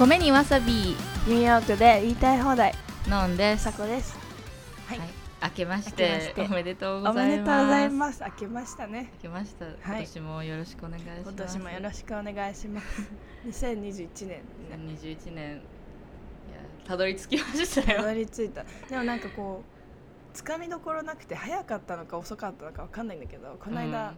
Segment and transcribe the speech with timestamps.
[0.00, 0.72] 米にわさび。
[0.72, 2.72] ニューヨークで言いたい放題。
[3.06, 3.64] 飲んです。
[3.64, 4.16] さこです。
[4.86, 5.00] はい、
[5.42, 6.40] 明けまし明けまてして。
[6.40, 7.28] おめでとうごおざ
[7.84, 8.24] います。
[8.24, 9.10] 明けましたね。
[9.16, 11.20] 明けました、今年もよろしくお願いします。
[11.20, 13.10] 今年もよろしくお願いします。
[13.46, 14.28] 2021年。
[14.28, 15.60] ね2021年。
[16.86, 18.64] たどり着きましたたよどり着いた。
[18.88, 24.16] でもなんかこうつかみどころなくて早かったのか遅かったのかわかんないんだけどこの間、うん。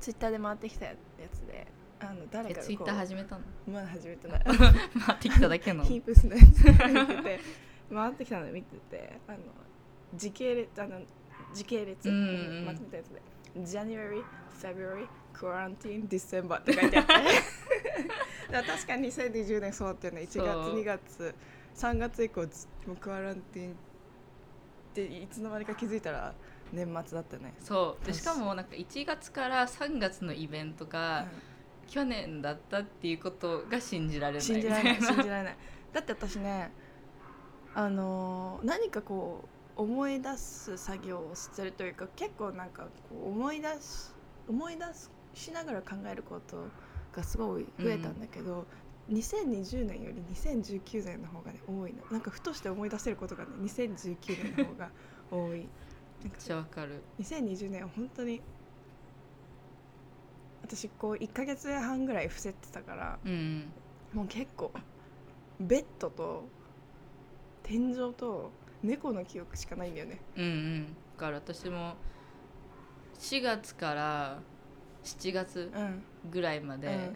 [0.00, 0.96] ツイッターで回ってきたや
[1.32, 1.68] つで
[2.10, 3.42] あの誰かがツイッター始めたの？
[3.66, 4.42] まだ始めてない。
[4.44, 5.84] 回ってきただけの？
[5.84, 6.54] ヒープスのやつ見
[7.06, 7.40] てて
[7.92, 9.38] 回ってきたの見ててあの
[10.14, 11.00] 時系列あの
[11.52, 12.58] 時系列、うんうん。
[12.58, 13.22] うんまとめたやつで
[13.56, 14.24] January,
[14.60, 17.12] February, Quarantine, December って書いてあって。
[18.50, 20.22] 確かに2020年そうだったよね。
[20.22, 20.78] 1月そう。
[20.78, 21.34] 2月
[21.74, 23.74] 3月以降ずもうクアランティンっ
[24.94, 26.34] ていつの間にか気づいたら
[26.72, 28.06] 年末だったね、そう。
[28.06, 31.26] でしかもなんか1月から3月のイベントが
[31.94, 34.42] 去年だったっていうことが信じられない。
[34.42, 35.56] 信じられない 信じられない。
[35.92, 36.72] だって私ね
[37.72, 39.44] あのー何かこ
[39.76, 44.12] う思い出す作業をしてるというか結構なんかこう思い出し
[44.48, 44.84] 思い出
[45.34, 46.66] しながら考えること
[47.12, 48.66] がすごい増えたんだけど、
[49.08, 52.02] 2020年より2019年の方がね多いの。
[52.10, 54.90] なんかふとして思い出せることがね2019年の方が
[55.30, 55.68] 多い。
[56.24, 57.02] めっちゃわかる。
[57.20, 58.42] 2020年は本当に
[60.64, 63.70] 私こう1ヶ月半ぐらい伏せてたからうん。
[64.14, 64.72] もう結構
[65.60, 66.44] ベッドと
[67.62, 68.50] 天井と
[68.82, 70.20] 猫の記憶しかないんだよね。
[70.36, 70.86] うんうん。
[70.86, 71.94] だから私も
[73.18, 74.38] 4月から
[75.04, 76.02] 7月うん。
[76.30, 77.12] ぐらいまで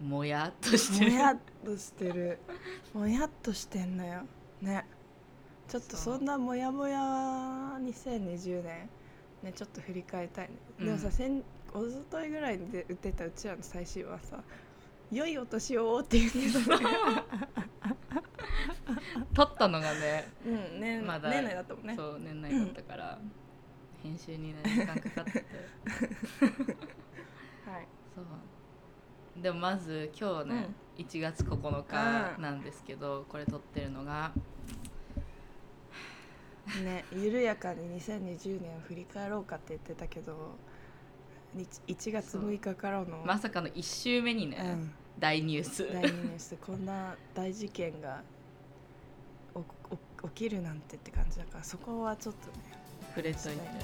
[0.00, 0.08] うん。
[0.08, 2.38] もやっとしてる、もやっとしてる。
[2.92, 4.22] もやっとしてんのよ。
[4.60, 4.84] ね。
[5.68, 8.90] ちょっとそんなもやもや2020年。
[9.42, 10.86] ねちょっと振り返りたいね、うん。
[10.86, 14.42] でもさ先おとといぐらいで売ってたうちらの最新話さ
[15.12, 16.84] 「良いお年を」って言ってたね
[19.34, 21.94] 撮ったのがねうんねまだ年内だったもんね。
[21.96, 23.18] そう年内だったから、
[24.02, 25.44] 編集にね時間かかってて。
[27.70, 27.86] はい。
[28.14, 28.24] そう。
[29.42, 34.32] でもまず今日ね、1月9日なんですけど、これ撮ってるのが。
[36.82, 40.38] ね緩やかに2020年を振り返ろうかって言ってたけどに
[41.56, 43.22] 1月6日からの。
[43.24, 45.90] まさかの1週目にね、うん、大ニュース。
[45.92, 46.56] 大ニュース。
[46.60, 48.22] こんな大事件が
[50.22, 52.76] 起きるなんてって感じだからそこはちょっとね
[53.08, 53.80] 触れといて、ね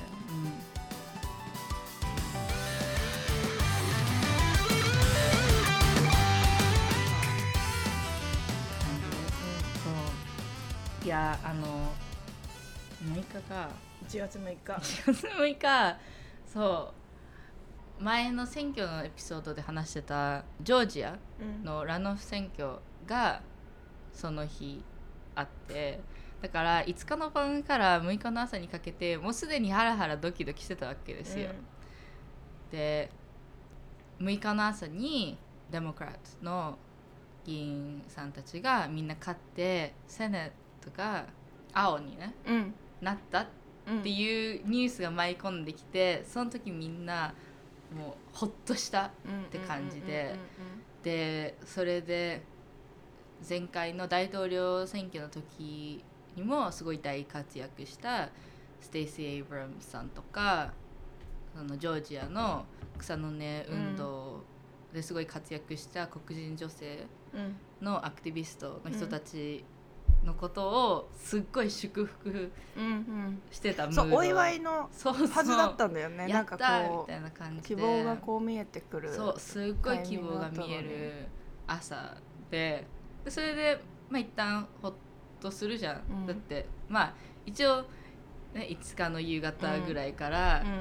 [9.83, 11.93] そういやあの
[13.03, 13.69] 6日か。
[14.09, 14.73] 1月6日。
[14.73, 15.99] 1月6日。
[16.53, 17.02] そう
[18.03, 21.65] 前の選挙のエピソードで話してたジョージアうん。
[21.65, 22.77] のラノフ選挙
[23.07, 23.43] が
[24.13, 24.83] その日
[25.35, 26.01] あって
[26.43, 31.51] だから5日の晩から6日の朝にかけてもうすでにハラハラドキドキしてたわけですよ、
[32.71, 33.11] で
[34.19, 35.39] 6日の朝に
[35.71, 36.77] Democrat の
[37.45, 41.27] 議員さんたちがみんな勝って Senate が
[41.73, 42.55] 青にねうん。
[42.55, 43.47] うんなったっ
[43.89, 47.35] うんていうニュースが舞い込んできてその時みんな
[47.93, 49.11] もうほっとしたっ
[49.51, 50.37] て感じで。
[51.03, 52.43] でそれで
[53.49, 56.05] 前回の大統領選挙の時
[56.37, 58.29] にもすごい大活躍した
[58.81, 60.73] ステイシー・エイブラムさんとか
[61.57, 62.65] そのジョージアの
[62.99, 64.45] 草の根運動
[64.93, 67.07] ですごい活躍した黒人女性
[67.81, 69.65] のアクティビストの人たち
[70.25, 73.43] のことをすっごい祝福うんうん。
[73.51, 74.03] してたムード。
[74.03, 75.27] そうお祝いのそうそう。
[75.29, 76.29] はずだったんだよね。
[76.29, 81.29] なんかやったこみたいな感じ希望がこう見えてくるそうすっごい希望が見える
[81.67, 82.17] 朝
[82.51, 82.87] で。
[83.25, 84.95] でそれでまあ一旦ほっ
[85.41, 86.27] とするじゃん、うん。
[86.27, 87.15] だってまあ
[87.47, 87.83] 一応、
[88.55, 90.69] ね、5日の夕方ぐらいから、うん。
[90.69, 90.75] ま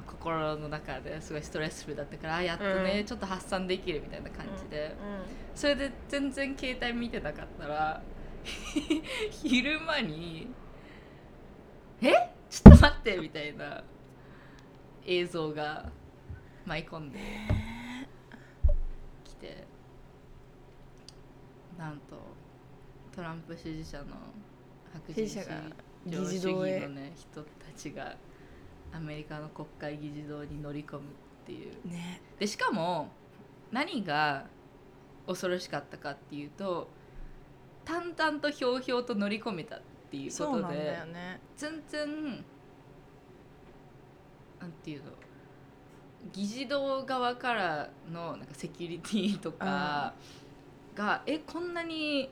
[0.00, 3.04] あ心の中ですごいストレスフルだったからあやっとね、うん。
[3.04, 8.02] ちょっと発散できるみたいな感じで、うそれで全然携帯見てなかったら
[9.30, 10.48] 昼間に
[12.00, 12.12] 「え？
[12.48, 13.82] ちょっと待って」みたいな
[15.04, 15.90] 映像が
[16.64, 17.18] 舞い込んで
[19.24, 19.64] きて
[21.78, 22.16] なんと
[23.14, 24.04] トランプ支持者の
[24.92, 25.62] 白人至支持者が
[26.06, 28.16] 上主義のね人たちが
[28.92, 31.02] アメリカの国会議事堂に乗り込むっ
[31.46, 31.88] ていう。
[31.88, 32.20] んね。
[32.38, 33.08] でしかも
[33.72, 34.46] 何が
[35.26, 36.88] 恐ろしかったかっていうと
[37.86, 39.80] 淡々とひょうひょうと乗り込めたっ
[40.10, 40.98] ていうことで
[41.56, 42.44] 全然
[44.60, 45.12] なんていうの
[46.32, 50.12] 議事堂側からのなんかセキュリティとか
[50.94, 52.28] がえこんなに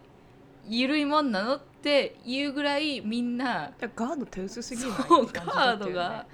[0.66, 4.92] 緩いもんなのっていうぐらいみんなガード手薄すぎない？
[5.06, 6.26] そうガードが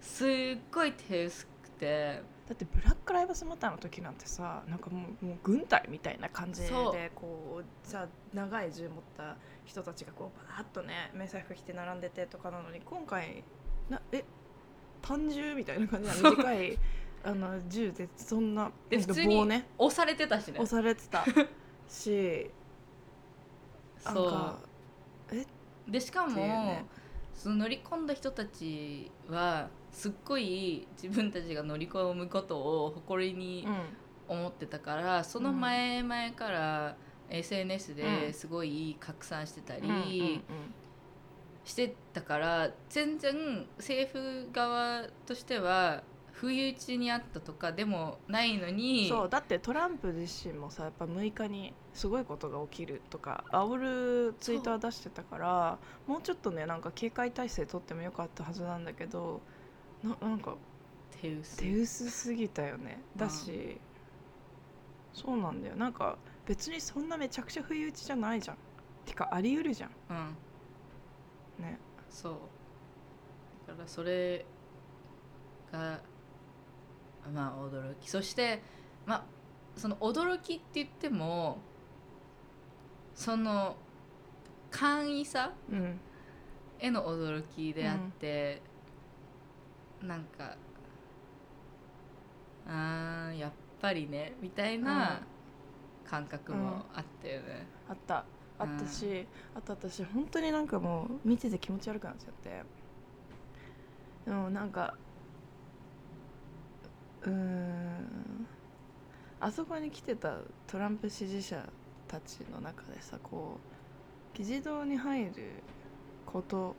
[0.00, 0.28] すっ
[0.70, 9.36] ごい手薄くてだってブラック・ライブスマターの時なんてさなんかもうもう軍隊みたいな感じでこうさ長い銃持った
[9.66, 13.44] 人たちがこうバーッとね迷彩服着て並んでてとかなのに今回
[13.90, 14.24] なえ
[15.02, 16.78] 単銃みたいな感じで短い
[17.24, 20.58] あの銃でそんなで普通に押されてたしね。
[20.58, 21.24] 押されてた。
[21.88, 22.50] し
[23.98, 24.28] そ
[25.32, 25.34] う。
[25.34, 25.46] え？
[25.86, 26.84] でしかも、ね、
[27.38, 33.66] その乗り込んだ人たちはすっごい自分たちが乗り込むことを誇りに
[34.26, 36.96] 思ってたから、うん、その前々から
[37.30, 40.42] SNS ですごい拡散してたり
[41.64, 46.02] してたから全然政府側としては
[46.40, 59.40] 不意打ちにあったとかでもないのにそうだってトランプ自身もさやっぱ6日にすごいことが起きるとか煽るツイートは出してたからもうちょっとねなんか警戒態勢取ってもよかったはずなんだけど
[60.02, 60.54] ななんか
[61.20, 61.56] 手薄。
[61.56, 62.98] 手薄すぎたよね。
[63.16, 63.80] だし、
[65.12, 65.76] そうなんだよ。
[65.76, 68.58] なんか別にそんなめちゃくちゃ不意打ちじゃないじゃん。
[69.04, 69.90] てかあり得るじゃん。
[70.10, 70.36] うん。
[71.64, 71.78] ね。
[72.08, 72.32] そう。
[73.66, 74.44] だからそれ
[75.72, 76.00] が
[77.32, 78.08] まあ驚き。
[78.08, 78.62] そして
[79.06, 79.24] まあ
[79.76, 81.58] その驚きって言っても
[83.14, 83.76] その
[84.70, 85.52] 簡易さ
[86.78, 88.62] への驚きであって、
[90.02, 90.56] うん、なんか
[92.66, 95.20] あーやっぱりねみたいな
[96.04, 98.24] 感覚もあったよね、うん、あった。
[98.60, 99.26] あったし、うん、
[99.56, 102.64] あと私本当になんかもう見てて気持ち悪くなっちゃって。
[104.26, 104.94] でもなんか
[107.26, 108.46] うん。
[109.40, 111.62] あそこに来てたトランプ支持者
[112.08, 113.60] たちの中でさこ
[114.34, 115.62] う議事堂に入る
[116.26, 116.74] こと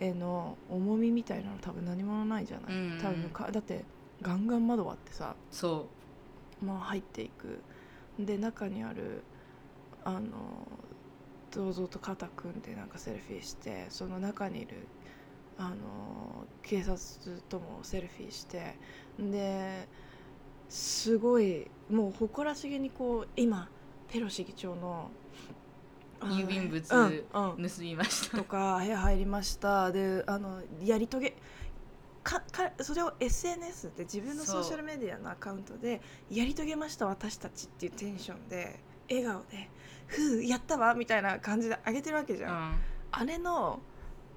[0.00, 2.92] への重みみたいなの多分何もないじゃない、うん。
[2.92, 3.84] うん、多分かだって
[4.20, 5.88] ガンガン窓割ってさそ
[6.62, 6.64] う。
[6.64, 7.62] まあ入っていく。
[8.18, 9.24] で中にある
[10.04, 10.66] あの
[11.50, 14.86] 銅像と肩組んでなんかセルフィーしてその中にいる
[15.56, 18.78] あの警察ともセルフィーして
[19.18, 19.86] で
[20.68, 23.68] すごいもう誇らしげにこう今
[24.08, 25.10] ペロシ議長の
[26.20, 26.88] 郵便物
[27.32, 29.90] 盗みました、とか部屋入りました。
[29.90, 31.36] であのやり遂げ
[32.22, 36.00] かかそれを SNS で自分のソーシャルメディアのアカウントで
[36.30, 38.78] やり遂げました私たちっていうテンションで
[39.10, 39.68] 笑顔で
[40.06, 42.54] 「ふうやったわ」みたいな感じで上げてるわけじゃん。
[42.54, 42.76] うん、
[43.10, 43.80] あれの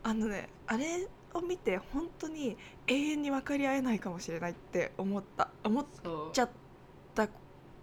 [0.04, 5.50] あのねあれを見て本当に永遠に分かり合えないかもしれないって思った。
[5.64, 5.86] 思っ
[6.32, 6.50] ちゃっ
[7.14, 7.30] たっ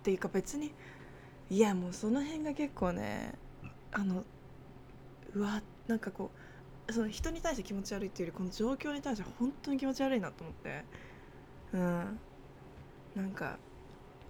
[0.02, 0.72] ていうか別に。
[1.50, 3.34] いやもうその辺が結構ね
[3.92, 4.24] あの
[5.34, 6.30] うわなんかこ
[6.88, 10.84] うその人に対して気持ち悪いっていうよりこの状況に対して本当に気持ち悪いなと思って。
[11.74, 12.18] うん。
[13.14, 13.58] なんか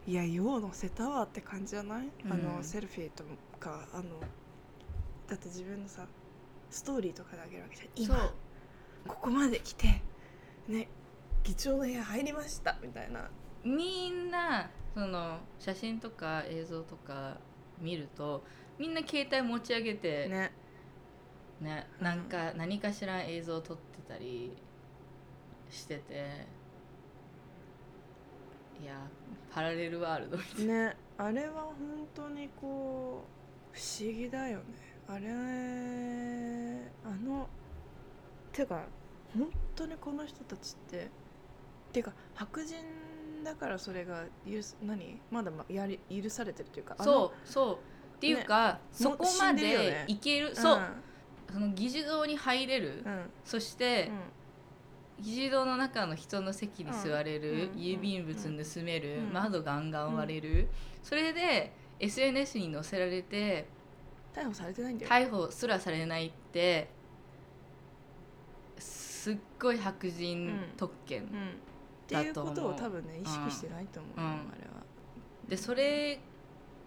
[0.06, 3.22] いや用乗せたわって感じじゃない、うん、あのセルフィーと
[3.60, 4.02] かあの
[5.28, 6.04] だって自分のさ
[6.70, 7.88] ストーリーとかであげるわけじゃん。
[7.94, 8.34] 今
[9.06, 10.02] ここまで来て
[10.68, 10.88] ね
[11.42, 13.28] 議長の部屋入りましたみたいな。
[13.64, 17.36] みんなその写真とか映像とか
[17.80, 18.42] 見ると
[18.78, 20.52] みんな携帯持ち上げてね。
[21.60, 24.52] ねなんか何かしら映像を撮ってたり
[25.70, 26.46] してて
[28.80, 28.94] いや
[29.52, 30.74] パラレルワールドみたいな。
[30.90, 31.74] ねあれは本
[32.14, 33.24] 当にこ
[33.72, 34.64] う不思議だよね。
[35.08, 35.28] あれ
[37.04, 37.48] あの
[38.52, 38.82] てか
[39.36, 41.10] 本当にこの人たちって
[41.92, 42.76] てか白人
[43.44, 45.18] だからそれが許す何？
[45.30, 47.78] まだやり許されてるというかそうそう。
[48.16, 54.12] っていうか、ね、そこまでいける、ね、そう、うん、その議事堂に入れる、うん、そして、
[55.18, 60.68] うん、議事堂の中の人の席に座れる、郵便物盗める、窓ガンガン割れる、
[61.02, 63.66] それで SNS に載せられて
[64.32, 65.10] 逮捕されてないんだよ。
[65.10, 66.90] 逮捕すらされないって
[69.22, 71.28] すっごい白人特権
[72.08, 74.82] だと思う、っていうことを多分ね意識してないと思う、うん、あれは。
[75.48, 76.18] でそれ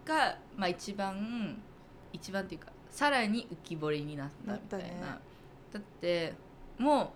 [0.04, 1.64] が、まあ、一番
[2.12, 4.86] 一番っていうかさらに浮き彫りになったみたいな。
[4.88, 5.20] だね、
[5.72, 6.34] だって
[6.78, 7.14] も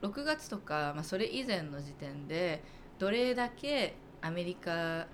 [0.00, 2.64] う6月とか、まあ、それ以前の時点で
[2.98, 5.06] どれだけアメリカ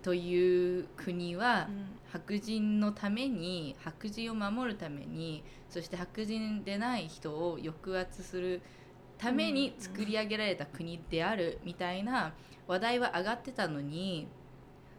[0.00, 1.68] という国は
[2.12, 8.60] 白人のために白人を守るためにそして白人でない人を抑圧する
[9.16, 12.34] ために作り上げられた国であるみたいな
[12.66, 14.28] 話題は上がってたのに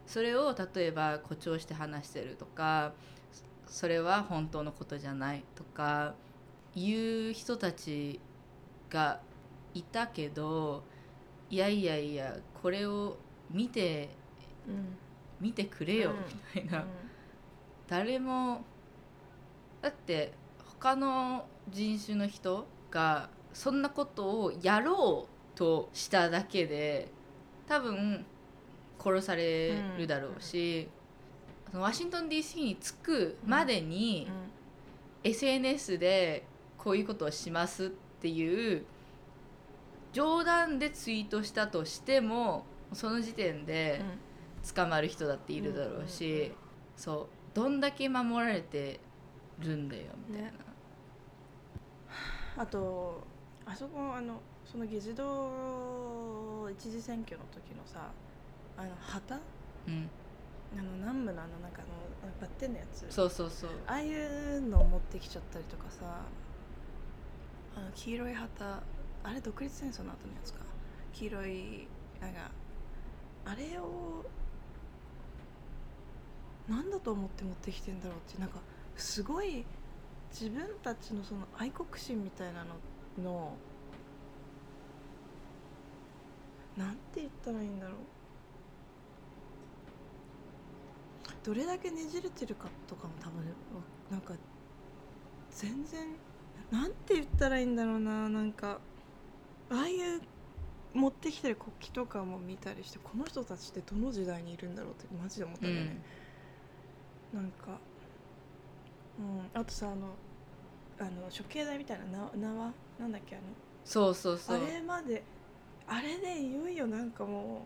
[0.08, 2.94] それを例えば誇張して話してるとか
[3.68, 6.16] それは本当のことじゃないとか
[6.76, 8.20] いう人たち
[8.90, 9.20] が
[9.76, 10.84] いたけど
[11.50, 13.18] いやいやいやこれを
[13.52, 14.10] 見て
[14.68, 14.98] うん
[15.44, 16.62] 見てくれようん。
[16.64, 16.86] みたいな、
[17.88, 18.64] 誰も
[19.82, 20.32] だって
[20.80, 27.10] 他の人種の人がそんなことをやろうとしただけで
[27.68, 28.26] 多分
[29.00, 30.88] 殺されるだろうし、
[31.70, 34.30] そのワシントン DC に着くまでに、
[35.24, 36.46] SNS で
[36.78, 38.86] こういうことをしますっていう
[40.14, 44.02] 冗談でツイートしたとしてもその時点で
[44.76, 46.52] 捕まる人だっているだろうし、うんうんうん
[46.96, 49.00] そうどんだけ守られて
[49.60, 50.56] るんだよみたいな、ね
[52.56, 52.66] あ。
[52.68, 53.24] と
[53.66, 58.12] あそこあのその議事堂一次選挙の時のさ
[58.78, 59.40] あの旗？
[59.88, 60.10] うん、
[60.78, 61.82] あの南部のあのなんか
[62.24, 63.08] あのバッテンのやつ？
[63.10, 63.70] そうそうそう。
[63.88, 66.22] ああいうのを持ってきちゃったりとかさ
[67.76, 68.84] あの黄色い旗
[69.24, 70.60] あれ独立戦争の後のやつか。
[71.12, 71.88] 黄色い
[72.22, 72.52] なんか
[73.46, 74.24] あれを
[76.70, 78.60] 何だと思って持ってきてんだろうってなんか
[78.96, 79.66] すごい
[80.32, 82.76] 自分たちのその愛国心みたいなの
[83.24, 83.56] の
[86.78, 87.96] なんて言ったらいいんだろう
[91.44, 93.46] どれだけねじれてるかとかも多分
[94.10, 94.34] なんか
[95.52, 96.08] 全然
[96.72, 98.30] なんて言ったらいいんだろうな。
[98.30, 98.80] なんか
[99.70, 100.22] ああいう
[100.94, 106.02] 持ってきてる国旗とかも見たりしてこの人たちってどの時代にいるんだろうってマジで思ったんだよね、
[107.34, 107.80] なんか
[109.20, 109.22] う
[109.58, 110.16] んあとさあの
[111.00, 112.72] あの処刑台みたいなな縄？
[113.00, 113.46] なんだっけあの？
[113.84, 114.58] そうそうそう。
[114.58, 115.24] あれまで
[115.88, 117.66] あれでいよいよなんかも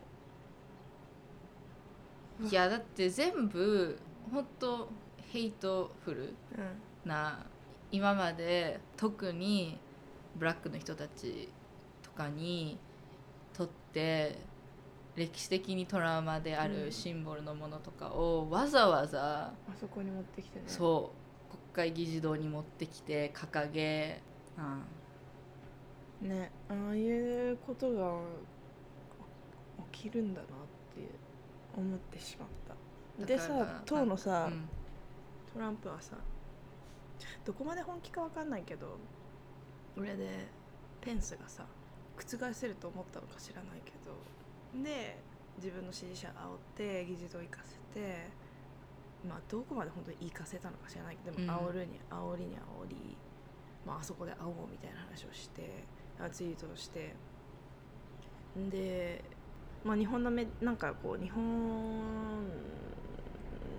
[2.43, 3.97] いやだって全部
[4.31, 4.89] 本当
[5.31, 6.33] hateful う、
[7.05, 7.45] うん、な
[7.91, 9.77] 今まで特に
[10.35, 11.49] ブラックの人たち
[12.03, 12.77] とかに
[13.53, 14.37] とって
[15.17, 16.85] 歴史的にトラウマであうん。
[16.85, 20.65] るシンボルのものとかをわざわざ、あそこに持ってきてね。
[20.67, 21.11] そ
[21.49, 24.21] う国会議事堂に持ってきて掲げ、
[26.21, 28.19] うん、ねああいうことが
[29.91, 30.49] 起きるんだなっ
[30.95, 31.09] て
[31.75, 32.49] 思ってしまっ
[33.17, 33.25] た。
[33.25, 34.69] でさ当のさ、うん。
[35.51, 36.15] トランプはさ
[37.43, 38.97] どこまで本気かわかんないけど
[39.97, 40.47] 俺で
[41.01, 41.65] ペンスがさ
[42.15, 44.11] 覆せると思ったのか知らないけど
[44.73, 45.17] で
[45.57, 46.33] 自分の支持者煽っ
[46.75, 48.31] て議事堂行かせて
[49.27, 51.69] まあどこまで本当に行かせたのか知らないけどでもうん。
[51.69, 53.17] 煽るに煽りに煽り、
[53.85, 55.83] まああそこで会おうみたいな話をして
[56.19, 57.15] あツイートをして。
[58.55, 59.23] で
[59.83, 61.43] まあ日本のめなんかこう日本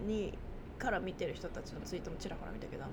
[0.06, 0.38] に
[0.78, 2.92] から見てる人たちのツイートもちらほら見たけどあの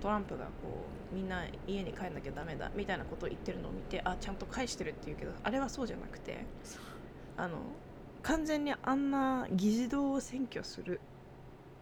[0.00, 6.46] トランプがこうみんな家に帰んなきゃダメだみたいなことを言ってるのを見てあちゃんと返してるって言うけどあれはそうじゃなくて
[7.36, 7.58] あの
[8.22, 11.00] 完全にあんな議事堂を占拠する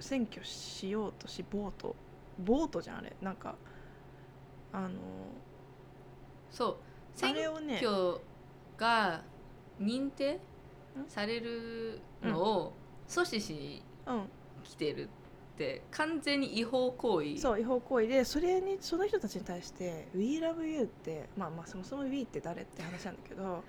[0.00, 1.94] 占拠しようとしボート
[2.38, 3.12] ボートじゃんあれ。
[3.20, 3.54] なんか
[4.72, 4.90] あの
[6.50, 6.76] そう。
[7.14, 7.34] あ選
[7.76, 8.18] 挙
[8.78, 9.22] が
[9.80, 10.40] 認定
[11.06, 12.72] されるのを
[13.06, 14.22] 阻止しにうん
[14.64, 15.08] 来てる
[15.54, 17.38] って完全に違法行為。
[17.38, 23.62] そう違法行為でそれにその人たちに対して「We love you」ってまあまあそもそも「We」って誰って話なんだけどっ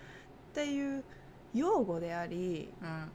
[0.53, 1.03] ていう
[1.53, 3.11] 用語でありうん、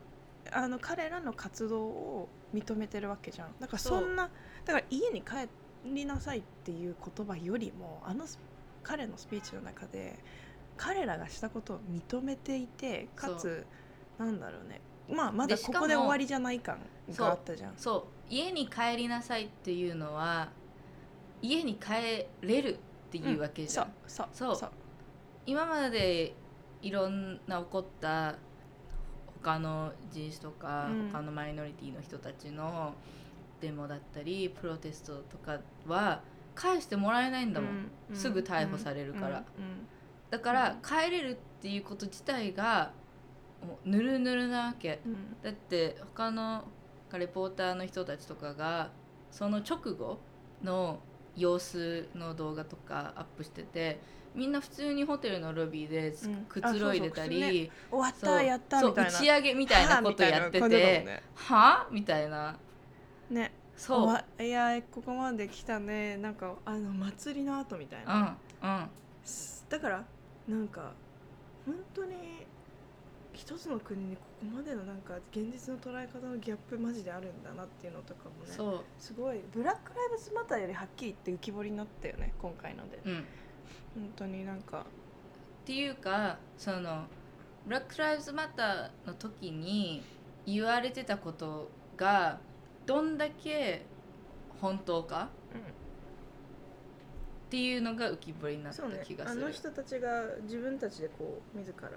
[0.53, 3.55] あの彼らの活動を認めてるわけじゃん。
[3.61, 4.31] だからそんな
[4.65, 5.49] だから家に帰
[5.85, 8.39] りなさいっていう言葉よりもあのス
[8.83, 10.19] 彼のスピーチの中で
[10.77, 13.67] 彼らがしたことを認めていてかつ
[14.19, 14.81] なんだろうね。
[15.11, 16.79] まあまだここで終わりじゃない感
[17.11, 17.75] があったじゃん。
[17.77, 18.05] そう。
[18.31, 20.51] 家に帰りなさいっていうのは
[21.41, 24.57] 家に帰れるっていうわけじゃん、そうそう。
[24.57, 24.71] そう。
[25.47, 26.35] 今まで
[26.83, 28.37] いろんな起こった
[29.43, 31.11] 他の人種とか、うん。
[31.13, 32.95] 他のマイノリティの人たちの
[33.61, 36.23] デモだったりプロテストとかは
[36.55, 38.17] 返してもらえないんだもん、うん。
[38.17, 39.45] すぐ逮捕されるから、
[40.31, 42.93] だから帰れるっていうこと自体が
[43.85, 45.01] ぬるぬるなわけ。
[45.05, 45.37] うん。
[45.43, 46.65] だって他の
[47.13, 48.91] レポーターの人たちとかが
[49.31, 50.19] その直後
[50.63, 51.01] の
[51.37, 54.01] 様子の動画とかアップしてて
[54.35, 56.35] みんな普通にホテルのロビーでうん。
[56.49, 59.11] くつろいでたあそうそうり、終わったやったみたいな。
[59.11, 61.23] 打ち上げみたいなことやってはあみたいなね。
[61.35, 62.57] はみたいな。
[63.31, 63.53] ね。
[63.77, 64.07] そう。
[64.07, 66.17] わいやここまで来たね。
[66.17, 68.89] なんかあの祭りの後みたいな、うんうん。
[69.69, 70.05] だから
[70.49, 70.93] なんか
[71.65, 72.15] 本当に
[73.33, 78.83] 一つの国にここまでのなんか現実の捉え方のギャップマジであるんだなっていうのとかもね。
[78.99, 79.41] すごい。
[79.53, 83.01] ブラック・ライブズ・マターよりはっきり言って浮き彫りになったよね今回ので。
[83.05, 83.25] うん
[83.95, 84.81] 本当になんか。
[84.81, 84.85] っ
[85.65, 87.05] ていうかその
[87.67, 90.03] ブラック・ライブズ・マターの時に
[90.47, 92.39] 言われてたことが
[92.87, 93.85] どんだけ
[94.61, 95.29] 本当か
[97.49, 101.89] っていうのが浮き彫りになった気がする、あの人たちが自分たちでこう自ら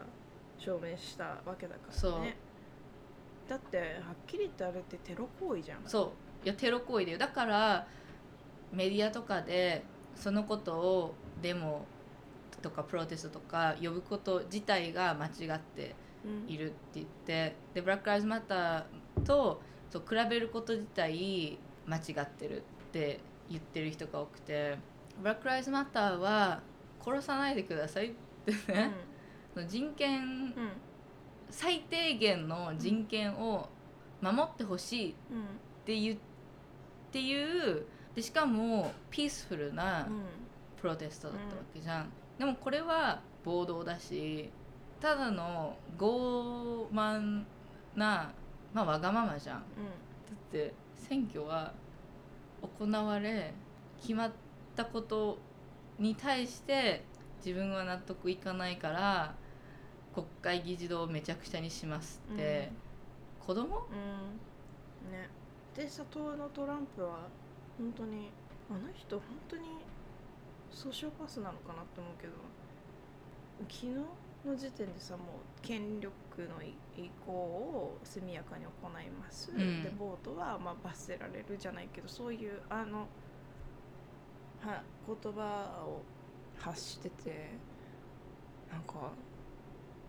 [0.58, 2.22] 証明したわけだからそう。
[2.22, 2.36] ね
[3.48, 3.86] だってはっ
[4.28, 5.82] きり言ってあれってテロ行為じゃん。
[5.86, 6.13] そ
[6.44, 6.46] う。
[6.46, 7.18] いやテロ行為だよ。
[7.18, 7.88] だから
[8.72, 9.84] メディアとかで
[10.16, 11.86] そのことをデモ
[12.62, 16.53] とかプロテストとか呼ぶこと自体が間違ってうん。
[16.53, 21.57] いるって言ってでブラック・ライズ・マターとそう比べること自体
[21.88, 23.19] 間違ってるって
[23.50, 24.77] 言ってる人が多くて
[25.19, 26.62] ブラック・ライズ・マターは
[27.03, 28.12] 殺さないでくださいっ
[28.45, 28.91] てね、
[29.53, 30.27] その人権うん。
[30.27, 30.51] うん
[31.51, 33.67] 最低限の人権を
[34.21, 35.13] 守ってほしいっ
[35.86, 36.17] ていうっ
[37.12, 40.24] ていうでしかもピースフルなうん
[40.82, 42.10] プロテストだったわけじゃん、
[42.40, 44.50] でもこれは暴動だし
[45.00, 47.44] ただの傲慢
[47.96, 48.32] な、
[48.74, 49.60] まあ、わがままじゃん。
[49.60, 49.64] だ
[50.34, 51.74] って選挙は
[52.78, 53.54] 行われ
[54.00, 54.32] 決まっ
[54.76, 55.38] たこと
[56.00, 57.04] に対して
[57.46, 59.36] 自分は納得いかないから
[60.14, 62.72] 国会議事堂をめちゃくちゃにしますって、
[63.46, 63.64] 子供？
[63.66, 63.72] うん。
[63.72, 65.30] うんね。
[65.76, 67.28] で佐藤のトランプは
[67.78, 68.30] 本当に
[68.70, 69.64] あの人本当に
[70.74, 72.34] ソーシオパスなのかなって思うけど
[73.70, 75.25] 昨日の時点でさもう
[75.62, 76.13] 権力
[76.44, 79.84] の移行を速やかに行います、うん。
[79.84, 83.08] でボートはまあ罰せられるじゃないけどそういうあの
[84.62, 86.01] は言葉を
[86.58, 87.51] 発してて
[88.72, 89.12] なんか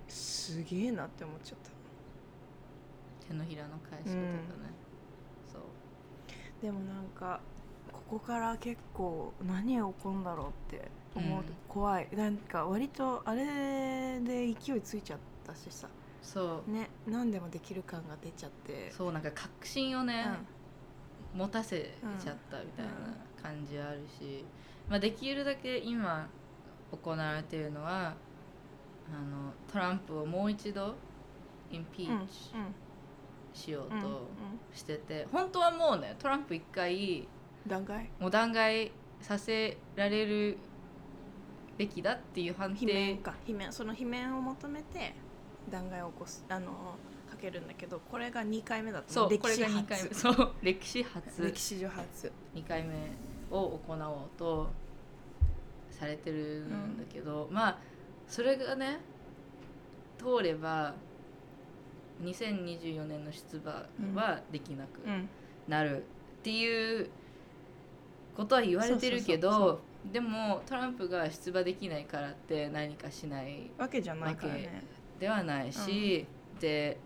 [0.09, 1.71] すげえなって思っちゃった。
[3.29, 4.29] 手のひらの返し方だね、
[5.51, 5.63] そう。
[6.61, 7.41] でもなんか
[8.13, 11.57] ここから結構何が起こるんだろうって思うとうん。
[11.67, 15.89] 怖い、なんか割とあれで勢いついちゃったしさ。
[16.21, 16.71] そう。
[16.71, 18.93] ね何でもできる感が出ちゃって。
[18.93, 20.27] そうなんか確信をね、
[21.35, 22.95] 持たせちゃったみたいなう
[23.41, 24.45] ん感じはあるし、
[24.91, 26.29] まあ、できるだけ今
[26.91, 28.09] 行われているのは
[29.11, 30.97] あのトランプをもう一度
[31.71, 32.21] インピうんうん。
[32.21, 32.51] ーチ
[33.55, 34.03] しよううんうん。
[34.03, 34.29] と
[34.75, 37.27] してて、本当はもうねトランプ一回
[37.67, 38.11] 段階？
[38.19, 40.59] もう弾劾させられる
[41.79, 43.35] べきだっていう判罷定免か。
[43.47, 43.73] 罷免。
[43.73, 45.15] その罷免を求めて
[45.71, 46.97] 弾劾を起こすあの
[47.31, 50.09] かけるんだけどこれが2回目だったそうこれが歴史2回目。
[50.09, 51.43] 初そう歴史初。
[51.43, 52.33] 歴史上初。
[52.55, 52.95] 2回目
[53.51, 54.71] を行おうと
[55.91, 57.79] されてるんだけど、まあ
[58.27, 58.99] それがね
[60.19, 60.95] 通れば
[62.23, 65.29] 2024年の出馬はできなくうん。
[65.69, 67.09] なるっていう
[68.37, 69.81] ことは言われてるけど
[70.13, 74.83] でもトランプが出馬できないからって何かしないわけじゃないからね。
[75.21, 76.27] ではないし、
[76.59, 76.99] で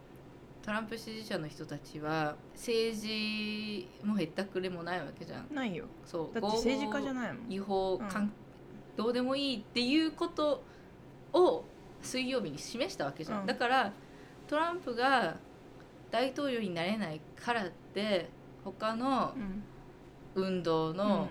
[0.62, 5.54] トランプ支持者の人たちは政治もへったくれもないわけじゃん。
[5.54, 5.84] ないよ。
[6.04, 7.52] そうだって政治家じゃないもん。
[7.52, 8.32] 違法、うん
[8.96, 10.64] どうでもいいっていうこと
[11.34, 11.64] を
[12.00, 13.46] 水曜日に示したわけじゃん、うん。
[13.46, 13.92] だから
[14.48, 15.36] トランプが
[16.10, 18.30] 大統領になれないからって
[18.64, 19.62] 他のうん
[20.36, 21.28] 運動の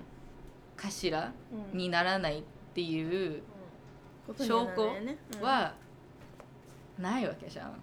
[0.75, 1.33] 頭
[1.71, 1.77] うん。
[1.77, 3.41] にならないっていう
[4.27, 4.49] ことに
[5.41, 5.73] は
[6.99, 7.79] ないわけじゃん。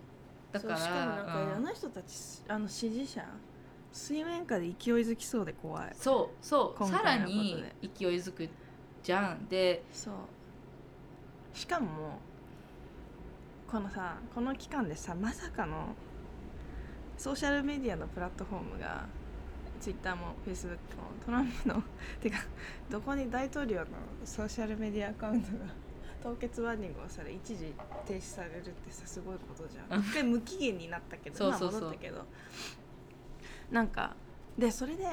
[0.52, 2.14] だからしかもなんか、人たち
[2.46, 3.24] あの支持者
[3.90, 5.90] 水面下で勢いづきそうで怖い。
[5.94, 6.84] そうそう。
[6.84, 8.48] 今さらに勢いづく
[9.02, 9.82] じゃんで。
[9.92, 10.14] そう。
[11.54, 12.18] しかも
[13.70, 15.94] このさこの期間でさまさかの
[17.16, 19.06] ソーシャルメディアのプラットフォームが
[19.82, 21.82] ツイッターもフェイスブックもトランプの
[22.22, 22.38] てか
[22.88, 23.86] どこに大統領の
[24.24, 25.64] ソーシャルメディアアカウントが
[26.22, 27.74] 凍結ワーニングをされ一時
[28.06, 30.00] 停止されるってさすごいことじゃん。
[30.00, 31.70] 一回無期限になったけどそうそうそう。
[31.72, 32.24] まあ戻ったけど。
[33.72, 34.14] なんか
[34.56, 35.04] でそれで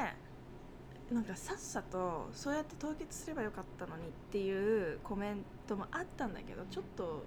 [1.11, 7.23] なんかさっさとそうやって凍結すればよかったのにっていうコメントもあったんだけどちょっと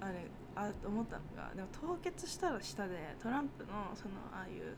[0.00, 4.74] あれあ思ったのがでも凍結したらしたでトランプのそのああいう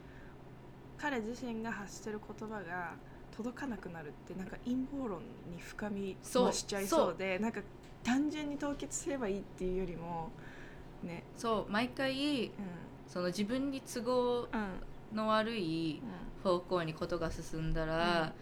[1.00, 2.92] 彼自身が発してる言葉が
[3.34, 7.60] 届かなくなるってなんか陰謀論に深みそう増しちゃいそうでなんか
[8.04, 10.30] 単純に凍結すればいいっていうよりも
[11.02, 11.22] ね。
[11.36, 12.50] そう毎回う
[13.06, 14.48] その自分に都合
[15.14, 16.02] の悪い
[16.44, 18.32] 方向にことが進んだら、うん。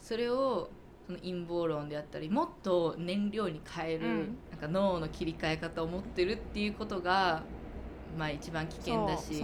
[0.00, 0.70] それを
[1.06, 4.38] その陰謀論であったりもっと燃料に変える、うん。
[4.50, 7.44] なんか脳の切り替え方を持ってるっていうことが
[8.16, 9.42] まあ一番危険だし。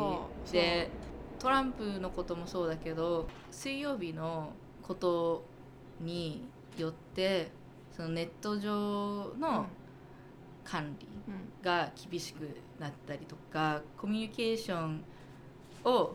[0.53, 0.91] で
[1.45, 5.45] トランプのこともそうだけど水曜日のこと
[6.01, 6.41] に
[6.79, 7.51] よって
[7.95, 9.67] そのネット上の
[10.65, 11.07] 管理
[11.63, 12.49] が厳しく
[12.81, 15.05] なったりとか、コミュニケーション
[15.85, 16.15] を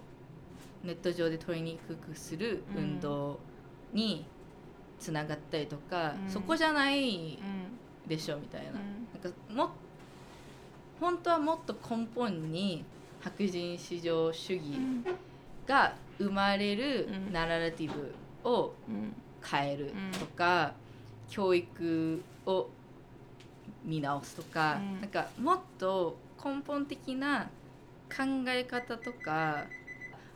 [0.83, 3.39] ネット上で取りにくくする運動
[3.93, 4.25] に
[4.99, 7.37] つながったりとか、うん、そこじゃない
[8.07, 9.69] でしょみたいな,、なんかも
[10.99, 12.83] 本当はもっと根本に
[13.21, 14.63] 白人至上主義
[15.67, 18.13] が生まれるナラティブ
[18.49, 18.73] を
[19.43, 20.73] 変えるとか、
[21.29, 22.69] 教育を
[23.83, 27.49] 見直すとか、うん、なんかもっと根本的な
[28.09, 29.65] 考え方とか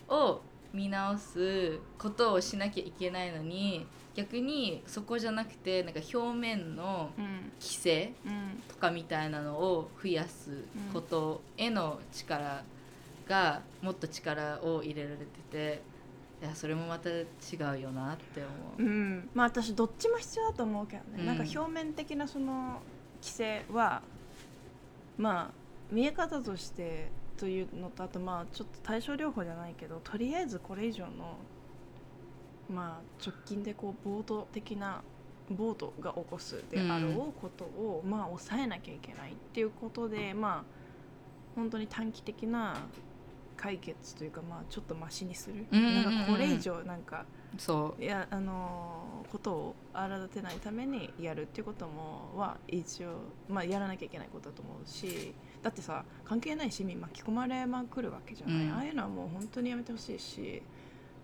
[0.08, 0.42] を
[0.74, 7.10] 見直すことをしなきゃいけないのに逆にそこじゃなくてなんか表面の
[7.60, 8.14] 規制
[8.68, 12.64] とかみたいなのを増やすことへの力
[13.28, 15.82] がもっと力を入れられてて
[16.42, 17.24] いやそれもまた違
[17.78, 18.84] うよなって思う。
[18.84, 22.82] うん、まあ私どっちも必要だと思うけどね、うん、なんか表面的なその
[23.22, 24.02] 規制は
[25.18, 25.52] まあ
[25.90, 31.38] 見え方としてというのとあとまあちょっと対症療法じゃないけどとりあえずこれ以上の
[32.70, 35.02] まあ直近でこう暴徒的な
[35.50, 42.76] 暴徒が起こすであろうことを、うん、まあ抑えなきゃいけないっていうことでまあ本当に短期的な
[43.64, 47.26] 解決というかまあちょっとマシにする、なんかこれ以上なんか
[47.58, 48.04] そう。
[48.04, 60.62] いやあのことを荒立てないためにやるっていうこともは一応、まあ、やらなきゃいけないことだと思うしだってさ関係ない市民巻き込まれまくるわけじゃない、うん、ああいうのはもう本当にやめてほしいし。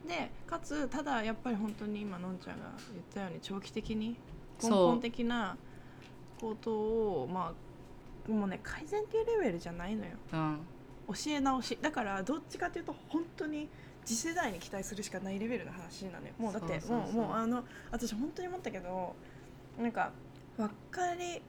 [0.08, 4.16] でかつただやっぱり本当に今のんちゃんが言ったように長期的に
[4.64, 5.58] 根本的な
[6.40, 7.54] ことをま
[8.28, 10.60] あもうね改善っていうレベルじゃないのよ、うん、
[11.10, 11.78] 教え直し。
[11.82, 13.68] だからどっちかというと本当に
[14.06, 16.34] 次世代に期待するしかないレベルの話なのよ。
[16.38, 19.16] もうだってもうもうあの私本当に思ったけど
[19.78, 20.12] なんか
[20.58, 21.42] 分かり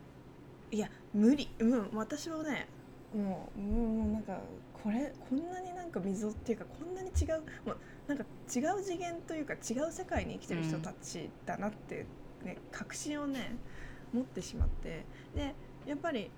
[0.71, 1.51] いや無理。
[1.59, 2.69] うん私はね
[3.15, 4.39] もうもうなんか
[4.73, 12.07] これこんなになんか溝っていうかこんなに違うもうなんか違う次元というか違う世界に生きてる人たちだなって、
[12.45, 13.57] ね、確信をね
[14.13, 15.05] 持ってしまって。
[15.35, 15.55] で
[15.87, 16.31] やっぱり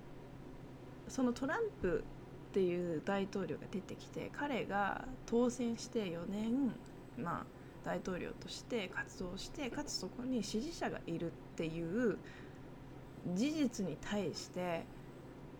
[1.08, 2.04] そのトランプ
[2.52, 6.74] っていう大統領が出てきて彼が当選して4年
[7.18, 7.46] まあ
[7.82, 12.18] 大統領として活動してかつそこに支持者がいるっていう
[13.34, 14.84] 事実に対して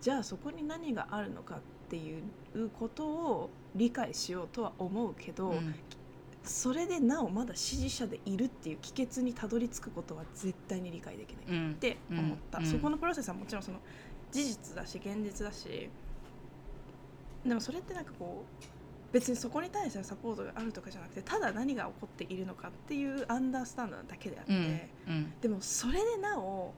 [0.02, 5.74] じゃあそこに何があるのかっていうことを理解しようとは思うけど、うん、
[6.44, 13.78] それでなおまだ支持者でいるっていう帰結にたどり着くことは絶対に理解できないって思った、うん、そこのプロセスはもちろんその
[14.30, 15.88] 事実だし現実だし
[17.46, 18.64] でもそれってなんかこう
[19.12, 24.56] 別にそこに対してのサポートがあるとかじゃなくてただ何が起こっているのかっていうアンダースタンドなだけであって、う
[25.10, 26.72] んうん、でもそれでなお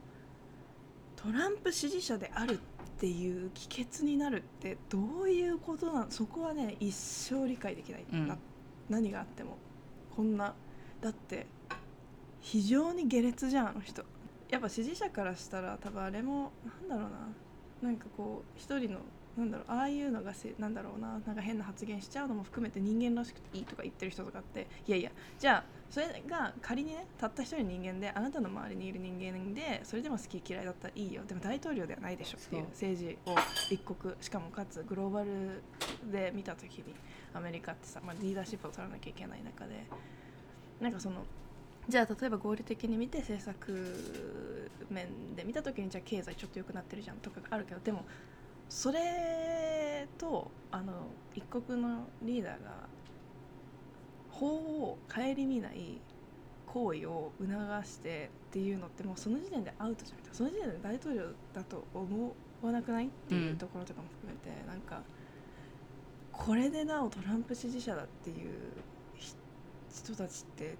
[1.17, 2.59] トランプ支持者であるっ
[2.99, 6.11] ていう帰結になるってどういうことなの？
[6.11, 8.39] そこはね一生理解できない、うん、
[8.89, 9.57] 何があっても。
[10.15, 10.55] こんな
[11.01, 11.47] だって
[12.41, 14.05] 非常に下劣じゃんあの人。
[14.49, 17.11] やっぱ支持者からしたら多分あれもなんだろう
[17.83, 17.89] な。
[17.89, 18.99] なんかこう一人の
[19.37, 31.23] なんだろうああいうのがせなんだろうななんか変な発言しちゃうのも含めて人間らしくていいとか言ってる人とかっていやいやじゃあそれが仮にねたった一人の人間であなたの周りにいる人間でそれでも好き嫌いだったらいいよ。
[31.27, 32.65] でも大統領ではないでしょっていう。
[32.71, 33.35] 政治を
[33.71, 35.63] 一国しかもかつグローバル
[36.11, 36.95] で見た時に
[37.33, 39.87] アメリカってさ、まあ、リーダーシップを取らなきゃいけない中で
[40.81, 41.25] なんかその
[41.89, 48.05] じゃあ例えば合理的に見て政策面で見た時にじゃあ経済ちょっと良くなってるじゃんとかがあるけどでも
[48.69, 50.93] それとあの
[51.35, 52.89] 一国のリーダーが
[54.31, 56.01] 法を顧みない
[56.67, 61.23] 行為を促してっていうのってもうその時点でアウトじゃなくてその時点で大統領
[61.53, 65.03] だと思わなくないっていうところとかも含めて、うん、なんか
[66.33, 68.39] これでなおトランプ支持者だっていう
[69.89, 70.75] 人たちって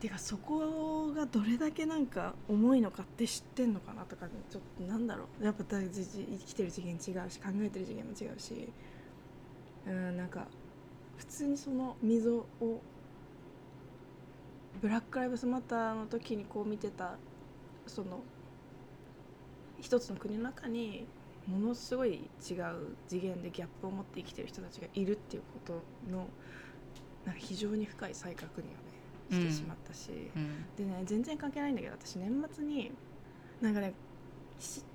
[0.00, 5.44] てかそこがどれだけなんか重いのかって知ってんのかなとか、ね、ちょっとなんだろう。
[5.44, 5.88] やっぱ生
[6.44, 8.68] きてる次元違うし考えてる次元も違うし。
[9.86, 10.46] うんなんか
[11.16, 12.46] 普通にその溝を
[14.80, 17.16] ブラック・ライブスマターの時にこう見てた
[17.86, 18.20] その
[19.80, 21.06] 一つの国の中に
[21.46, 26.26] ものすごい違う次元でギャップを持って生きてる人たちがいるっていうことの
[27.24, 28.89] なんか非常に深い再確認をね。
[29.30, 32.90] してしまったし、うん、でね全然関係ないんだけど私年末に
[33.60, 33.94] なんかね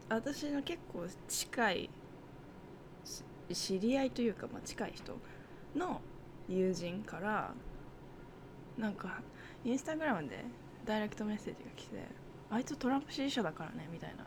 [0.10, 1.90] 私の結構近い
[3.52, 5.18] 知り合いというか、まあ、近い人
[5.76, 6.02] の
[6.48, 7.54] 友人から
[8.78, 9.22] なんか
[9.64, 10.44] インスタグラムで
[10.86, 12.04] ダイレクトメッセージが来て
[12.52, 14.26] 「あいつトランプ支持者だからね」みたいな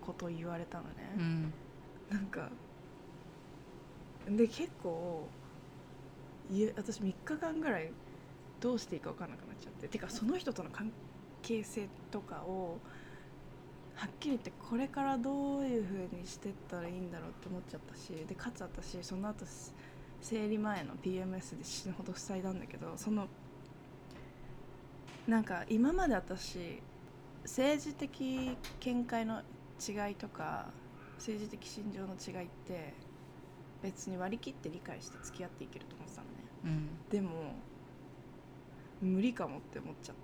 [0.00, 1.52] ことを言われたのね、うん、
[2.10, 2.50] なんか
[4.28, 5.28] で結構
[6.50, 7.90] い私3日間ぐらい
[8.62, 9.88] どうしていいか分かんなくなっちゃって。
[9.88, 10.92] てかその人との関
[11.42, 12.78] 係性とかを
[13.96, 19.44] はっきり言ってこれからどういう風にしてったらいいんだろうって思っちゃったしでかつ私その後
[20.20, 23.26] 生理前の PMS で死ぬほど塞いだんだけどその
[25.26, 26.80] なんか今まで私
[27.42, 30.66] 政治的見解の違いとか
[31.18, 32.94] 政治的心情の違いって
[33.82, 37.54] 別に割り切って理解して付き合っていけると思ってたのね、うん、でも
[39.02, 40.16] 無理かもって思っちゃっ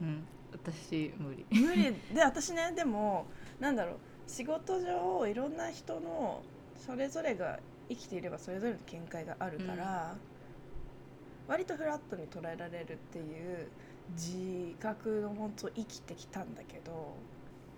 [0.00, 0.04] た。
[0.04, 0.24] うん。
[0.52, 1.46] 私無理。
[1.50, 1.94] 無理。
[2.14, 3.26] で私ねでも
[3.58, 6.42] なんだろう仕事上いろんな人の
[6.86, 13.68] それぞれが生きていればそれぞれの見解があるから、うん、割とフラットに捉えられるっていう
[14.12, 17.16] 自覚のもと生きてきたんだけど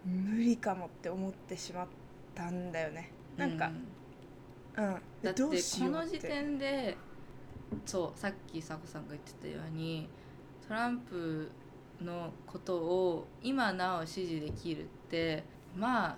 [0.04, 1.86] 無理かもって思ってしまっ
[2.34, 3.12] たんだよね。
[3.36, 3.70] なんか、
[4.76, 5.42] うん、うん、だって。
[5.42, 6.96] この時点で
[7.84, 10.08] そうさっき佐子さんが言ってたように
[10.66, 11.50] トランプ
[12.02, 15.44] のことを今なお支持できるって
[15.76, 16.16] まあ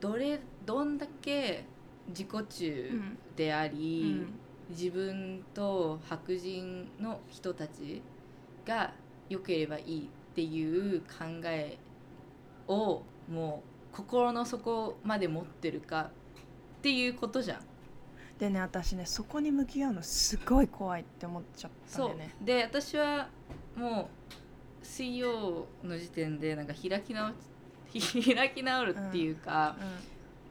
[0.00, 1.64] どれどんだけ
[2.08, 3.00] 自己中
[3.36, 4.34] であり、うんうん、
[4.70, 8.02] 自分と白人の人たち
[8.66, 8.92] が
[9.28, 11.78] 良ければいいっていう考え
[12.68, 16.10] をもう心の底まで持ってるか
[16.78, 17.60] っていうことじゃん。
[18.38, 22.34] でね私ねそこに向き合うのすごい怖いって思っちゃったんだよね。
[22.40, 23.28] で私は
[23.76, 24.08] も
[24.82, 27.32] う水曜の時点でなんか開き直
[28.34, 29.76] 開き直るっていうか、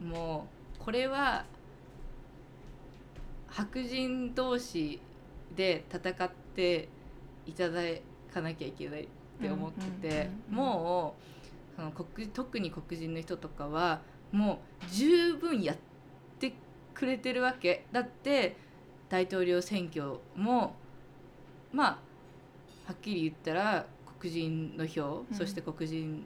[0.00, 0.06] うん。
[0.06, 0.48] うん、も
[0.80, 1.44] うこれは
[3.48, 5.00] 白人同士
[5.54, 6.88] で戦って
[7.46, 7.82] いただ
[8.32, 9.06] かなきゃいけないっ
[9.40, 11.14] て思ってても
[11.72, 14.00] うその国特に黒人の人とかは
[14.32, 15.93] もう十分やって
[16.94, 17.86] くれてるわけ。
[17.92, 18.56] だって
[19.08, 20.74] 大統領選挙も
[21.72, 21.88] まあ
[22.86, 23.86] はっきり言ったら
[24.20, 26.24] 黒人の票、うん、そして黒人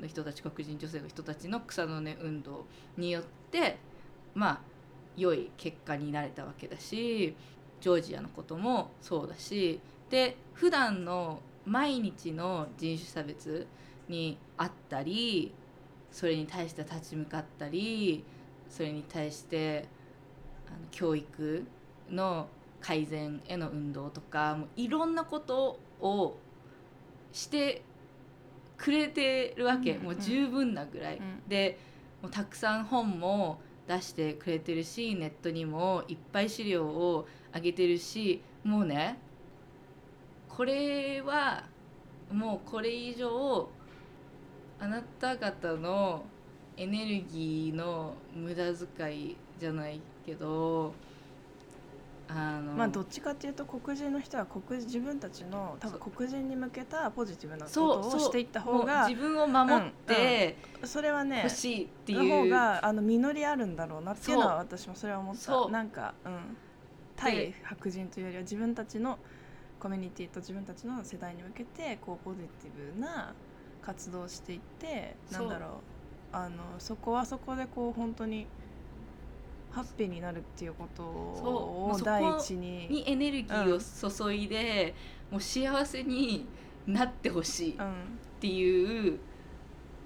[0.00, 2.64] の人たち黒人女性の人たちの草の根運動
[2.96, 3.78] によって
[4.34, 4.60] まあ
[5.16, 7.34] 良い結果になれたわけだし
[7.80, 13.66] ジョージアのこともそうだしで普段の毎日の人種差別
[14.08, 15.52] にあったり
[16.10, 18.24] それに対して立ち向かったり
[18.68, 19.86] それに対して
[20.74, 21.64] あの教育
[22.10, 22.48] の
[22.80, 26.36] 改善への運動とかもういろんなことを
[27.32, 27.82] して
[28.76, 31.78] くれてるわけ、うんうん、もう十分なぐらい、うん、で
[32.20, 39.18] もうたくさん本も出してくれてるしネットにもいっぱい資料を上げてるしもうね
[40.48, 41.64] これは
[42.32, 43.68] もうこれ以上
[44.78, 46.24] あなた方の
[46.76, 48.64] エネルギーの無駄
[48.98, 50.92] 遣いじゃないけど
[52.28, 62.24] あのまあどっちかっていうと黒人の人は黒自分たちの多分黒人に向けたポジティブなことをしていった方が自分を守ってそれはね欲しいっていう。
[62.24, 65.68] 方があの実りあるんだろうなっていうのは私もそれは思った。
[65.68, 66.56] なんか、うん、
[67.14, 69.18] 対白人というよりは自分たちの
[69.78, 73.34] コミュニティと自分たちの世代に向けてこうポジティブな
[73.82, 75.70] 活動をしていってなんだろう。
[76.32, 78.48] あのそこはそこでこう本当に
[79.74, 84.94] ハッピーになるっていうことを第一ににエネルギーを注いで、
[85.30, 86.46] うん、もう幸せに
[86.86, 87.76] なってほしいっ
[88.40, 89.18] ていう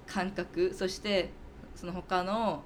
[0.07, 1.29] 感覚、そして
[1.75, 2.63] その他の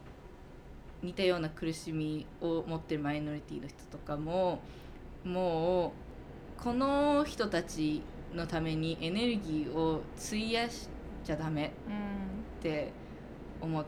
[1.01, 4.61] 似たような苦しみを持ってるマイノリティの人とかも
[5.25, 5.87] も
[6.59, 8.01] うこの人たち
[8.33, 10.87] のためにエネルギーを費やし
[11.25, 11.73] ちゃダメ
[12.59, 12.93] って
[13.61, 13.85] 思っ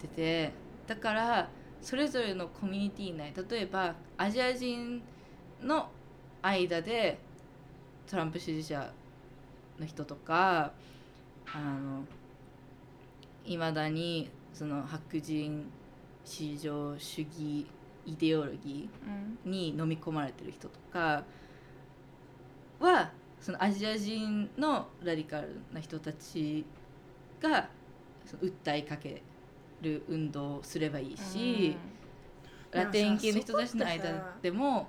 [0.00, 0.64] てて。
[0.86, 1.48] だから
[1.84, 5.02] それぞれのコミュニティ内例えばアジア人
[5.62, 5.90] の
[6.40, 7.18] 間で
[8.10, 8.90] トランプ支持者
[9.78, 10.72] の人とか
[11.46, 12.04] あの
[13.44, 15.70] いまだにその白人
[16.24, 17.66] 至上主義
[18.06, 21.24] イデオロギーに飲み込まれてる人とか、
[22.78, 26.64] はそのアジア人のラディカルな人たち
[27.40, 27.68] が
[28.42, 29.22] 訴えかけ
[29.84, 31.76] る運動をすればいいし、
[32.72, 34.88] ラテン系の人たちの間でも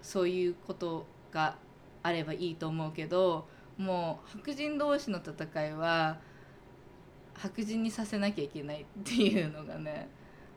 [0.00, 1.56] そういうことが
[2.02, 6.18] あればいいと思うけどもう白人同士の戦いは
[7.34, 10.08] 白人にさせなきゃいけないっていうのがね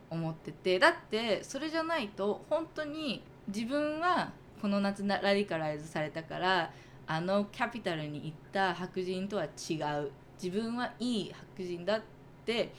[0.09, 0.79] 思ってて。
[0.79, 4.31] だってそれじゃないと本当に自分は
[4.61, 6.71] この夏ラディカライズされたから
[7.05, 10.11] あのキャピタルに行った白人とは違う。
[10.41, 12.01] 自分はいい白人だっ
[12.45, 12.73] て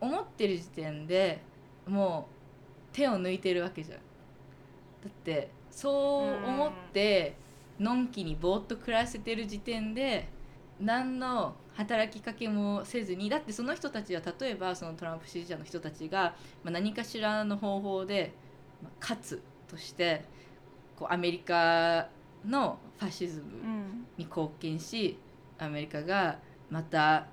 [0.00, 1.42] 思ってる時点で
[1.86, 2.28] も
[2.92, 3.98] う手を抜いてるわけじゃん。
[3.98, 4.02] だ
[5.08, 7.36] ってそう思って
[7.78, 10.28] のんきにぼーっと暮らせてる時点で
[10.80, 16.34] 何の働きかけもせずにだってその人たちは例えばそのトランプ支持者の人たちが、
[16.64, 18.32] まあ、何かしらの方法で、
[18.82, 20.24] まあ、勝つとして
[20.96, 22.08] こうアメリカ
[22.44, 23.44] のファシズム
[24.16, 25.18] に貢献し、
[25.60, 27.26] うん、アメリカがまた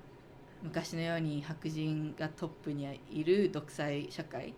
[0.62, 4.54] 昔のように白人がトップにいる独裁社会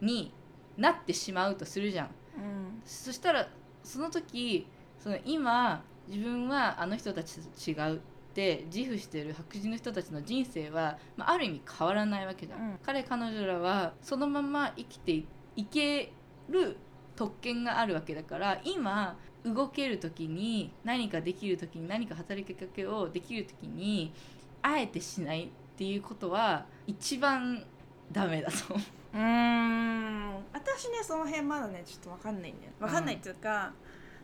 [0.00, 0.32] に
[0.76, 2.06] なってしまうとするじゃん。
[2.36, 3.48] うん、そしたら
[3.82, 4.66] その時
[4.98, 7.98] その今自分はあの人たちと違うっ
[8.34, 15.24] て自負してる白人の人たちの人生は、まあ、ある意味変わらないわけじゃん、うん、彼彼女らはそのまま生きて
[15.56, 16.12] いけ
[16.48, 16.76] る
[17.16, 24.12] 特権があるわけだから今動ける時に何かできる時に何か働きかけをできる時に
[24.62, 27.64] あえてしないっていうことは一番
[28.12, 28.74] ダメだと。
[29.14, 30.34] うん。
[30.52, 33.72] 私ねその辺まだねちょっと分かんないんだよ分かんないっていうか、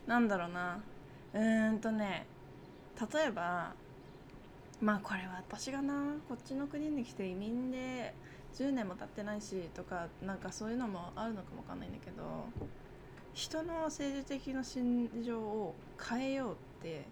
[0.05, 0.79] うん、なんだろうな。
[1.33, 2.25] うんとね
[3.13, 3.73] 例えば
[4.81, 8.13] まあこれは私がなこっちの国に来て移民で
[8.53, 12.23] 10年も経ってないしとかなんかそういうのもあるのかもわかんないんだけど
[13.33, 17.05] 人の政治的な心情を変えようって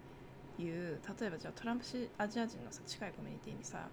[0.60, 3.88] いう例えばじゃあトランプしアジア人のさ近いコミュニティにさ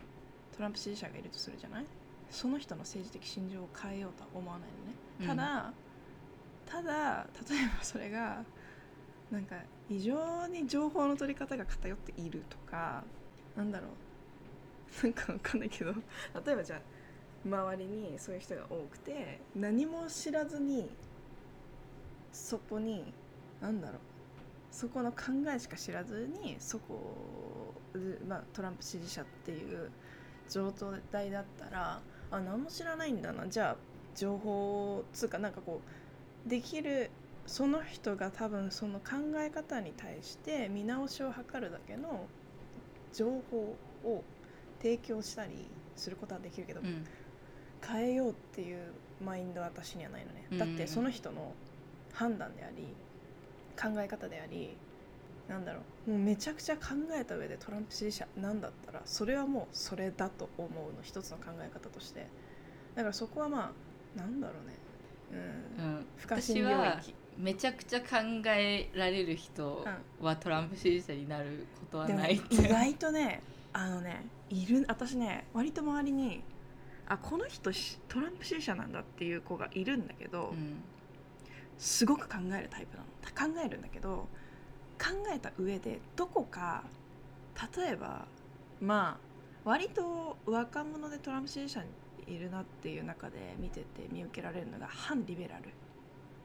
[0.57, 1.85] トランプ支持者がいるとするじゃない？
[2.29, 5.27] その人の政治的心情を変えようとは思わないのね。
[5.27, 5.73] ただ、
[6.77, 8.45] うん、ただ例えばそれが
[9.31, 9.57] なんか
[9.89, 13.05] 異常に情報の取り方が偏っているとか
[13.57, 13.91] なんだろう。
[15.05, 15.93] なんかわかんないけど
[16.45, 16.81] 例えばじゃあ
[17.45, 20.91] 周りにそういう人が多くて何も知らずに
[22.33, 23.15] そこに
[23.61, 23.99] 何だろう
[24.71, 25.19] そこの考
[25.55, 27.75] えしか知らずにそこ、
[28.27, 29.91] まあ、トランプ支持者っていう
[30.49, 30.73] 状
[31.13, 33.47] 態だったらあ何も知らないんだな。
[33.49, 33.77] じゃあ
[34.15, 35.81] 情報つうかなんかこ
[36.47, 37.11] うできる
[37.47, 42.27] その人が多分その考え方に対して見直しを図るだけの
[43.13, 44.25] 情報を
[44.81, 47.05] 提供したりすることはできるけど、うん、
[47.87, 48.93] 変えようっていう
[49.25, 51.53] マインドは私にはないのね、だってその人の
[52.13, 52.87] 判断であり
[53.81, 54.77] 考え方であり
[55.49, 62.27] なんだろうもうめちゃくちゃ考えた上でトランプ支持者なんだったらそれはもうそれだと思うの一つの考え方として。
[62.95, 63.73] だからそこはま
[64.17, 64.75] あなんだろうね。
[65.79, 67.15] うん、うん、不可侵領域。
[67.39, 68.07] めちゃくちゃ考
[68.47, 69.85] えられる人
[70.21, 73.41] はトランプ支持者になることはないって、意外とね
[73.73, 76.43] あのねいる私ね割と周りに
[77.09, 77.71] あこの人
[78.09, 80.83] トランプ支持者なんだっていう子がいるんだけど、うん、
[81.79, 84.29] すごく考えるタイプなの考えるんだけど
[84.99, 86.85] 考えた上でどこか
[87.77, 88.27] 例えば
[88.81, 89.31] まあ
[89.65, 91.89] 割と若者でトランプ支持者に
[92.35, 95.65] いるなっていう中で見てて見受けられるのが反リベラル。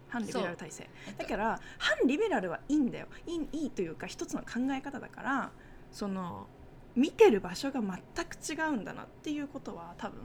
[0.07, 0.89] 反リベラル体制。
[1.17, 3.07] だから反リベラルはいいんだよ。
[3.25, 5.51] いいいいというか一つの考え方だから
[5.91, 6.47] その
[6.95, 10.19] 見てる場所が全く違うんだなっていうことは多分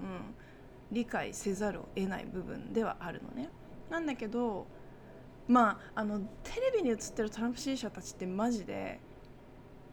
[0.93, 3.49] 理解せざるを得ない部分ではあるのね。
[3.91, 4.67] なんだけど
[5.49, 9.01] まああのテレビに映ってるトランプ支持者たちってマジで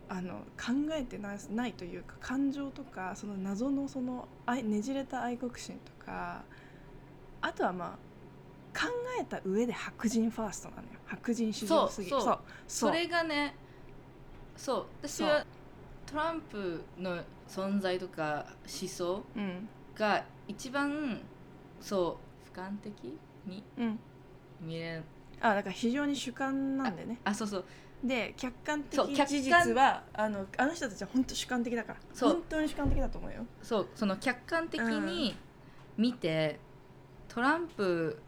[0.10, 6.44] あの考えてないというか感情とかその謎のそのねじれた愛国心とか
[7.42, 7.98] あとはま
[8.74, 8.88] あ考
[9.20, 10.88] えた上で白人ファーストなのよ。
[11.08, 13.56] 白人至上すぎそうそれがね
[14.56, 14.86] そう。
[15.02, 15.46] 私は
[16.06, 19.24] トランプの存在とか思想
[19.96, 21.22] が一番
[21.82, 22.20] そ
[22.54, 23.64] う俯瞰的に
[24.62, 25.04] 見える、
[25.42, 27.20] あだから非常に主観なんだよね。
[27.24, 27.66] あそうそう。
[28.04, 32.00] で客観的事実はあのあの人たちは本当主観的だから。
[32.20, 33.46] 本当に主観的だと思うよ。
[33.62, 35.36] そうその客観的に
[35.98, 36.60] 見て、
[37.30, 38.20] うん、トランプ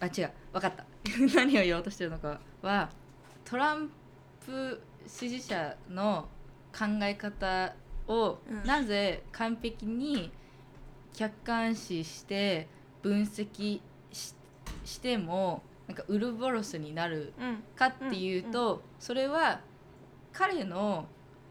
[0.00, 0.84] あ違う分かった。
[1.34, 2.90] 何を言おうとしてるのかは
[3.44, 3.90] トラン
[4.44, 6.28] プ支持者の
[6.76, 7.74] 考え方
[8.08, 10.30] を、なぜ完璧に
[11.14, 12.68] 客観視して
[13.02, 13.80] 分析
[14.84, 17.32] してもなんかウルボロスになる
[17.76, 19.60] かっていうと、それは
[20.32, 21.06] 彼の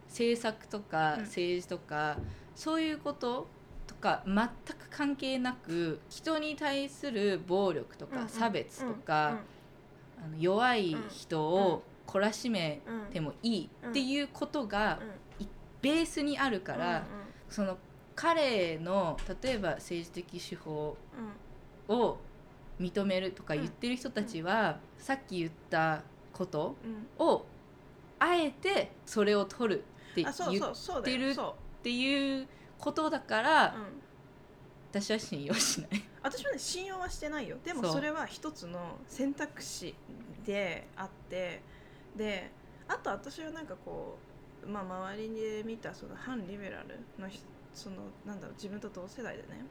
[0.08, 2.18] 政策とか政治とか、
[2.56, 3.48] そういうこと
[3.88, 4.38] とか全
[4.78, 9.40] く関係なく人に対する暴力とか差別とか、
[10.24, 12.82] あの弱い人を懲らしめ
[13.12, 15.00] てもいいっていうことが
[15.82, 17.06] ベースにあるから、
[17.50, 17.78] その
[18.16, 20.98] 彼の例えば政治的手法
[21.88, 22.18] を
[22.80, 26.04] 認めるとか言ってる人たちは、さっき言った
[26.34, 26.76] こと
[27.20, 27.26] うん。
[27.26, 27.46] を
[28.20, 29.80] あえてそれを取る
[30.12, 32.48] って言ってるよそていう
[32.80, 33.76] ことだから、
[34.92, 35.90] 私は信用しない。
[36.24, 37.58] 私はね信用はしてないよ。
[37.64, 39.94] でもそれは一つの選択肢
[40.46, 41.62] であって
[42.16, 42.52] で
[42.88, 44.18] あと私はなんかこ
[44.66, 49.66] うまあ周りで見たその反リベラルの人そのなんだろう自分と同世代でね。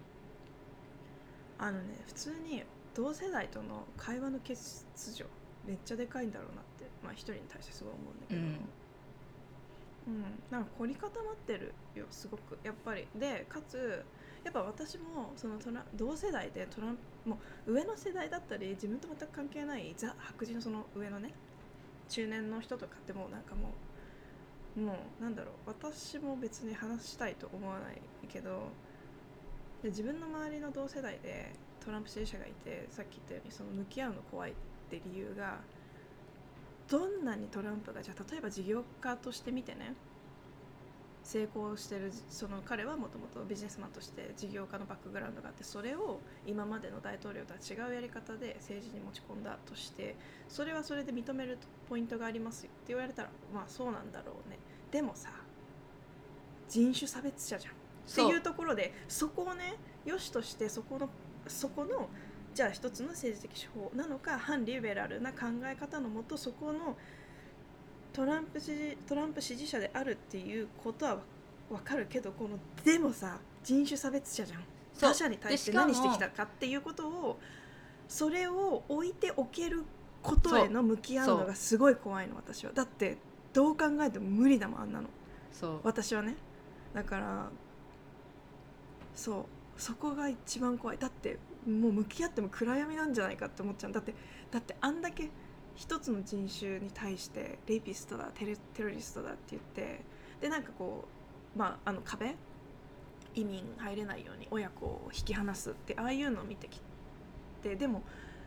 [1.59, 2.63] あのね普通に
[2.95, 4.55] 同世代との会話の欠
[5.19, 5.27] 如
[5.65, 8.75] めっちゃでかいんだろうなってまあ一人に対してすごい思うんだけど、うん。
[10.07, 12.59] うん、なんか凝り固まってるよすごく。
[12.63, 13.07] やっぱり。
[13.15, 14.05] でかつ
[14.45, 21.33] やっぱ私もそのトラ同世代でトランプもう上の世代だったり自分と全く関係ないザ白人のその上のね
[22.09, 23.71] 中年の人とかってもうなんかも
[24.77, 25.55] うもうなんだろう。
[25.67, 28.69] 私も別に話したいと思わないけど
[29.83, 34.55] で自分の周りの同世代でトランプ支持者がいてさっき言ったようにその向き合うの怖いっ
[34.91, 35.59] て理由が
[36.89, 39.95] どんなにトランプがじゃあ例えば事業家として見てね
[41.23, 50.17] 成功してるその彼はもともとビジネスマンとして事業家のバックグラウンドがあってそれを今までの大統領とは違うやり方で政治に持ち込んだとして
[50.49, 51.59] それはそれで認める
[51.89, 52.71] ポイントがありますよ。
[52.75, 54.59] って言われたらまあそうなんだろうね。
[54.91, 55.31] でもさ
[56.69, 57.73] 人種差別者じゃん。
[57.73, 57.77] っ
[58.15, 61.09] ていうところでそこをね良しとしてそこの
[61.47, 62.09] そこの
[62.55, 66.97] じゃあ一つの政治的手法なのか反リベラルな考え方のもとそこの
[68.13, 71.19] トランプ支持トランプ支持者であるっていうことは
[71.71, 74.65] わかるけどこのでもさ人種差別者じゃん。
[74.99, 77.39] 他者に対して何してきたかっていうことを
[78.09, 79.83] それを置いておける
[80.23, 82.73] ことへの向き合うのがすごい怖いの私は。
[82.73, 83.19] だって
[83.53, 85.09] どう考えても無理だもんあんなの。
[85.53, 85.81] そう。
[85.83, 86.37] 私はね。
[86.95, 87.49] だから
[89.17, 89.45] そう
[89.77, 90.99] そこが一番怖い。
[90.99, 93.93] だってもう向き合っても暗闇なんじゃないかって思っちゃう。
[93.93, 94.15] だって
[94.51, 95.31] だってあんだけ
[95.75, 100.01] 一つの人種に対してレイピストだテテロリストだって言って
[100.41, 101.05] でなんかこ
[101.57, 102.35] うまああの壁
[103.35, 106.81] 移民入れないように親子を引き離すってああいうのを見てき
[107.63, 108.03] てでも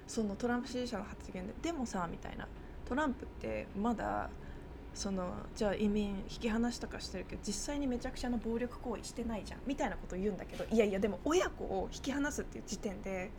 [0.07, 2.47] そのトランプ支持者の発言ででもさみたいな。
[2.87, 4.29] トランプってまだ
[4.97, 13.29] そのじゃあ移民引き離しとかしてるけど実際にめちゃくちゃな暴力行為してないじゃんみたいなことを言うんだけどいやいやでも親子を引き離すっていう時点で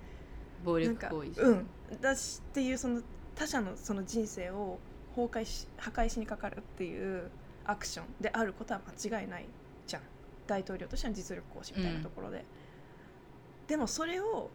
[0.64, 1.66] 暴力行為うん
[2.00, 3.02] だしっていうその
[3.34, 4.78] 他者のその人生を
[5.16, 7.28] 崩壊し破壊しにかかるっていう
[7.64, 9.46] アクションであることは間違いない
[9.86, 10.02] じゃん。
[10.46, 12.44] 大統領としての実力行使みたいなところで、
[13.66, 14.50] でもそれを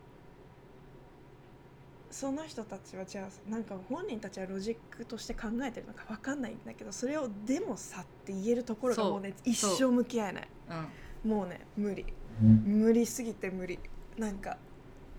[2.14, 10.47] その人たちはじゃあなんか本人たちはロジックとして考えてるのか分かんないんだけどそれを「でもさ」って言えるところがもうね一生向き合えない。
[11.26, 11.32] うん。
[11.32, 12.05] もうね無理。
[12.39, 13.80] 無理すぎて無理。
[14.16, 14.59] なんか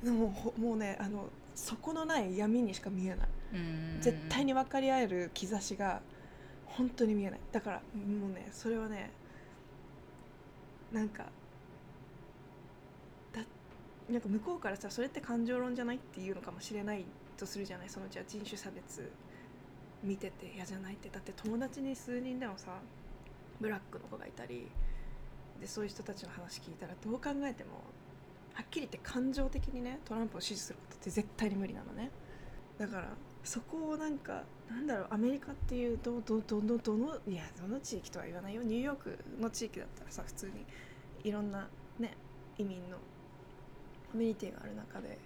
[0.05, 3.28] もうほもうねあの底のない闇にしか見えない。
[3.55, 3.99] うん。
[4.01, 6.01] 絶対に分かり合える兆しが
[6.64, 7.40] 本当に見えない。
[7.51, 9.11] だからもうねそれはね
[10.92, 11.30] なんかだ
[14.11, 17.05] なんか向こうからさそれって感情論じゃないっていうのかもしれない
[17.38, 17.88] とするじゃない？
[17.88, 19.11] そのじゃあ人種差別
[20.02, 21.09] 見てて嫌じゃないって。
[21.09, 22.78] だって友達に数人でもさ
[23.61, 24.68] ブラックの子がいたり
[25.61, 27.70] でそういう人たちの話聞いたらどう考えても
[28.52, 32.11] はっきり言って感情的にねトランプを支持することって絶対に無理なのね。
[32.78, 33.09] だから
[33.42, 38.62] そこをなんかなんだろうアメリカっていうどどどどどのいやどの地域とは言わないよ。
[38.62, 40.64] ニューヨークの地域だったらさ普通に
[41.22, 42.14] いろんなね
[42.59, 42.98] 移民の
[44.14, 45.18] コミュニティがある中で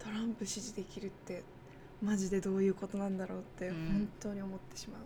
[0.00, 1.44] トランプ支持できるって
[2.02, 3.74] マジでどういうことなんだろうってうん。
[3.86, 4.98] 本当に思ってしま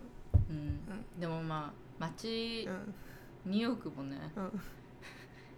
[0.49, 0.51] う。
[0.51, 0.79] ん。
[1.19, 3.51] でもまあ街う、うん。
[3.51, 4.61] ニューヨークもねうん、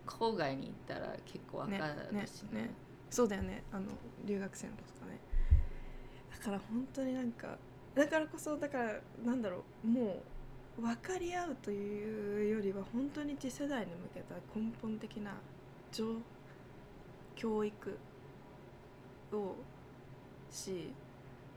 [0.05, 2.27] 郊外に行ったら結構分かるね。
[2.27, 2.69] しねね。
[3.09, 3.63] そうだよね。
[3.71, 3.85] あの
[4.25, 5.19] 留学生の子とかね。
[6.37, 7.57] だから本当になんか
[7.95, 10.21] だからこそだからなんだろうも
[10.77, 15.31] う分かり合うというよりは本当に次世代に向けた根本的な
[15.93, 16.15] 情
[17.35, 17.97] 教育
[19.33, 19.55] を
[20.51, 20.93] し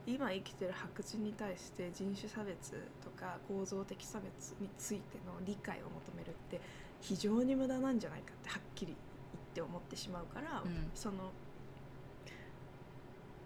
[0.05, 2.71] 今生きてる白人に対して人種差別
[3.03, 6.59] とか構造的差別についての理解を求めるって
[7.01, 8.95] 非常に無駄なんじゃないかってはっきり
[9.33, 10.89] 言って思ってしまうから、うん。
[10.95, 11.31] その、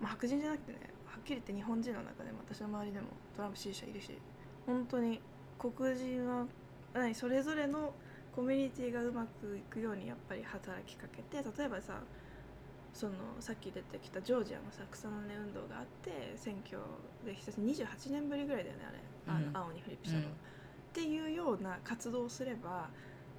[0.02, 4.18] まあ、白人じゃなくてねはっきり言って日本人の中でも私の周りでもトランプ支持者いるし
[4.66, 5.20] 本当に
[5.60, 6.46] 黒人は
[6.94, 7.94] 何それぞれの
[8.36, 12.00] コミュニティがうまくいくようにやっぱり働きかけて例えばさ
[12.94, 16.78] そのさっき出てきたジョージアのさ草の根運動があって選挙
[17.26, 18.92] で久しぶり28年ぶりぐらいだよねあ
[19.38, 19.48] れ、うん。
[19.56, 20.26] あの青にフリップしたの。
[20.26, 20.36] は、うん。
[20.36, 20.36] っ
[20.94, 22.90] ていうような活動をすれば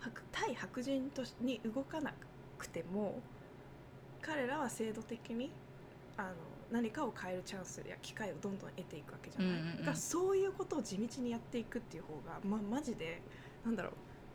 [0.00, 2.12] 白対白人としに動かな
[2.58, 3.20] くても
[4.20, 5.50] 彼彼らは制度的に
[6.16, 6.28] あの
[6.70, 13.22] 何かを変えるチャンスや機会をどんどん得ていくわけじゃない、うんうんそういうことを地道にやっていくっていう方が、ま、マジで
[13.64, 13.92] なんだろう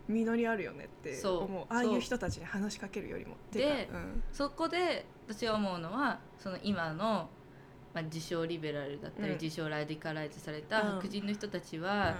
[0.09, 1.65] 実りあるよねって思う。
[1.69, 1.97] ああいそう。
[1.97, 3.35] う人たちに話しかけるよりも。
[3.51, 4.23] でうん。
[4.33, 7.29] そこで私は思うのはその今の、
[7.93, 9.39] まあ、自称リベラルだったり、うん。
[9.39, 10.95] 自称ラディカライズされたうん。
[10.95, 12.17] 白人の人たちは、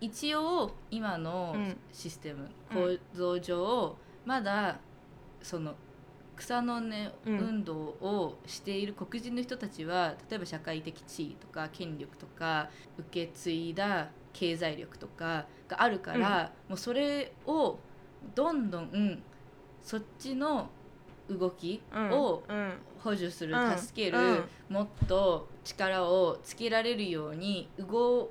[0.00, 1.76] 一応今のうん。
[1.92, 2.96] システム、うん。
[2.96, 4.80] 構造上まだ
[5.42, 5.74] その
[6.36, 7.38] 草の根うん。
[7.38, 14.08] 運動をしている黒人の人たちは、例えば社会的地位とか権力とか受け継いだ
[14.38, 17.76] 経済力とかがあるから、もうそれを
[18.36, 19.22] どんどん
[19.82, 20.70] そっちの
[21.28, 22.10] 動きうん。
[22.12, 22.72] をうん。
[23.02, 24.44] 補助する、うん助ける、うん。
[24.68, 28.30] もっと力をつけられるように動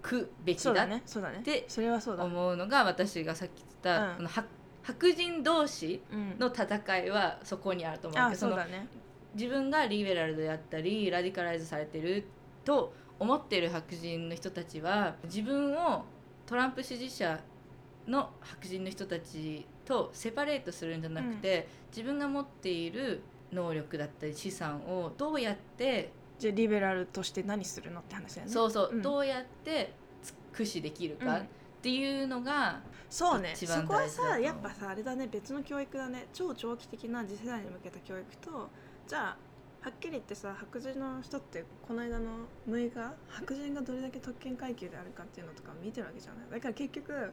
[0.00, 1.02] くべきだだっね。
[1.06, 1.42] そうだね。
[1.44, 2.24] でそれはそうだ。
[2.24, 4.16] 思うのが私がさっき言った、うん。
[4.16, 4.48] この白
[4.82, 6.36] 白人同士うん。
[6.38, 8.86] の戦いはそこにあると思うけそうのそだね
[9.34, 12.24] 自分がリベラルであったりラディカライズされてる
[12.64, 16.04] と思ってる白人の人たちは自分を
[16.46, 17.40] トランプ支持者
[18.06, 28.52] の白人の人たちとセパレートするんじゃなくて、自分が持っている能力だったり資産をどうやって、じゃあリベラルとして何するのって話だよね。
[28.52, 29.02] そうそう、うん。
[29.02, 29.94] どうやって
[30.52, 31.42] 駆使できるかうん。
[31.42, 31.46] っ
[31.80, 33.52] ていうのが、そうね。
[33.54, 36.26] 一番そこはさやっぱさあれだね別の教育だね。
[36.32, 38.68] 超長期的な次世代に向けた教育と
[39.06, 39.36] じゃあ
[39.84, 42.30] はっきり言ってさ白人の人ってこの間の
[42.66, 46.50] 6日白人がどれだけ特権階級であるかっていうのとか見てるわけじゃない？
[46.52, 47.32] だから結局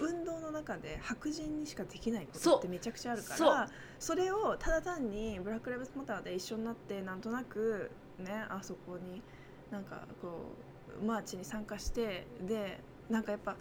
[0.00, 3.68] 運動の中で白人にしかできないことってめちゃくちゃあるから
[3.98, 9.20] それをただ単にブラック・ライブズ・マターで一緒になってなんとなくねあそこに
[9.70, 10.54] なんかこ
[10.98, 12.80] うマーチに参加してで
[13.10, 13.54] なんかやっぱ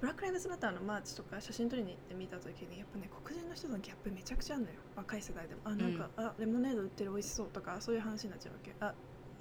[0.00, 4.76] ブラック・ライブズ・マターのマーチとか写真撮りに行って見た時にやっぱね黒人の人のギャップめちゃくちゃあるのよ。
[4.94, 5.60] 若い世代でも。
[5.64, 8.94] あなんか、あレモネード売ってる美味しそうとかそういう話になっちゃうわけあ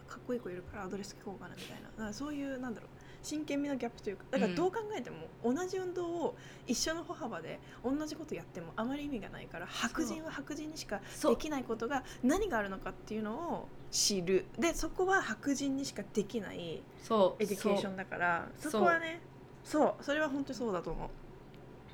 [0.08, 1.90] かっこいい子いるからアドレス聞こうかなみたいな。
[1.90, 2.90] だからそういうなんだろう
[3.22, 6.36] 真剣味のギャップというかだからどう考えても同じ運動を
[6.68, 14.46] 一緒の歩幅で同じことやってもあまり意味がないから白人は白人にしかできないことが何があるのかっていうのを知る。
[14.60, 17.44] でそこは白人にしかできないそう。
[17.44, 19.22] education だからそこはね
[19.66, 21.10] そうそれは本当にそうだと思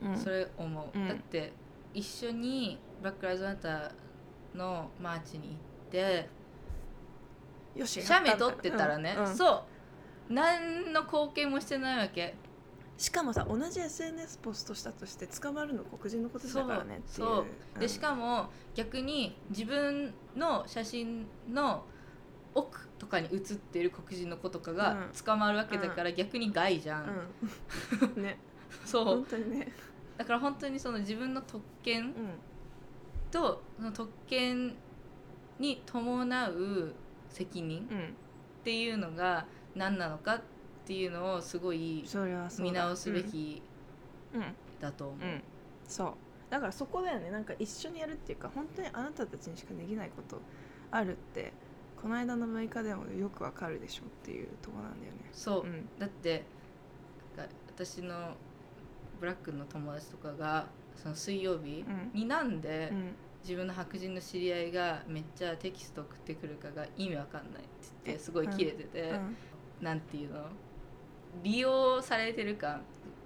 [0.04, 0.18] う、うん。
[0.18, 1.08] それ思う、うん。
[1.08, 1.54] だって
[1.94, 3.92] 一緒にブラック・ライズ・マター
[4.58, 5.58] のマーチに行っ
[5.92, 6.30] て
[7.76, 9.36] よし写メ撮ってたらね、うんうん。
[9.36, 9.64] そ
[10.30, 10.34] う。
[10.34, 12.36] 何の貢献もしてないわけ。
[12.98, 17.28] しかもさ同じ SNS ポストしたとして捕まるの黒人のことだからねっていう。
[17.28, 17.46] そ
[17.78, 17.80] う。
[17.80, 21.86] でしかも逆に自分の写真の
[22.54, 25.10] 奥とかに写ってる黒人の子とかがうん。
[25.26, 27.14] 捕まるわけだから逆に害じゃん、も
[28.16, 28.22] うん。
[28.24, 28.38] ね。
[28.86, 29.06] そう。
[29.06, 29.72] 本当にね。
[30.18, 32.14] だから本当にその自分の特権うん。
[33.32, 34.76] とその特権
[35.60, 36.93] に伴う
[37.30, 38.08] 責任うん。
[38.08, 39.45] っていうのが
[39.76, 40.41] 何なのかっ
[40.86, 42.06] ていうのをすごい
[42.60, 43.62] 見直すべき
[44.34, 44.43] うん。
[44.80, 45.43] だと思う、うん、
[45.88, 46.14] そう。
[46.49, 47.32] だからそこだよね。
[47.32, 50.41] なんか一緒にやるっていうか本当にあなたたちにしかできないこと
[50.91, 51.54] あるって
[52.02, 55.20] この間の6日でもよくわかるでしょっていうところなんだよね。
[55.32, 55.88] そう、うん。
[55.99, 56.43] だって
[57.68, 58.36] 私の
[59.20, 62.12] ブラックの友達とかがその水曜日うん。
[62.14, 63.16] になんでうん。
[63.43, 69.36] 自分の白人の知り合いがめっちゃテキスト送ってくるかが意味わかんないって言ってすごいキレてて、うん。
[69.82, 70.45] なんていうの？
[71.43, 72.82] 利用されてる感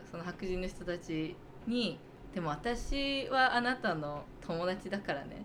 [0.09, 1.35] その白人の人たち
[1.67, 1.97] に
[2.33, 5.43] でも私はあなたの友達だからね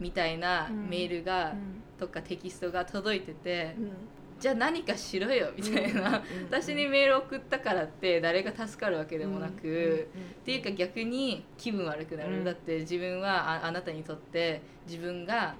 [0.00, 0.88] みたいなうん。
[0.88, 3.92] メールが、うんとかテキストが届いてて、うん。
[4.40, 10.08] じゃあ何かしろよみたいな、うん私にメール送ったからって誰が助かるわけでもなく、
[10.42, 12.44] っていうか逆に気分悪くなる、うん。
[12.44, 15.56] だって自分はああなたにとって自分が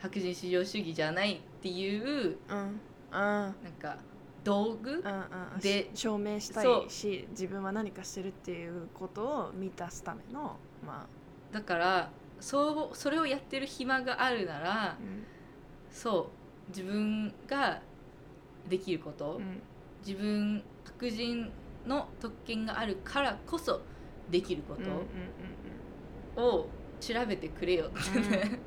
[0.00, 2.58] 白人至上主義じゃないっていううん。
[2.58, 2.80] うん
[3.12, 3.98] なんか
[4.44, 5.04] 道具、
[5.60, 11.06] でし証明したいし自分は何かしてるっていうことを満たすためのま
[11.52, 12.10] だから
[12.40, 15.24] そうそれをやってる暇があるならあ、うん
[15.92, 16.30] そ
[16.68, 16.70] う。
[16.70, 17.80] 自分が
[18.68, 19.62] できること、うん。
[20.04, 21.52] 自分白人
[21.86, 23.80] の特権があるからこそ
[24.30, 25.02] できるこうんうんうんうん。
[26.34, 26.68] とを
[27.00, 28.60] 調べてくれよってね、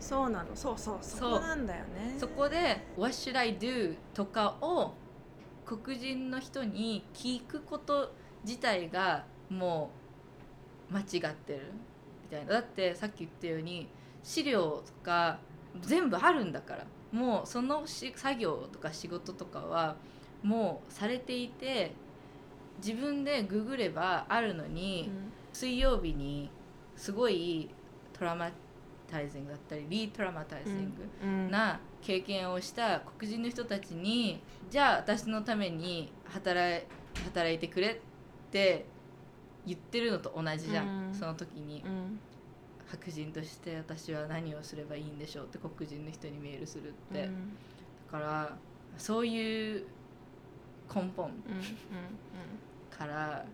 [0.00, 0.48] そうなの。
[0.54, 0.98] そうそう。
[1.00, 2.16] そこなんだよね。
[2.18, 4.94] そこで「What should I do?」とかを
[5.64, 8.12] 黒人の人に聞くこと
[8.44, 9.90] 自体がも
[10.90, 11.72] う間違ってる
[12.24, 12.54] みたいな。
[12.54, 13.88] だってさっき言ったように
[14.22, 15.38] 資料とか
[15.80, 16.86] 全部あるんだから。
[17.12, 19.96] もうそのし作業とか仕事とかは
[20.42, 21.92] もうされていて
[22.78, 25.32] 自分でググればあるのに、うん。
[25.52, 26.50] 水曜日に
[26.96, 27.68] すごい
[28.14, 28.50] トラマ
[29.10, 31.50] タイジングだったりリトラマタイジングうん。
[31.50, 36.86] な経験をした黒人の人たちにじゃあ私のために働い
[37.24, 37.96] 働いてくれっ
[38.50, 38.86] て
[39.66, 41.14] 言ってるのと同じじゃん、うん。
[41.14, 41.82] その時に。
[41.84, 42.18] うん
[42.92, 47.56] 白人として私は何をすればいいんでしょうって黒人の人にメールするって、うん。
[48.12, 48.56] だから
[48.98, 49.84] そういう
[50.94, 51.30] 根本
[52.90, 53.46] から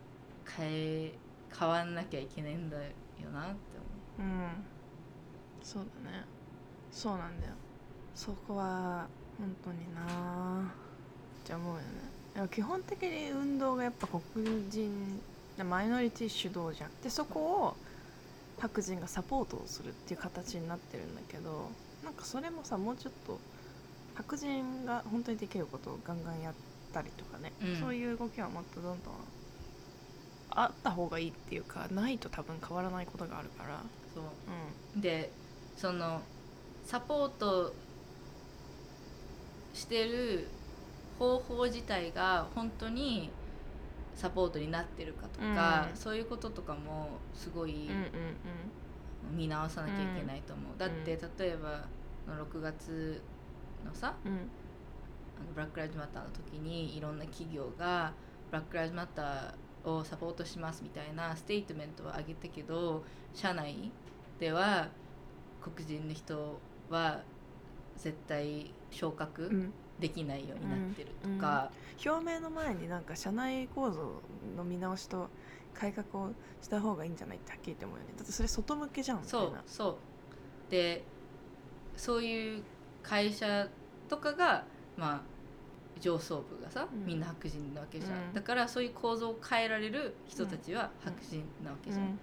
[0.57, 1.13] 変え
[1.57, 2.83] 変わんなきゃいけないんだよ
[3.33, 3.57] なって
[4.19, 4.23] 思う。
[4.23, 4.51] んうん。
[5.63, 6.25] そうだね。
[6.91, 7.53] そうなんだよ。
[8.15, 9.07] そこは
[9.39, 10.63] 本当にな
[11.45, 12.49] って思うよね。
[12.51, 14.21] 基本的に運動がやっぱ黒
[14.69, 15.21] 人
[15.65, 16.91] マイノリティ主導じゃん。
[17.03, 17.77] でそこを
[18.61, 21.71] 白人がサポートをするっていう形になってるんだけど
[22.05, 23.39] なんかそれもさもうちょっと
[24.15, 26.55] 白人が本当にできることをガンガンやっ
[26.93, 27.81] たりとかね、うん。
[27.81, 29.15] そういう動きはもっとどんどん
[30.51, 33.77] あった方がいいっていうかないと多分変わらないことがあるから。
[33.77, 33.79] う
[34.15, 35.01] そう。
[35.01, 35.31] で
[35.77, 36.21] その
[36.85, 37.73] サポート
[39.75, 40.49] してる
[41.19, 43.31] 方法自体が本当に
[44.19, 45.97] サポートになってるかとか、うん。
[45.97, 51.85] そういうこととかもすごいうんうん見直さなきゃいけないと思う、だってう例えば
[52.27, 53.23] の6月
[53.87, 54.33] のさうん。
[54.33, 54.39] うん
[55.41, 58.13] あのブラック・ライズ・マターの時にいろんな企業が
[58.51, 63.93] ブラック・ライズ・マターをサポートしますみたいなステートメントを上げたけど社内
[64.41, 64.89] では
[65.63, 66.59] 黒人の人
[66.91, 67.23] は
[67.97, 71.71] 絶対昇格うんできないようになってるとか、
[72.05, 74.23] 表明の前になんか社内構造
[74.57, 75.29] の見直しと
[75.75, 76.31] 改革を
[76.63, 78.13] した方がいいんじゃないってはっきり言って思うよね。
[78.17, 80.71] だってそれ外向けじゃんみたいそうなそう。
[80.71, 81.05] で
[81.97, 82.63] そういう
[83.03, 83.69] 会社
[84.09, 84.65] とかが
[84.97, 85.21] まあ
[86.01, 87.07] 上層部がさ、うん。
[87.07, 88.35] みんな白人なわけじゃん、うん。
[88.35, 92.21] だからそういう構造を変えられる人たちは白人なわけじゃん、だか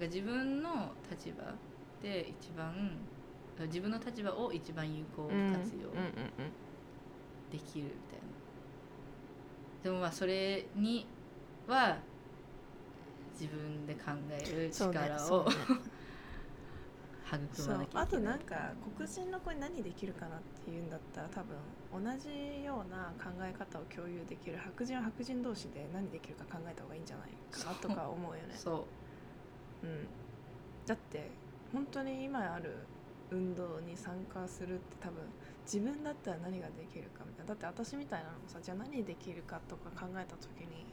[0.00, 1.44] ら自分の立場
[2.02, 2.98] で一番
[3.60, 5.32] 自分の立場を一番有効活
[5.80, 6.04] 用うんうん
[6.38, 6.52] うん
[7.52, 8.24] できるみたいな、
[9.84, 11.06] でもまあそれに
[11.66, 11.98] は
[13.38, 15.54] 自分で考える力を、そうね
[17.52, 21.56] 育まなきゃいけないあとなんか黒人の子に何できるかなっていうんだったら多分
[21.92, 28.54] 同じような考え方を共有できる白人は白人同士で何できるか考えた方がいいんじゃないかなとか思うよね。
[28.56, 28.86] そ
[29.82, 29.86] う。
[29.86, 30.06] うん、
[30.86, 31.30] だって
[31.72, 32.76] 本当に今ある
[33.30, 35.22] 運動に参加するって多分
[35.64, 37.48] 自分だったら何ができるかみたいな。
[37.48, 40.86] だって私みたいなのもさじゃあ何できるかとか考えた時に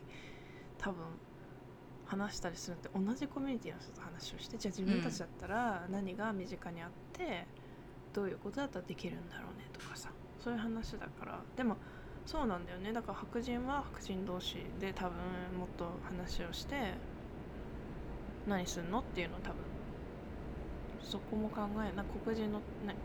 [0.78, 1.04] 多分
[2.06, 7.46] 話したりするって同じコミュニティの人と話をしてじゃあ自分たちだったら何が身近にあって、
[8.14, 10.10] どういうことだったらできるんだろうねとかさ
[10.44, 11.40] そういう話だから。
[11.56, 11.78] でも
[12.26, 12.94] そうなんだよね。
[12.94, 15.18] だから白人は白人同士で多分
[15.58, 16.94] もっと話をして
[18.46, 19.66] 何すんのっていうのを多分
[21.02, 22.96] そこも考えな黒人のね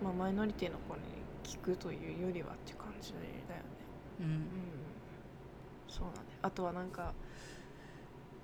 [0.00, 1.02] まあマイノリティの子に
[1.42, 3.64] 聞くというよりはっていう感じだよね。
[4.20, 4.26] うん。
[4.26, 4.42] うん。
[5.88, 7.14] そうなんだよあとはなんか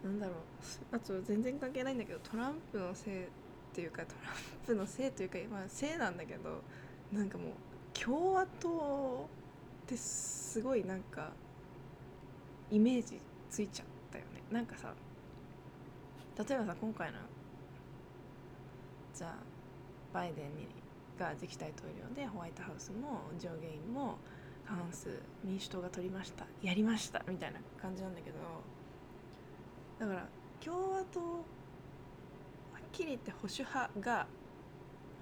[0.03, 0.37] なんだろう。
[0.97, 3.31] あと全然関係ないんだけどトランプのせいっ
[3.73, 4.35] ていうかトラン
[4.67, 6.63] プのせいというかまあせいなんだけど
[7.13, 9.29] なんかもう共和党っ
[9.87, 11.33] てすごいなんか
[12.71, 14.43] イメージついちゃったよね。
[14.51, 14.95] なんかさ
[16.37, 17.19] 例えばさ今回の
[19.15, 19.33] じゃあ
[20.13, 20.84] バイデンに
[21.19, 24.19] が次期大統領でホワイトハウスも上下院も
[24.67, 25.09] 過半数
[25.45, 28.37] 民主党が取りましたやりましたみたいな感じなんだけど
[29.99, 30.27] だから
[30.65, 34.27] 共和党はっきり言って保守派が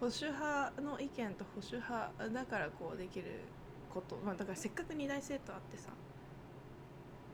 [0.00, 3.40] 保守派の意見と保守派だからこうできる
[3.92, 5.90] こと、まあ、だからせっかく二大政党あってさ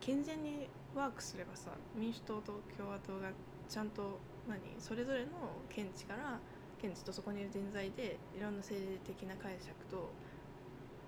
[0.01, 3.31] 健全にワークすればさ民主党と共和党が
[3.69, 5.27] ちゃんと何それぞれの
[5.69, 6.41] 見地から
[6.83, 10.09] 見地とそこにいる人材でいろんな政治的な解釈と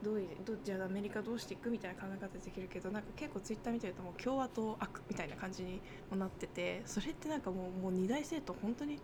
[0.03, 8.99] どういうどじゃあアメリカどうしていくみたいな考え方できるけどなんか結構ツイッター見てるともう共和党悪みたいな感じにもなっててそれってなんかもうもう二大政党本当に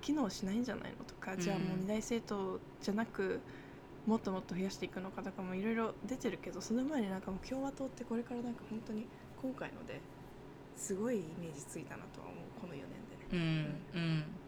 [0.00, 3.40] 機能しないんじゃないのとか、じゃあもう二大政党じゃなく
[4.06, 9.06] もっともっと増やしていくのかとかもいろいろ出てるけどその前になんかもう共和党ってこれからなんか本当に
[9.40, 10.02] 今回ので
[10.76, 12.60] すごいイメージついたなとは思う。
[12.60, 13.38] この4年で。
[13.38, 14.43] ねうんうん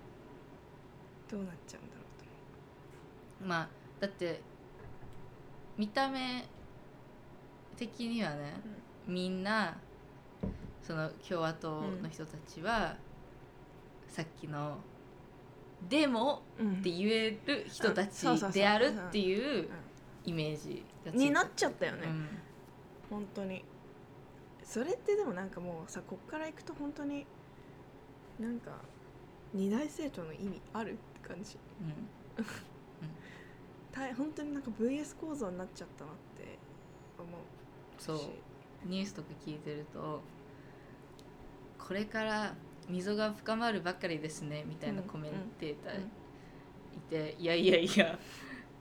[1.30, 3.68] どうなっちゃうんだろうとまあ
[4.00, 4.40] だって
[5.76, 6.44] 見た目
[7.76, 8.54] 的にはね、
[9.06, 9.76] みんな
[10.82, 12.96] その共和党の人たちは、
[14.08, 14.78] さっきの
[15.90, 19.68] 「でも」って言える人たちであるっていう
[20.24, 22.28] イメージになっちゃったよね、うん。
[23.10, 23.62] 本当に。
[24.64, 27.26] それってでもなんかもうさこっから行くと本当に
[28.40, 28.72] なんか
[29.52, 30.96] 二大政党の意味ある？
[31.26, 31.58] 感じ。
[31.80, 32.44] うん。
[33.92, 36.58] 大本当になんか VS 構造になっちゃったなって
[37.18, 37.40] 思う
[37.98, 38.18] そう。
[38.18, 38.28] し
[38.84, 40.20] ニュースとか聞いてると
[41.78, 42.54] これから
[42.88, 46.00] 溝が深まるばかりですねみたいなコメンテーター
[46.96, 48.18] いて、いやいやいや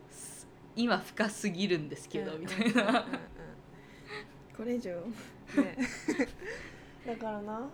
[0.10, 2.42] す今深すぎるんですけど、うん。
[2.42, 2.88] みたいな、うん。
[2.88, 2.94] うん。
[2.94, 3.02] うん。
[4.56, 4.92] これ以上。
[4.92, 5.78] ね。
[7.08, 7.70] だからな。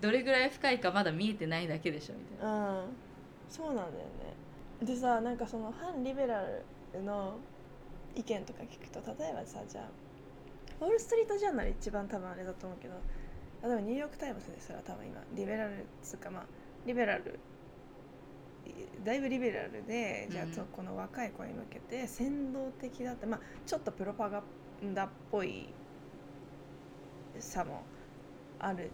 [0.00, 2.82] どれぐらい深いかまだ見えてないだけでしょみたいな。
[2.82, 3.05] うん
[3.50, 6.42] そうなんだよねでさなんかその反リベラ
[6.92, 7.38] ルの
[8.14, 9.84] 意見とか聞くと例えばさじゃあ
[10.80, 12.94] ウォール・ストリート・ジャーナル一番多分あれだと思うけど
[13.62, 16.42] 例えばニューヨーク・タイムズですら多分今リベラルっつうかまあ
[16.86, 17.38] リベラル
[19.04, 24.42] だいぶリベラルでじゃあこの若い子に向けて先導的だってまあちょっとプロパガ
[24.84, 25.68] ンダっぽい
[27.38, 27.82] さも
[28.58, 28.90] ある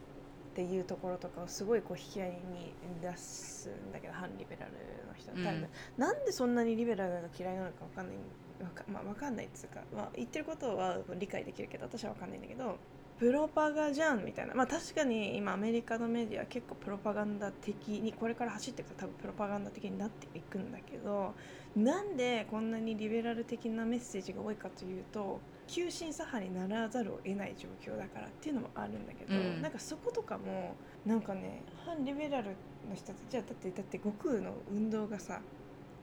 [0.53, 4.73] っていうところとかをすごいこう引き合いに出すんだけど反リベラル
[5.09, 5.37] の人は。
[5.39, 8.17] 多分、うんなんでそんなにリベラルが嫌いなのかわかんない
[8.63, 12.77] わか,、まあ、わかんないっつうか、まあ、言ってることは理解できるけど私はわかんないんだけど
[13.19, 14.55] プロパガじゃんみたいな。
[14.55, 21.33] まあ確かに今アメリカのメディアは結構プロパガンダ的にこれから走っていくと多分プロパガンダ的になっていくんだけど
[21.77, 25.41] なんでこんなにリベラル的なメッセージが多いかというと
[25.73, 29.63] 急進左派にならざるを得ない状況だからっていうのもあるんだけど、うん。
[29.63, 32.49] なんかそことかもなんかね反リベラル
[32.89, 35.41] の人たちじゃあだってだって悟空の運動がさ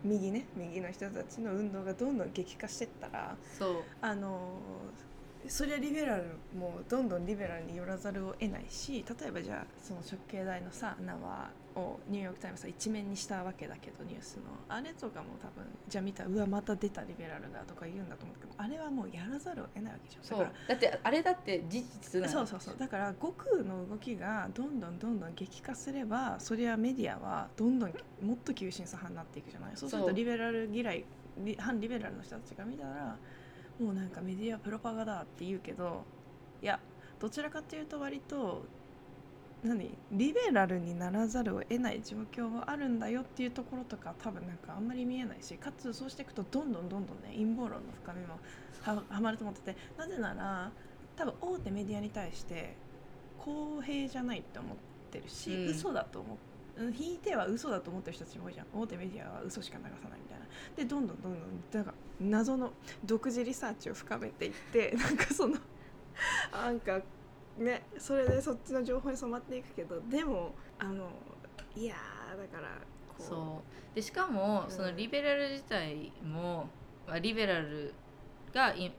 [0.04, 3.84] 右ね右の人たちの運動がどんどん激化してったらそう。
[4.02, 4.60] あの
[5.48, 6.24] そりゃリベラル
[6.58, 14.44] もどんどんリベラルに寄らざるを得ないし例えばじゃあその食経済のさ縄をニューヨーク・タイムズは一面にしたわけだけどニュースの。
[14.68, 20.24] あれとかも多分じゃあ見たらうわまた出たリベラルだとか言うんだと思うけどあれはもうやらざるを得ないわけじゃん。
[20.24, 20.40] そう。
[20.40, 22.78] だかだってあれだって事実なのらそうそうそう。
[22.78, 29.72] だから悟空の動きがどんどんどんどん激化すればそりゃメディアはどんどんもっと急進左派になっていくじゃない？
[29.76, 29.90] そう。
[29.90, 31.06] するとリベラル嫌い
[31.38, 33.18] リ反リベラルの人たちが見たら
[33.80, 36.04] もうなんかメディアプロパガだって言うけど
[36.62, 36.80] いや
[37.18, 38.66] どちらかというと割と
[39.64, 39.98] 何？
[40.12, 48.40] リベラルにならざるを得ない状況はあるんだよっていうところとか多分なんかあんまり見えないしかつそうしていくとどんどんどんどんね陰謀論の深みも
[48.82, 50.72] ははまると思っててなぜなら
[51.16, 52.76] 多分大手メディアに対して
[53.38, 54.78] 公平じゃないって思っ
[55.12, 55.72] てるし、うん。
[55.72, 56.50] 嘘だと思って
[56.98, 58.68] 引いては嘘だと思ってる人たちも多いじゃん。
[58.74, 60.46] 大手メディアは嘘しか流さないみたいな。
[60.78, 61.42] でどんどんどんどん
[61.74, 62.72] なんか謎の
[63.04, 65.58] 独自リサーチを深めていってなんかその
[66.54, 67.02] なんか
[67.60, 71.10] ねそれでそっちの情報に染まっていくけどでもあの
[71.76, 72.70] いやーだから
[73.10, 73.22] こう。
[73.24, 73.62] そ
[73.94, 73.96] う。
[73.96, 74.72] でしかもうん。
[74.72, 76.70] そのリベラル自体も、
[77.08, 77.94] まあ、リベラル
[78.54, 78.92] がい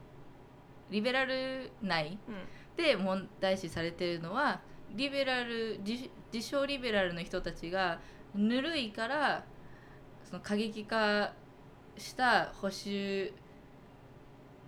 [0.89, 2.35] リベラル内うん。
[2.77, 4.61] で問題視されているのは
[4.95, 7.99] リベラル自自称リベラルの人たちが
[8.33, 9.43] ぬるいから
[10.23, 11.33] その過激化
[11.97, 13.33] した保守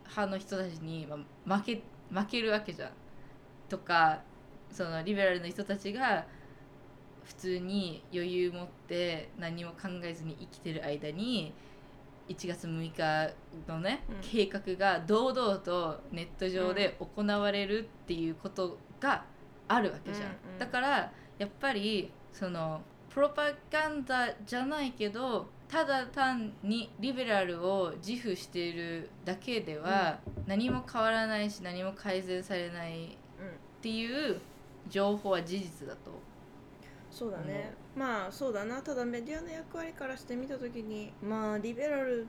[0.02, 1.18] 派の人たちにま
[1.56, 2.90] あ負け負けるわけじゃん。
[3.70, 4.22] とか
[4.72, 6.26] そのリベラルの人たちが
[7.24, 11.54] 普通に余裕持って何も考えずに生きてる間に
[12.30, 13.34] 1月6日
[13.68, 14.16] のね、うん。
[14.22, 19.26] 計画が堂々とネット上で行われるっていうことが
[19.68, 33.10] あるわけじゃん、うんうんだからやっぱりそのプロパガンダじゃないけどただ単にリベラルを自負しているだけでは何も変わらないし何も改善されないうん
[33.84, 34.40] っていう
[34.90, 36.12] 情報は事実だと。
[37.12, 38.82] そうだね、まあそうだな。
[38.82, 42.26] ただメディアの役割からして見た時にまあリベラル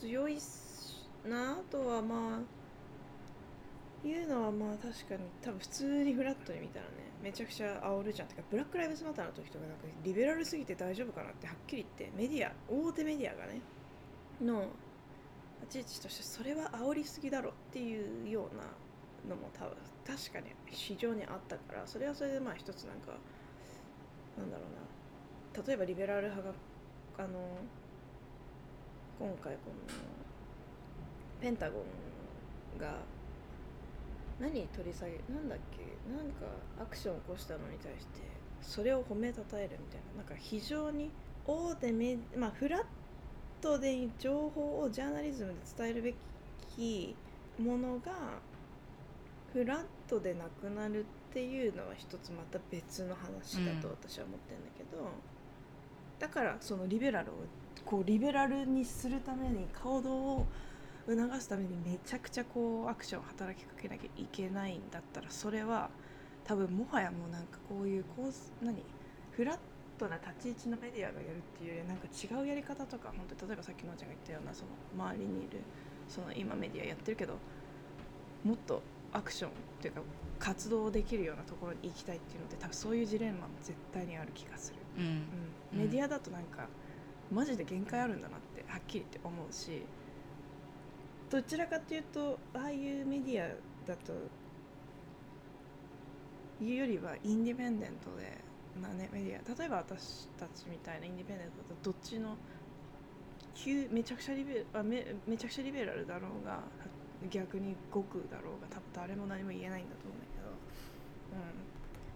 [0.00, 0.46] 強いし
[1.28, 2.40] なとはまあ
[4.02, 8.28] 言うのはまあ確かに多分普通にフラットに見たらねめちゃくちゃ煽るじゃん。
[8.28, 13.60] てかブラック・ライブズ・マターの時とかなんかリベラルすぎて大丈夫かなってはっきり言ってメディア大手メディアがね
[14.40, 14.64] の
[15.60, 18.62] 立ち位置としてそれは煽りすぎだろっていうような
[19.28, 19.76] のも多分
[20.08, 23.12] 確かに市場にあったからそれはそれでまあ一つなんか
[24.38, 25.62] なんだろうな。
[25.66, 26.54] 例えばリベラル派が
[27.18, 27.28] あの
[29.18, 29.74] 今回この
[31.42, 31.84] ペンタゴ
[32.76, 32.94] ンが
[34.40, 36.46] 何取り下げなんだっけなんか
[36.80, 38.20] アクションを起こしたのに対して
[38.62, 40.22] それを褒めたたえるみたいな。
[40.22, 41.10] なんか非常に
[41.46, 42.84] 大手メまあフラッ
[43.60, 46.14] トで情報をジャーナリズムで伝えるべ
[46.74, 47.14] き
[47.58, 48.12] ものが
[49.52, 55.10] フラットでなくなるっていうのは一つまた別の話だと私は思ってるんだけど、
[56.18, 57.34] だからそのリベラルを
[57.84, 60.46] こうリベラルにするために行動を
[61.06, 65.88] 促すためにめちゃくちゃこうアクションを働きかけなきゃいけないんだったらそれは
[66.44, 68.82] 多分もはやもうなんかこういうこう何？
[69.32, 69.58] フラッ
[69.98, 75.60] トな立ち位置のメディアがやるっていうよりなんか違うやり方とか本当例えばさっきのちゃんが言ったようなその周りにいる
[76.08, 77.34] その今メディアやってるけど
[78.44, 78.82] もっと
[79.12, 80.00] アクションっていうか
[80.38, 85.22] 活動できるようなところに行きたいっていうので多分そういうジレンマも絶対にある気がする、うん。
[85.72, 86.68] うん、メディアだとなんか
[87.32, 89.82] マジで限界あるんだなってはっきり言って思うし
[91.30, 93.48] どちらかというとああいうメディア
[93.86, 94.12] だと
[96.62, 98.38] いうよりはインディペンデントで
[98.80, 102.36] な、ね、メディア例えば私たちみたいなインディペンデントだとどっちの
[103.54, 106.60] 急めちゃくちゃリベあめめちゃくちゃリベラルだろうが
[107.30, 110.48] 逆に極だろうが多分誰も何も言えないんだと思うんだけど、
[111.34, 111.52] う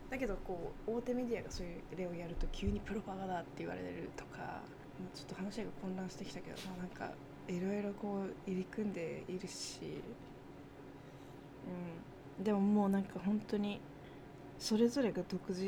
[0.07, 4.62] ん、だけどこう大手メディアがそういう例をやると急にプロパガンダって言われるとか
[5.00, 7.14] もうちょっと話が混乱してきたけど、まあ、なんか
[7.48, 10.00] いろいろこう入り組んでいるし、
[12.38, 13.80] うん、でももうなんか本当に
[14.59, 15.61] それぞれが独自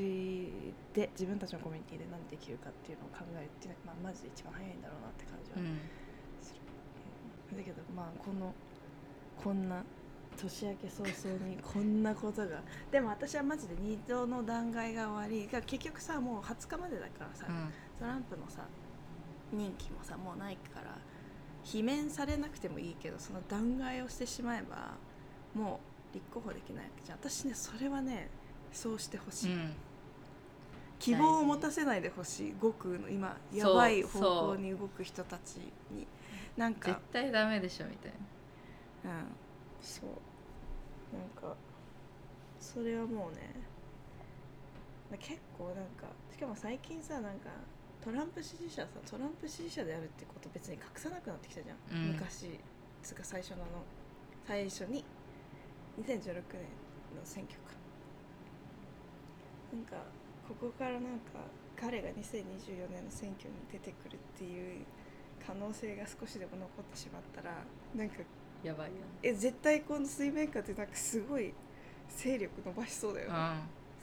[0.95, 5.59] で自分たちのコミュニティで何できるかっていうのを考えるっていうのは、まあ、マジで一番早いんだろうなって感じは
[6.39, 6.63] する、
[7.51, 8.55] うん、だけどまあこの
[9.43, 9.83] こんな
[10.37, 12.61] 年明け早々にこんなことが。
[12.91, 18.63] でも私はマジで2度の弾劾が終わりが結局さもう20日までだからさ、うん、トランプのさ
[19.53, 20.97] 任期もさもうないから
[21.65, 24.95] 罷免されなくてもいいけどその弾劾をしてしまえば
[25.55, 25.81] も
[26.13, 27.19] う立候補できないわけじゃん。
[27.19, 28.29] 私ねそれはね
[28.73, 29.73] そうしてほしい、うん、
[30.99, 32.55] 希望を持たせないでほしい。
[32.61, 35.57] 極右の今やばい方向に動く人たち
[35.91, 36.07] に。
[36.57, 38.19] なんか絶対ダメでしょみたいな
[39.05, 39.27] うん。
[39.81, 40.11] そう。
[41.15, 41.57] なんか
[42.59, 43.55] それはもうね
[45.21, 47.51] 結構なんかしかも最近さなんか
[48.03, 52.59] トランプ支持者さトランプ支持者であるってこと別に隠さなくなってきたじゃん、うん、昔。
[53.03, 53.85] つか最初のあの
[54.47, 55.05] 最初に
[56.01, 56.65] 2016年
[57.15, 57.77] の選挙か。
[59.73, 59.97] なんか
[60.49, 61.41] ここからなんか
[61.77, 64.85] 彼が2024年の選挙に出てくるっていう
[65.45, 68.17] 可能性が少しでも残ってしまったらなんか
[68.65, 68.91] やばい
[69.23, 71.53] え絶対この水面下ってなんかすごい
[72.09, 73.35] 勢力伸ばしそうだよね、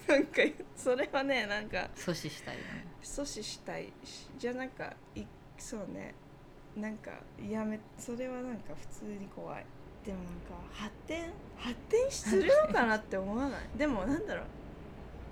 [0.07, 0.41] うん、なんか
[0.75, 2.61] それはねなんか阻止したいね。
[3.01, 3.91] 阻止したい。
[4.03, 5.23] しじゃあなんかい
[5.57, 6.13] そうね。
[6.75, 7.11] なんか
[7.49, 9.65] やめそれはなんか普通に怖い。
[10.05, 13.61] でもなんか発展発展するのかなって思わない？
[13.77, 14.45] でもなんだろう。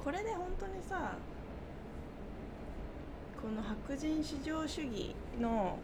[0.04, 1.14] これで本当にさ
[3.42, 5.78] この白人至上主義の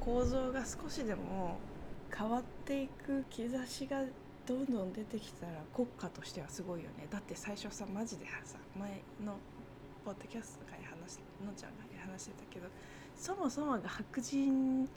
[0.00, 1.58] 構造が少しでも
[2.14, 4.02] 変わっていく兆しが
[4.46, 7.06] どんどん出てきたら国家としてはすごいよね。
[7.10, 9.36] だって最初さマジでさ前の
[10.04, 12.68] ポッドキャストとかに話のちゃんが話してたけど
[13.16, 14.88] そもそもが白人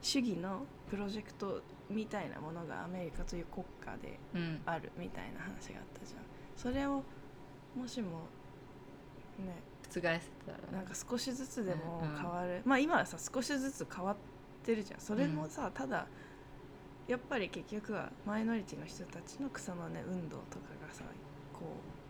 [0.00, 1.60] 主義のプロジェクト
[1.90, 4.18] みたいなものがアメリカという国家で
[4.64, 6.20] あるみたいな話があったじゃん。
[6.56, 7.02] それを
[7.76, 8.26] もしも
[9.38, 9.56] ね
[9.88, 10.20] 覆せたら
[10.72, 12.56] なんか少しずつでも変わる、うん。
[12.58, 14.16] うん、まあ今はさ少しずつ変わっ
[14.64, 15.00] てるじゃん。
[15.00, 16.06] それもさ、うん、ただ
[17.08, 21.04] やっぱり結局はマイノリティの人たちの草の根運動とかがさ
[21.54, 21.64] こ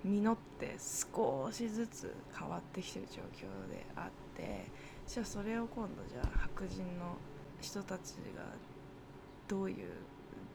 [0.05, 4.66] う実って少しずつ変わってきてる状況であって
[5.07, 7.16] じゃあそれを今度じゃあ白人の
[7.61, 8.42] 人たちが
[9.46, 9.76] どういう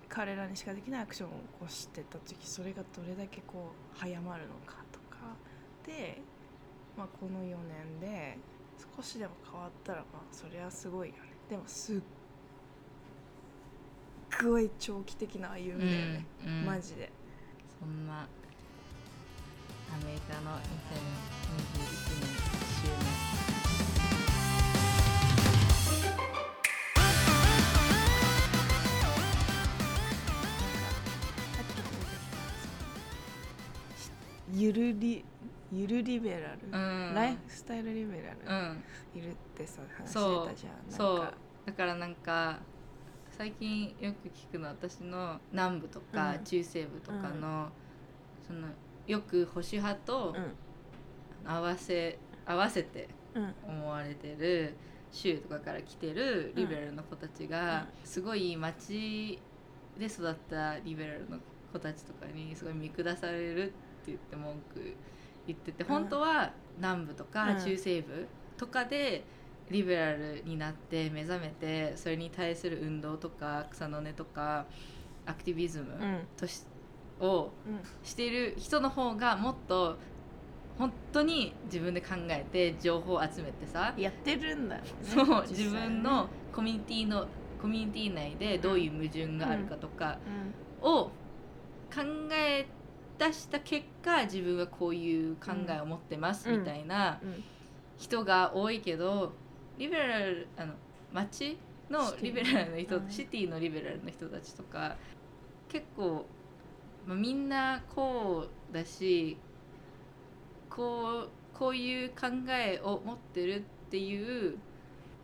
[0.10, 5.18] 彼らにしかできないアクションを起こしてた時それがどれだけこう早まるのかとか
[5.86, 6.22] で、
[6.98, 8.38] まあ、この4年で
[8.96, 11.22] 少しでも変わったらまあそれはすごいよね。
[11.50, 12.00] でもすっ
[14.42, 17.12] ごい長期的な歩みだよね、うんうん、マジで。
[17.80, 23.34] そんなアメリカの2021年1周年
[34.56, 35.26] ゆるり
[35.72, 36.78] ゆるリベラル、う
[37.12, 40.74] ん、ライフスタイルリベラル、いるってさ話してたじゃん。
[40.90, 41.34] そう。
[41.66, 42.60] だからなんか
[43.38, 47.70] 最近よく聞くの私の南部とか中西部とかの、
[48.46, 48.68] その
[49.08, 50.36] よく保守派と
[51.46, 53.10] 合わせ合わせて
[53.68, 54.76] 思われてる
[55.12, 59.40] 州とかから来てるリベラルの子たちがすごい町
[59.98, 61.40] で育ったリベラルの
[61.72, 63.74] 子たちとかにすごい見下されるって
[64.08, 64.96] 言って文句
[65.48, 68.28] 言ってて本当は南部とか中西部
[68.58, 69.24] とかで
[69.70, 74.66] リベラルになって目覚めてそれに対する運動とか草の根とか
[75.26, 75.88] アクティビズム
[76.38, 76.64] とし、
[77.20, 77.52] うん、を
[78.04, 79.98] している人の方がもっと
[80.78, 87.28] 本当に自分で考えて情報を集めてさやってるんだよ、ね、そう自分のコミュニティの
[87.62, 90.18] コミュニティ内でどういう矛盾があるかとか
[90.82, 91.06] を
[91.94, 92.02] 考
[92.32, 92.84] えて
[93.18, 97.20] 出した結果自分はこういう考えを持ってますみたいな
[97.98, 99.34] 人が多いけど
[99.78, 100.74] リベラルあの
[101.12, 101.58] 街
[101.90, 103.10] のリベラルの人、うん。
[103.10, 104.96] シティのリベラルの人たちとか
[105.70, 106.26] 結構、
[107.06, 109.38] まあ、みんなこうだし
[110.70, 114.58] こうこういう考えを持ってるっていう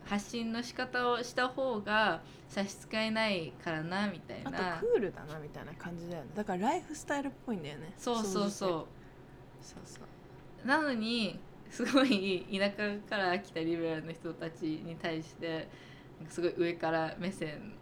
[0.04, 6.30] 発信の仕方をした方が差し支えないからなみたいあなとクールだなみたいな感じだよね。
[6.34, 7.92] だからライフスタイルっぽいんだよね。
[7.96, 8.70] そうそうそう。
[9.62, 10.66] そうそう。
[10.66, 11.38] なのに
[11.70, 12.76] すごい田舎
[13.08, 15.68] から来たリベラルの人たちに対して
[16.28, 17.72] すごい上から目線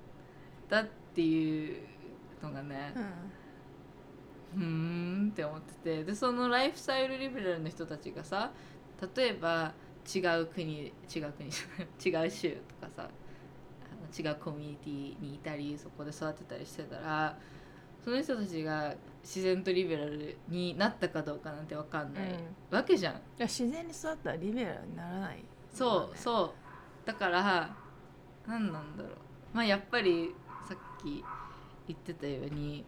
[0.68, 1.82] だっていう
[2.42, 3.02] のがねうん
[4.56, 8.50] うーんって思っててでそのライフスタイルリベラルの人たちがさ
[9.16, 9.72] 例えば
[10.14, 10.92] 違う国違う
[11.32, 17.38] 国じゃない 違う州とかさあの違うコミュニティにいたりそこで育てたりしてたら
[18.08, 22.34] その人たちが自然とリベラルになったかどうかなんて分かんない、うん。
[22.34, 22.38] い
[22.70, 23.14] わけじゃん。
[23.36, 26.54] や自然に育ったらリベラルにならないそうそ
[27.04, 27.06] う。
[27.06, 27.76] だから
[28.46, 29.12] 何なんだろう。
[29.52, 30.34] まあやっぱり
[30.68, 31.22] さっき
[31.86, 32.84] 言ってたように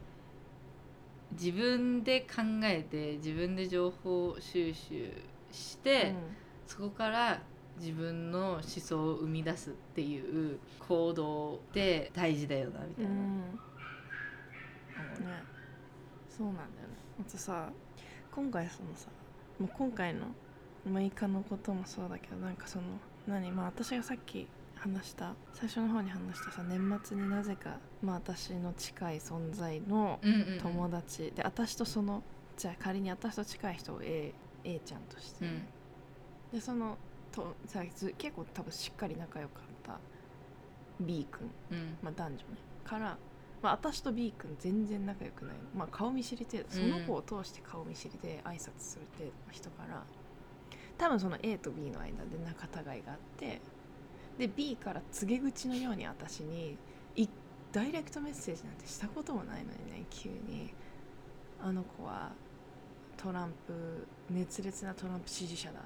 [1.32, 5.12] 自分で考えて自分で情報収集
[5.52, 6.14] して、
[6.66, 7.40] そこから
[7.78, 13.58] 自分の思想を生み出すっていう行動って大事だよなみたいな、うん、
[15.20, 15.42] ね。
[16.28, 16.94] そうなんだよね。
[17.20, 17.70] あとさ
[18.32, 19.08] 今回そのさ
[19.58, 20.26] もう今回の
[20.88, 22.84] 6日のこともそうだけどなんかその
[23.26, 24.46] 何まあ私がさっき
[24.76, 30.18] 話した最初の方に話したさ年末になぜかまあ私の近い存在の
[30.62, 32.22] 友達、で私とその
[32.56, 34.32] じゃあ仮に私と近い人を A,
[34.64, 35.62] A ちゃんとして、うん。
[36.52, 36.96] でその
[37.30, 39.98] とさず結構多分しっかり仲良かった
[41.00, 41.50] B 君。
[41.70, 41.96] うん。
[42.02, 42.42] まあ、男女ね。
[42.84, 43.16] から、
[43.62, 46.70] まあ、私と B 君全然仲良くない、まあ、顔見知り程度。
[46.70, 50.02] その子を通して顔見知りで挨拶する程度の人から。
[50.96, 53.60] 多分その A と B の間で仲違いがあって。
[54.38, 56.78] で B から告げ口のように私に
[57.16, 57.28] い
[57.72, 60.72] ダイレクトメッセージなんてしたこともないのにね急に。
[61.62, 62.32] あの子は
[63.18, 65.80] トランプ熱烈なトランプ支持者だ。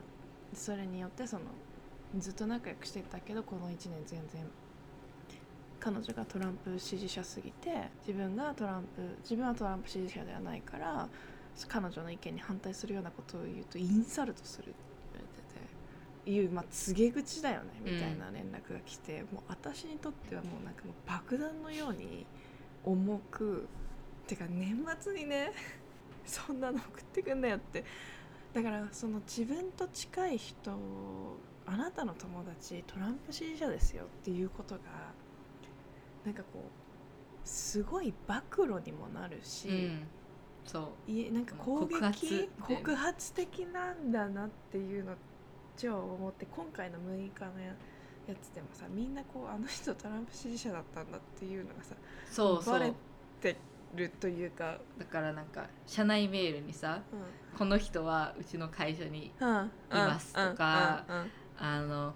[0.52, 1.42] それによってその
[2.18, 4.44] ずっと仲良くしてたけどこの1年全然
[5.80, 11.08] 彼女がトランプ支持者すぎて自分がトランプ自分はトランプ支持者ではないから
[11.68, 14.74] 彼女の意見に反対するようなことを言うとインサルトするって
[15.12, 15.44] 言われて
[16.24, 22.26] ていう、まあ、告げ口だよねみたいな連絡が来て、もう私にとってはもうなんかもう爆弾のように
[22.84, 23.68] 重く
[24.26, 25.52] てか年末にね
[26.24, 27.84] そんなの送ってくんなよって。
[28.52, 34.80] だからその自分と近い人をあなたの友達トランプ支持者ですよっていうことが
[36.24, 40.08] なんかこうすごい暴露にもなるし、うん。
[40.64, 41.10] そう。
[41.10, 45.16] いえなんか攻撃告発的なんだなっていうのを
[45.76, 47.74] 超思って今回の6日のや
[48.40, 51.94] つでもさみんなこうあの人トランプ支持者だったんだっていうのがさ
[52.30, 52.94] そうそバレう
[53.42, 53.56] て
[53.94, 57.20] るというか、だからなんか社内メールにさうん。
[57.58, 61.16] この人はうちの会社にうん、いますとかうん。
[61.16, 61.22] うん。
[61.22, 61.30] うん。
[61.58, 62.14] あの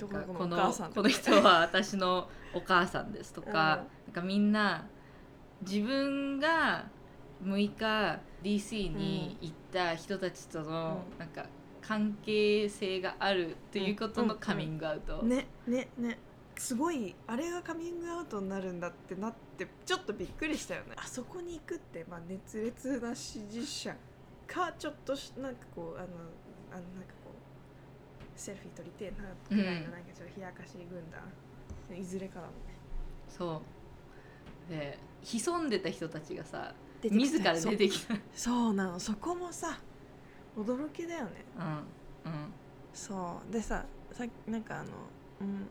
[0.00, 4.86] どこどここのこの人は私のお母さんですとか,、なんかみんな
[5.62, 6.86] 自分が
[7.44, 11.18] 6日 DC に行った人たちとのうん。
[11.18, 11.46] なんか
[11.82, 16.18] 関係性があるっていうことのカミングアウト、ねねね。
[16.56, 20.94] すごいあれがカミングアウトになるんだってなってちょっとびっくりしたよね。
[20.96, 23.96] あそこに行くって、まあ、熱烈な支持者
[24.46, 26.06] かちょっとしなんかこうあの
[26.70, 27.14] あのなんか
[28.40, 32.74] セルフィー撮りてえなぐらいのうんなんかちょっと冷やかし軍団、いずれかだもんね。
[33.28, 33.62] そ
[34.68, 34.70] う。
[34.70, 38.14] で潜んでた人たちがさ出てき自ら出てきた。
[38.34, 38.74] そう。
[38.74, 38.98] なの。
[38.98, 39.78] そこもさ
[40.56, 41.44] 驚きだよね。
[42.24, 42.52] うんうん。
[42.94, 43.52] そう。
[43.52, 44.86] でささなんかあの
[45.42, 45.66] うん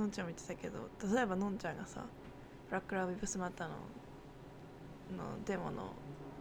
[0.00, 2.04] のんちゃんも言ってたけど例えばのんちゃんがさ
[2.68, 3.74] ブラック・ラブ・イブスマターの
[5.18, 5.92] のデモの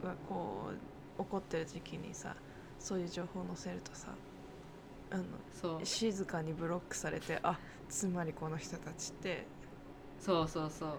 [0.03, 0.69] がこ
[1.17, 2.35] う起こってる時期にさ
[2.77, 4.09] そういう情報を載せるとさ
[5.11, 7.57] あのそう静かにブロックされてあ
[7.87, 9.45] つまりこの人たちって
[10.19, 10.89] そうそうそう。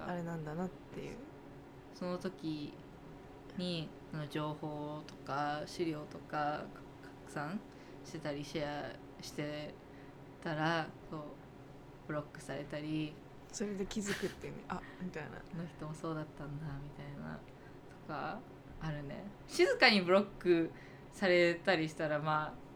[0.00, 1.16] あれなんだなっていう。
[1.94, 2.74] その時
[3.56, 6.64] にその情報とか資料とか
[7.26, 7.60] 拡散
[8.04, 9.72] してたりシェアして
[10.42, 11.20] たらそう
[12.08, 13.14] ブロックされたり
[13.52, 15.30] それで気づくっていうねあみたいな。
[15.30, 17.38] この人もそうだったんだみたいな
[18.06, 18.40] とか
[18.80, 19.22] あるね。
[19.46, 20.70] 静かにブロック
[21.12, 22.71] されたりしたらまあ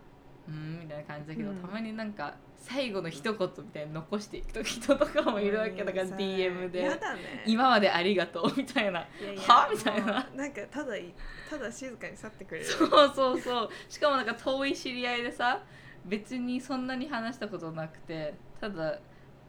[0.49, 1.57] うんみたいな感じだけど、うん。
[1.57, 6.81] たまになんか最後の一言みたいに残していく人とかもいるわけだから DM で。
[6.81, 9.01] やだね「今までありがとう」みたいな。
[9.01, 9.69] いやいやは？
[9.71, 10.13] みたいな。
[10.15, 11.15] もうなんかただい
[11.51, 12.67] ただ静かに去ってくれる。
[12.67, 13.71] そうそうそう。
[13.89, 15.63] しかもなんか遠い知り合いでさ
[16.05, 18.99] 別にそんなに話したことなくてただ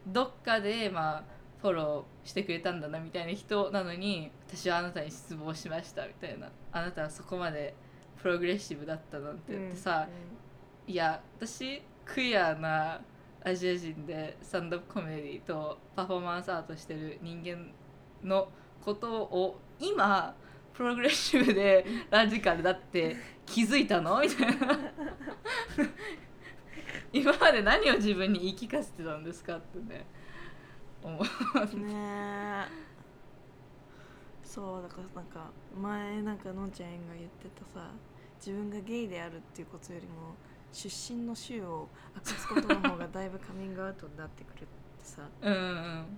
[0.07, 1.23] どっかでまあ
[1.61, 6.49] フォローしてくれたんだなみたいな人なのに私はあなたに失望しましたみたいな。
[6.71, 7.73] あなたはそこまで
[8.21, 10.07] プログレッシブだったなんて言ってさ、
[10.87, 13.01] いや私クイアな
[13.43, 17.67] アジア人でスタンドアップコメディとパフォーマンスアートしてる人間
[18.23, 18.47] の
[18.81, 20.33] ことを今
[20.73, 24.21] プログレッシブでラジカルだって気づいたの？
[24.21, 24.79] みたいな。
[27.11, 30.05] 今まで何を自分に言い聞かせてたんですかってね。
[31.03, 31.21] 思う。
[31.79, 32.65] ね
[34.43, 37.91] そうだからなんか前なんかのんちゃんが言ってたさ
[38.39, 40.35] 自分がゲイであるっていうことよりも
[40.71, 44.67] 出身の州を明かすことの方がだいぶカミングアウトになってくるって
[45.03, 45.21] さ。
[45.41, 46.17] うんうん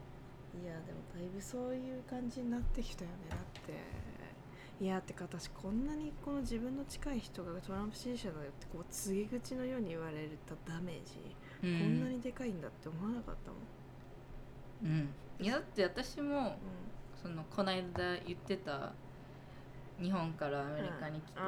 [0.51, 3.17] いやでもだいぶそういう感じになってきたよね。
[3.29, 3.73] だって
[4.83, 13.57] いやってか私こんなにこの自分の近い人がトランプ支持者だよってこう告げ口のように言われたダメージ、うんこんなにでかいんだって思わなかったも
[14.89, 15.45] ん、うん。
[15.45, 16.57] いやだって私も
[17.21, 18.93] そのこの間言ってた
[20.01, 21.39] 日本からアメリカに来て、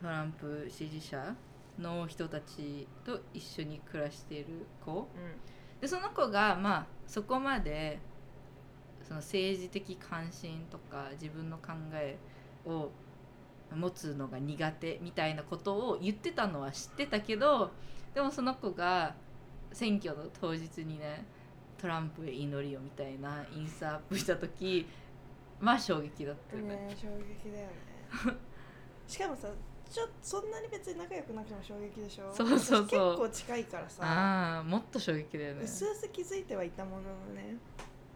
[0.00, 1.34] トランプ支持者
[1.78, 5.08] の人たちと一緒に暮らしている子。
[5.80, 8.00] でその子がまあそこまで
[9.02, 12.18] その政治的関心とか自分の考え
[12.66, 12.90] を
[13.74, 17.70] 持つのが苦手みたいなことを言ってたのは知ってたけど
[18.14, 19.14] でもその子が
[19.72, 21.24] 選挙の当日にね
[21.80, 24.86] トランプへ祈りをみたいなインスタアップした時
[25.60, 26.68] まあ衝撃だったよね。
[26.68, 27.72] ね衝撃だよね。
[29.06, 29.48] しかもさ
[29.90, 32.32] ちょそんなに別に仲良くなくても衝撃でしょ？
[32.34, 32.82] そうそうそう。
[32.82, 34.04] 私結構近いからさ。
[34.04, 35.62] ああもっと衝撃だよね。
[35.64, 35.66] う。
[35.66, 37.56] すうす気づいてはいたもののね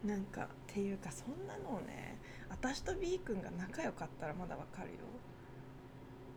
[0.03, 2.17] なんかっていうかそんなのをね
[2.49, 4.97] 私と B 君が仲良かったらまだわかるよ。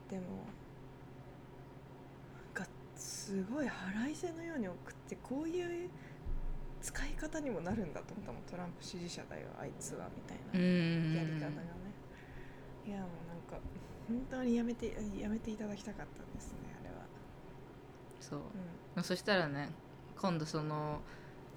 [0.09, 0.23] でも
[2.55, 2.67] なんか
[2.97, 5.91] すごい腹いせのように送ってこういう
[6.81, 8.43] 使い方にもなるんだと思ったもん。
[8.43, 10.59] トランプ支持者だよあいつはみたいな。
[10.59, 11.15] うん。
[11.15, 11.67] やり方がね。
[12.87, 13.26] いやもう
[14.09, 16.97] 本当にやめてやめていただきたかったんですねあれは。
[18.21, 18.39] そう。
[18.39, 18.43] う
[18.95, 19.71] まあそしたらね
[20.21, 21.01] 今度その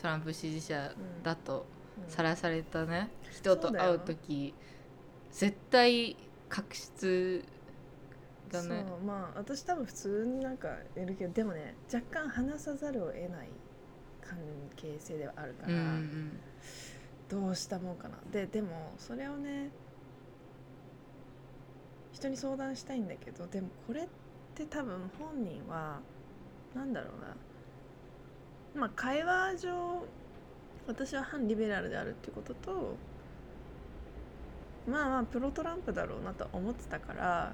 [0.02, 0.92] トランプ支持者
[1.24, 1.66] だと
[2.00, 2.10] ん、うん。
[2.10, 3.92] さらされたね人とそうだよ。
[3.92, 4.54] 会う時
[5.32, 7.44] 絶対確執
[8.52, 8.86] だね。
[8.88, 13.50] そうまあ私多分普通になんかやるけどでもね若干話さざるを得ない
[14.22, 14.38] 関
[14.76, 16.40] 係性ではあるから、うんうん。
[17.30, 18.18] どうしたもんかな。
[18.32, 19.70] ででもそれをね
[22.20, 24.08] 人に相談したいんだけどでもこれっ
[24.54, 26.00] て多分本人は
[26.76, 27.36] なんだろうな。
[28.76, 30.04] まあ会話上
[30.86, 32.96] 私は反リベラルであるっていうことと
[34.88, 37.54] まあまあプロトランプだろうなとは思ってたから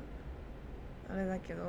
[1.09, 1.63] あれだけど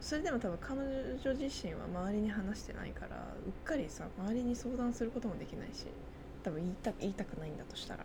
[0.00, 3.16] それでも多分彼女自身は周りに話してないから
[3.46, 5.86] うっかりさ周りに相談することもできないし
[6.42, 8.04] 多分言いた言いたくないんだとしたら。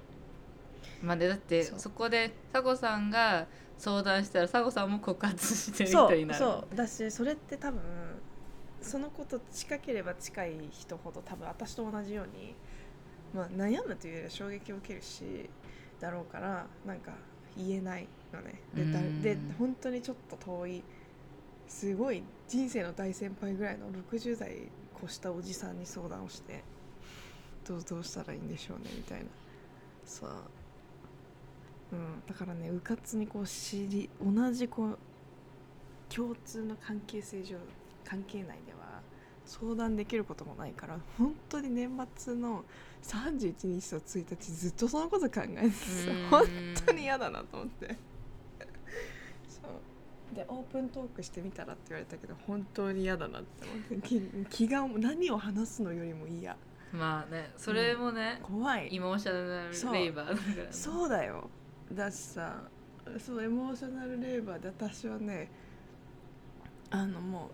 [1.01, 3.47] まあでだってそこで佐護さんが
[3.81, 6.39] 相談したら佐護さんも告発してるそう人になる。
[6.39, 7.81] そうだしそれって多分
[8.79, 12.53] そのこと近ければ近い人ほど多分私と同じように、
[13.33, 15.49] まあ、悩むというよりは衝撃を受けるし
[15.99, 17.11] だろうからなんか
[17.57, 18.61] 言えないのね。
[19.23, 20.83] でで本当にちょっと遠い
[21.67, 24.69] すごい人生の大先輩ぐらいの60代
[25.03, 26.63] 越したおじさんに相談をして
[27.67, 29.25] どうどうしたらいいんでしょうねみたいな。
[30.05, 30.60] さあ
[31.91, 34.97] うん、だからねうかつにこう知り同じこう
[36.13, 37.57] 共通の関係性上
[38.03, 39.01] 関係内では
[39.45, 42.63] 相談できることもないから本当に年末の
[43.03, 46.29] 31日と1日ずっとそのこと考えててさうん。
[46.29, 46.47] 本
[46.85, 47.87] 当に嫌だなと思って。
[49.49, 49.61] そ
[50.33, 50.35] う。
[50.35, 54.07] でオープントークしてみたらって言われたけど本当に嫌だなって思って。
[54.07, 56.55] 気気が何を話すのよりも嫌。
[56.93, 58.93] まあねそれもね、怖い。
[58.93, 60.67] イモーショナルレイバーだからね。
[60.71, 61.49] そうだよ
[61.95, 62.63] だしさ
[63.19, 65.49] そうエモーショナルレーバーで私はね
[66.89, 67.51] あのも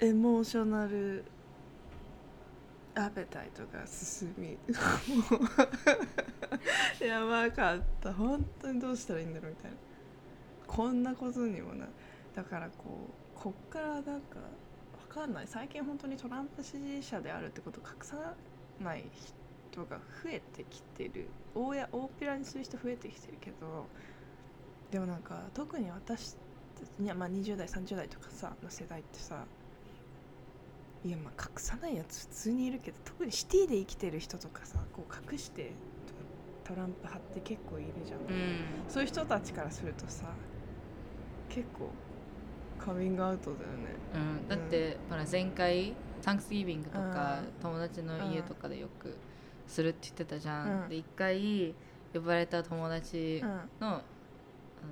[0.00, 1.24] うエモーショナル
[2.94, 4.58] アペタイトが進み
[7.00, 8.12] やばかった。
[8.12, 9.76] 本当にどうしたらいいんだろうみたいな。
[10.66, 11.86] こんなことにもな
[12.34, 14.20] だからこうこっからなんかわ
[15.08, 15.46] かんない。
[15.46, 18.34] 最近本当にトランプ支持者であるってことを隠さ
[18.78, 19.41] ない人
[19.84, 21.26] が増えてきてる。
[21.54, 23.86] 大や大っぴらにする人増えてきてるけど
[24.90, 26.36] でもなんか特に私
[27.00, 29.44] いやまあ20代30代とかさの世代ってさ
[31.04, 35.72] いやまあ隠さないやつ普通にいるけど特にシティで生きてる人とかさこう隠して
[36.64, 38.64] トランプ貼って結構いるじゃん、うん。
[38.88, 40.26] そういう人たちからするとさ
[41.48, 41.90] 結構
[42.78, 43.94] カミングアウトだよね。
[44.14, 47.62] うん、だって、ほら前回サンクスギビングとか、うん。
[47.62, 49.16] 友達の家とかでよく
[49.72, 50.88] するって言ってたじゃん、うん。
[50.88, 51.74] で一回
[52.12, 53.60] 呼ばれた友達うん。
[53.80, 54.02] の,、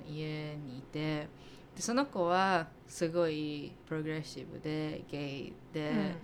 [0.07, 1.27] 家にいて
[1.75, 6.15] でその子はすごいプログレッシブでゲイで、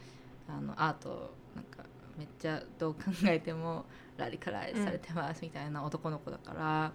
[0.50, 1.84] あのアートなんか
[2.18, 3.86] めっちゃどう考えても
[4.18, 6.92] ラディカライズされてますみたいな男の子だから、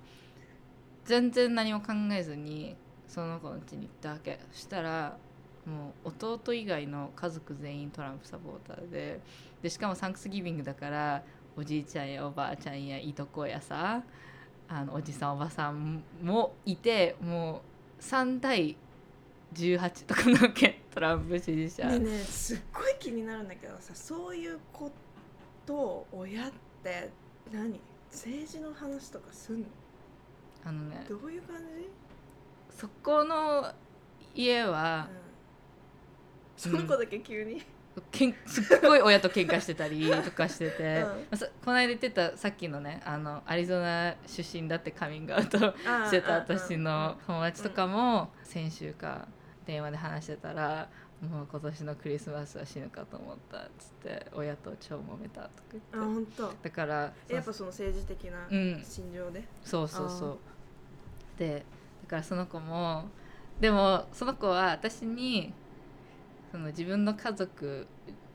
[1.04, 2.76] 全然何も考えずに
[3.06, 4.40] その子の家に行ったわけ。
[4.50, 5.16] そしたら
[5.64, 9.20] もう弟以外の家族全員トランプサポーターで
[9.62, 11.22] でしかもサンクスギビングだから
[11.56, 14.02] おじいちゃんやおばあちゃんやいとこやさ
[14.68, 17.62] あのおじさんおばさんもいても
[17.98, 18.76] う3対
[19.54, 21.86] 18とかのわけトランプ支持者。
[21.88, 24.90] ねえねえすっごい気になるんだけどさそういう子
[25.66, 26.52] と親っ
[26.82, 27.10] て
[27.52, 27.78] 何？
[28.10, 29.66] 政治の話とかすんの？
[30.64, 31.90] あのねどういう感じ、
[32.74, 33.72] そこの
[34.34, 35.08] 家は
[36.56, 37.62] その子だけ急に、
[38.10, 49.28] けんすっごい親と喧嘩してたりとかしてて、うそこの間言ってたさっきのねあのアリゾナ出身だってカミングアウトしてた私の友達とかも先週か
[49.66, 50.88] 電話で話してたら
[51.20, 55.96] もう今年のクリスマスは死ぬかと思ったっつって親と超揉めたとかあ言って。
[55.98, 56.52] 本当。
[56.62, 58.84] だからやっぱその政治的なうん。
[58.84, 60.38] 心情で、そうそうそう。
[61.38, 61.64] で
[62.04, 63.04] だからその子も
[63.60, 65.54] でもその子は私に
[66.52, 67.86] その自分の家族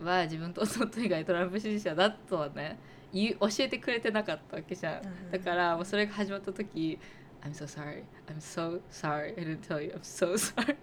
[0.01, 2.79] は自分と弟以外トランプ支持者だとはね
[3.13, 6.97] 教えてくれてなかったわけじゃん、うんだからもうそれが始まった時
[7.45, 10.75] 「I'm so sorry I'm so sorry I didn't tell you I'm so sorry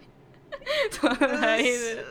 [0.97, 2.05] 」とは言う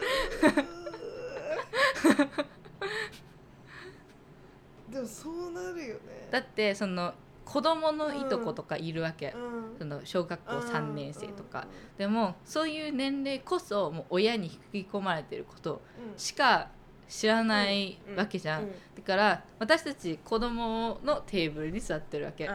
[4.93, 6.29] でもそうなるよね。
[6.31, 7.15] だってその
[7.45, 9.39] 子供のいとことかいるわけ、う
[9.75, 9.79] ん。
[9.79, 16.19] その小学校3年生とか、うんでもそういう年齢こそもう親に引き込まれてることうん。
[16.19, 16.69] しか
[17.09, 22.53] 知らないわけじゃん、うんだから私たち子供のテーブルに座ってるわけ、うん。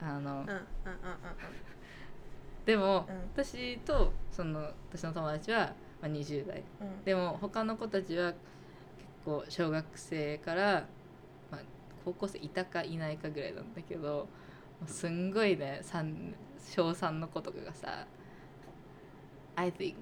[0.00, 0.46] あの
[2.64, 3.44] でも、うん。
[3.44, 6.62] 私とその私の友達は、まあ、20代。
[6.80, 7.04] うん。
[7.04, 8.38] でも他の子たちは結
[9.24, 10.84] 構小学生から、まあ、
[12.04, 14.28] 高校生いたかいないかぐらいなんだけど
[14.86, 18.06] すんごいね三小3の子とかがさ
[19.56, 19.94] 「I think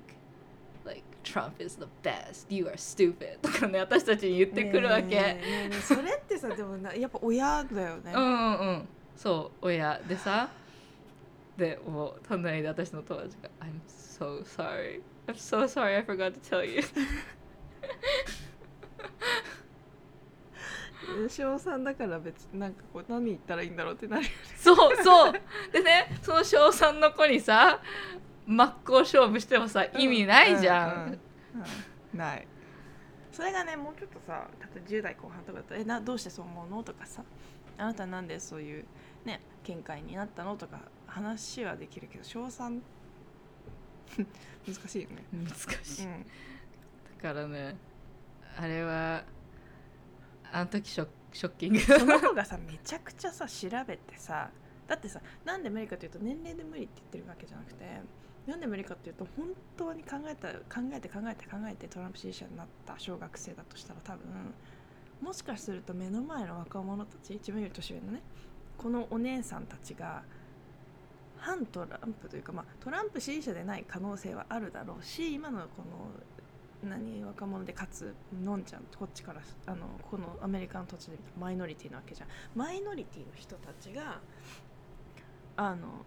[0.84, 5.40] like Trump is the best you are stupid」とかね私たちに言ってくるわけ、
[5.82, 8.88] それってさでもなやっぱ親だよね、うんうんうん。
[9.16, 10.00] そう親。
[10.08, 10.48] でさ
[11.56, 15.02] でもう隣で私の友達が「I'm so sorry.
[15.26, 16.82] I'm so sorry I forgot to tell you
[21.28, 23.76] 小三だから別になんかこう何言ったらいいん。
[23.76, 25.32] だろうってなるよね」そうそう。
[25.72, 27.80] でねその小3の子にさ
[28.46, 31.20] 真っ向勝負してもさ意味ないじゃん、うんうん。
[32.12, 32.18] うん。
[32.18, 32.46] ない。
[33.30, 37.22] それがねもうちょっとさ例えば10代後半とかだと「えなどうしてそう思うの?」とかさ
[37.78, 38.84] 「あなたなんでそういう
[39.24, 42.80] ね見解になったの?」とか話はできるけど小3
[44.66, 45.24] 難しいよね。
[45.32, 46.26] 難しい、うん。
[47.22, 47.76] だからね
[48.56, 49.22] あれは
[50.52, 51.80] あの時ショショッキング。
[51.80, 54.50] その子がさめちゃくちゃさ調べてさ
[54.86, 57.84] だってさなんで無理かというと年齢で無理って言ってるわけじゃなくて
[58.46, 64.54] なんで無理かっていうと本当に考えた考えて考えて考えてトランプ支持者になった小学生だとしたら多分
[65.20, 68.22] もしかすると目の前の若者たち自分より年上のね
[68.78, 70.22] このお姉さんたちが
[71.36, 76.10] 反トランプというか、まあ、トランプ支持者でない可能性はあるだろうし今のこの
[76.82, 78.14] 何若者でかつ
[78.44, 82.28] のんちゃんこっちからあのこのアメリカの土地でマイノリティなわけじゃん。
[82.54, 84.20] マイノリティの人たちが
[85.56, 86.04] あの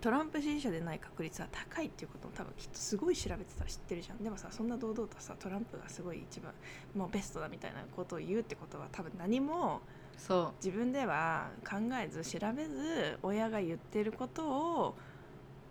[0.00, 4.18] トランプ支持者でない確率は高いっていうことも多分きっとすごい調べてたら知ってるじゃん。
[4.22, 6.52] でもさそんな堂々とさトランプがすごい一番
[6.94, 9.80] もうベストだみたいなことを言うってことは多分何も
[10.16, 14.94] そ自分では考えず調べず親が言ってることを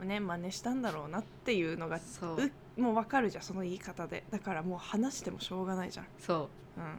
[0.01, 2.41] ね真似したんだろうなっていうのがうそう。
[2.41, 4.23] うもう分かるじゃんその言い方で。
[4.31, 6.07] だからもう話してもしょうがないじゃん。
[6.17, 6.79] そう。
[6.79, 6.97] うん。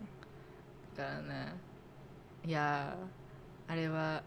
[0.96, 1.54] だからね
[2.44, 4.22] いやーあれは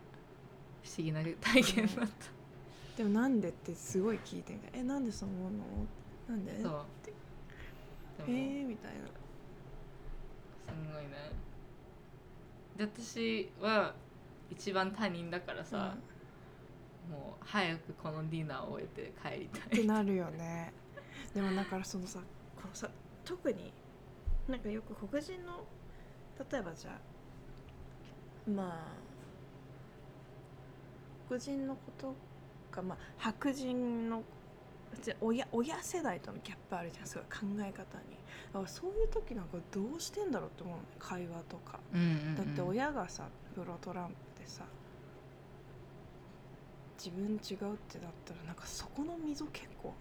[0.84, 2.08] 不思議な体験だっ
[2.98, 5.58] でもなんでってすごい聞いてみたいえなんでそう思うの？
[6.30, 6.52] なんで？
[6.54, 6.86] た、そう。
[8.20, 9.00] えでも、ー、みたいな。
[9.08, 11.32] すごいね。
[12.78, 13.96] で私は
[14.52, 15.96] 一番他人だからさ、
[17.10, 20.72] もう早くこのディナーを終えて帰りたっていなるよね
[21.34, 22.20] でもだからそのさ
[22.56, 22.90] このさ
[23.26, 23.72] 特に
[24.48, 25.66] なんかよく黒人の
[26.52, 29.14] 例えばじゃあまあ
[31.28, 32.16] 黒人のこと
[32.72, 34.24] かまあ白人の
[35.22, 38.18] 親親世代とのギャップあるじゃんすごい考え方に。
[38.54, 41.80] だからそういう時なんかどうしてんだろうって思うのね会話とか。
[41.94, 42.36] うんうんうん。
[42.36, 44.66] だって親がさプロトランプでさ
[46.98, 49.94] 自分違うってなったらなんかそこの溝結構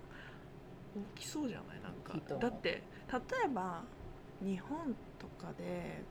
[0.94, 1.82] 大きそうじゃない？
[1.82, 2.80] なんかだって例
[3.44, 3.82] えば
[4.42, 6.02] 日本とかで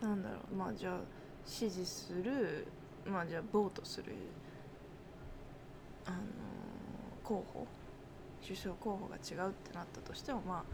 [0.00, 0.98] なんだろうまあじゃあ
[1.46, 2.66] 支持する
[3.06, 4.12] まあじゃあボートする
[6.06, 6.16] あの
[7.22, 7.66] 候補
[8.42, 10.64] 首相候補が違うってなったとしてもま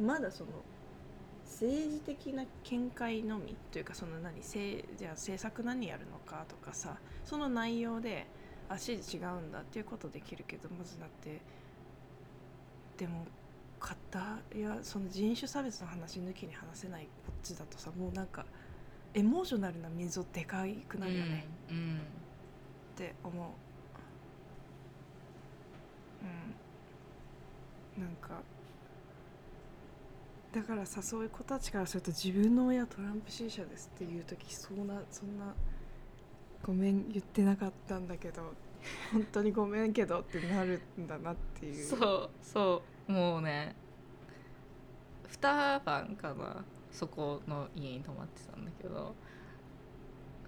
[0.00, 0.50] あまだその
[1.44, 8.26] 政治的な見解のみというかその何せじゃあ政策何やるのかとかさその内容で
[8.68, 11.40] あ支持違うんだっていうことできるけどまずだって
[13.00, 13.24] でも
[13.80, 18.44] 方やその人種差別の話抜きに話せないこっちだとさもうなんか
[19.14, 21.96] エモーショナルな溝でかいくなるよね、うんうん。
[21.96, 21.98] っ
[22.94, 23.46] て思う。
[27.96, 28.04] うん。
[28.04, 28.42] なんか
[30.52, 35.54] だからさそういう子たちからすると自分の親トランプ支持者ですっていう時そうなそんな
[36.62, 38.52] ごめん言ってなかったんだけど
[39.12, 41.84] 本当にごめんけどってなるんだなっていう。
[41.84, 43.74] そうそうもうね
[45.40, 49.14] 2晩かなそこの家に泊まってたんだけど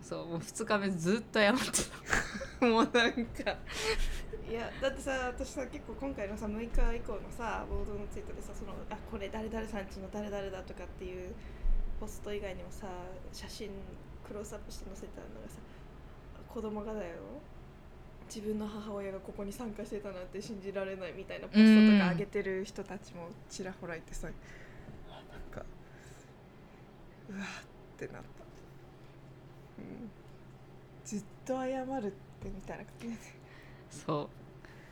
[0.01, 1.65] そうもう2日目ずっと謝って
[2.61, 2.67] た。
[2.67, 3.57] もうなんか。
[4.49, 11.33] いやだってさ私さ結構今回のさ6日以降のさボードのツイートでさそのあこれ誰々さんちの誰々だとかっていう
[11.99, 12.87] ポスト以外にもさ
[13.33, 13.71] 写真
[14.27, 15.61] クロースアップして載せてあるのがさ
[16.49, 17.17] 子供がだよ
[18.35, 24.33] 自分の母親がここに参加してたなんて信じられないみたいなポストとか上げてる人たちもちらほらいてさ、なん
[25.55, 25.67] か
[27.29, 28.19] うわってなった、
[29.79, 30.11] うん、
[31.05, 32.11] ずっと謝るっ
[32.43, 33.17] てみたいな感じで。
[33.91, 34.31] そ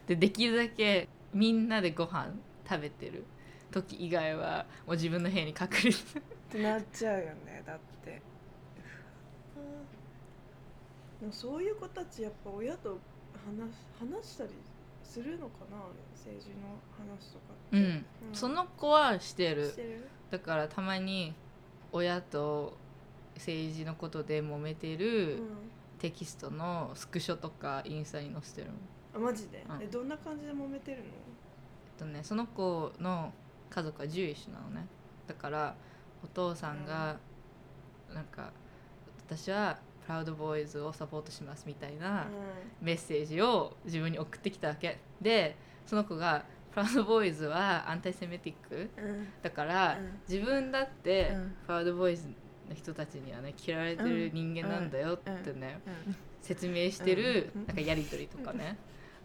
[0.05, 0.09] う。
[0.09, 2.35] でできるだけみんなでご飯
[2.69, 3.25] 食べてる
[3.71, 5.89] 時以外はもう自分の部屋に隠れて。
[5.89, 5.93] っ
[6.51, 8.21] てなっちゃうよねだって。
[11.21, 12.99] でもそういう子たちやっぱ親と
[13.39, 14.51] 話話したり
[15.03, 15.77] するのかな
[16.15, 19.73] 政治の話とかって、うん、その子はしてる。
[20.31, 21.35] だからたまに
[21.93, 22.77] 親と
[23.35, 25.43] 政治のことで揉めてる
[25.99, 28.69] テキストのスクショとかインスタに載せてる。
[29.15, 29.83] あマジで、うん。
[29.83, 31.05] えどんな感じで揉めてるの？
[31.05, 31.11] えっ
[31.99, 33.33] とねその子の
[33.69, 34.87] 家族はジュイッシュなのね。
[35.27, 35.75] だから
[36.23, 37.17] お父さんが
[38.15, 38.53] なんか
[39.27, 42.27] 私はプラウドボーイズをサポートしますみたいな
[42.81, 44.99] メッセージを自分に送ってきたわけ。
[45.21, 45.57] で
[45.87, 49.05] その子がプラウドボーイズはアンタイセメティックうん。
[49.05, 50.21] うんだから、うん。
[50.29, 51.55] 自分だって、うん。
[51.67, 52.29] プラウドボーイズ
[52.69, 56.17] の人たちにはね嫌われてる人間なんだよってね、うん。
[56.41, 57.67] 説明してる、うん。
[57.67, 58.79] なんかやり取りとかね、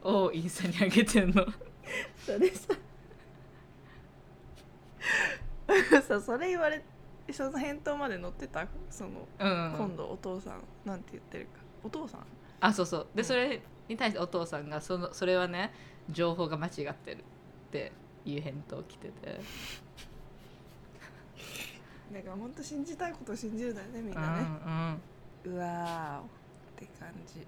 [0.03, 1.45] をインスタに上げてんの。
[2.25, 2.73] それさ
[6.01, 6.83] さそれ言われ
[7.34, 8.68] その返答まで載ってた？
[8.89, 9.76] その、うん。
[9.77, 11.52] 今度お父さんなんて言ってるか？
[11.84, 12.22] お父さん？
[12.60, 13.07] あそうそう。
[13.15, 13.26] で、うん。
[13.26, 15.73] それに対してお父さんがそのそれはね
[16.10, 17.23] 情報が間違ってるっ
[17.72, 17.91] て
[18.26, 19.39] いう返答来てて。
[22.14, 24.47] だから本当信じたいことを信じるんだよねみんうんなね、
[25.45, 25.53] うん。
[25.56, 27.45] うわーって感じ。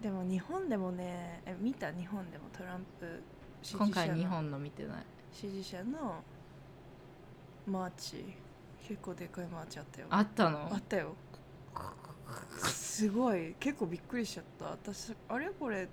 [0.00, 1.90] でも日本でもねえ見た？
[1.92, 3.20] 日本でもトランプ
[3.62, 3.86] 支持者の。
[3.86, 5.04] 今回日本の見てない。
[5.32, 6.22] 支持者の
[7.66, 8.24] マーチ。
[8.88, 10.06] 結構でかいマーチあったよ。
[10.10, 10.68] あったの？
[10.72, 11.14] あったよ。
[12.62, 13.54] すごい。
[13.58, 14.66] 結構びっくりしちゃった。
[14.66, 15.50] 私あれ？
[15.50, 15.88] これ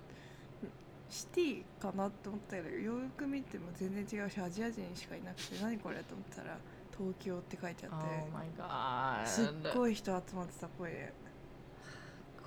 [1.10, 5.98] シティかなと思ったけどよく見ても全然違うしアジア人しかいなくて何これ？
[6.04, 6.58] と思ったら
[6.98, 8.32] 東京って書いてあ Oh って。
[8.32, 11.14] My god すっごい人集まってたっぽいね。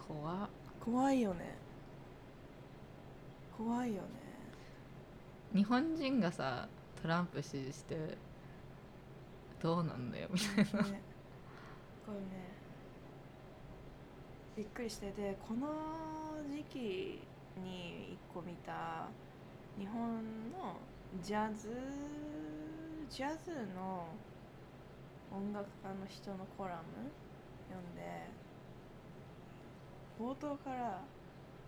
[0.09, 0.48] 怖っ。
[0.85, 1.57] 怖いよね。
[3.57, 4.01] 怖いよね。
[5.55, 6.69] 日本人がさ
[7.03, 8.19] トランプ支持して
[9.61, 10.89] どうなんだよみたいな。
[10.91, 11.03] ね。
[12.05, 12.57] これね。
[14.57, 15.11] びっくりして。
[15.12, 15.69] でこの
[16.51, 17.20] 時期
[17.62, 19.09] に一個見た
[19.78, 20.77] 日本の
[21.23, 21.70] ジャズ
[23.11, 24.09] ジャズの
[25.31, 27.11] 音楽家の人のコラム
[27.69, 28.28] 読んで
[30.19, 31.03] 冒頭から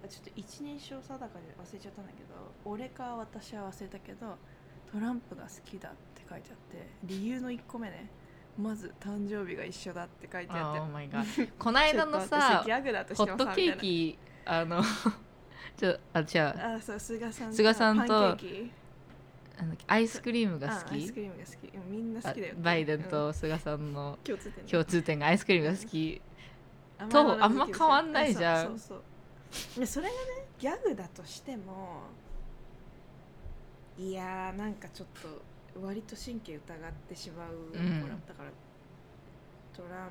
[0.09, 4.37] ちょっと一人称定かで忘れちゃったんだけど俺か私は忘れたけど
[4.93, 8.09] トランプが好きだって書いてあって理由の1個目ね。
[8.59, 10.81] まず誕生日が一緒だって書いてあって。
[10.81, 14.83] Oh my god この間のさホットケーキあの
[15.77, 16.77] ちょあ違う。
[16.77, 18.37] あそう菅さん菅さんと
[19.61, 20.93] あのアイスクリームがあ好き？
[20.93, 21.77] アイスクリームが好き。
[21.77, 24.71] うんみんな好きだよあバイデンうんと菅さんの共通点ね。
[24.71, 26.23] 共通点がアイスクリームが好き。
[27.11, 28.79] とあんま変わんないじゃん。
[28.79, 30.11] それがね
[30.59, 32.03] ギャグだとしても
[33.99, 35.29] いやーなんかちょっと
[35.85, 38.01] 割と神経疑ってしまう、うん。
[38.01, 38.51] ほらだから
[39.75, 40.11] トラン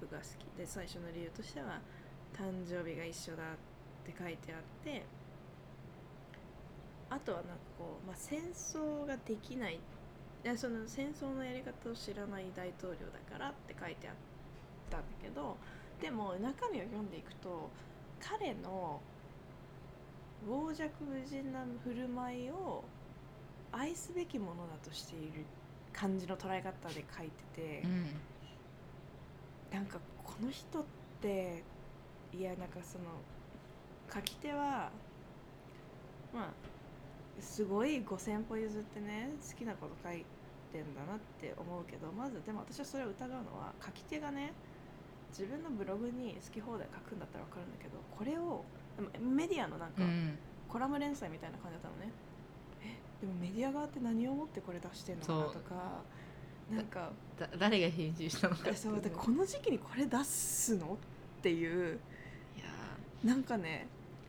[0.00, 1.80] プが好きで最初の理由としては
[2.32, 3.56] 誕生日が一緒だっ
[4.04, 5.04] て書いてあって
[7.10, 9.78] あとはなんかこう、まあ、戦争ができないい
[10.46, 14.14] やその戦争のやり方を知らない大統領だからって書いてあっ
[14.90, 15.56] たんだけど
[16.00, 17.70] でも中身を読んでいくと
[18.20, 19.00] 彼の
[20.46, 22.84] 傍若無人な振る舞いを
[23.72, 25.44] 愛すべきものだとしている
[25.92, 28.06] 感じの捉え方で書いてて、うん。
[29.72, 30.84] なんかこの人っ
[31.20, 31.62] て
[32.32, 33.04] いやなんかその
[34.12, 34.90] 書き手は
[36.32, 36.50] まあ
[37.40, 40.24] すごい5,000歩譲ってね好きなこと書い
[40.72, 44.52] てんだなって思うけどまずでも私はそれを疑うのは書き手がね
[45.30, 48.64] 自分のブログに好き放題書くんだったら分かるんだけどこれを
[49.20, 50.38] メディアのなんかうん。
[50.68, 52.12] コラム連載みたいな感じだったのね。
[52.12, 52.27] え
[53.20, 55.58] でもメディア側って何をもってこれ出してんのかなとか
[56.70, 60.98] なんかだ誰が編集したのかそうでこの時期にこれ出すの？
[61.38, 61.98] っていう。
[62.56, 62.66] いや
[63.24, 63.86] なんかね、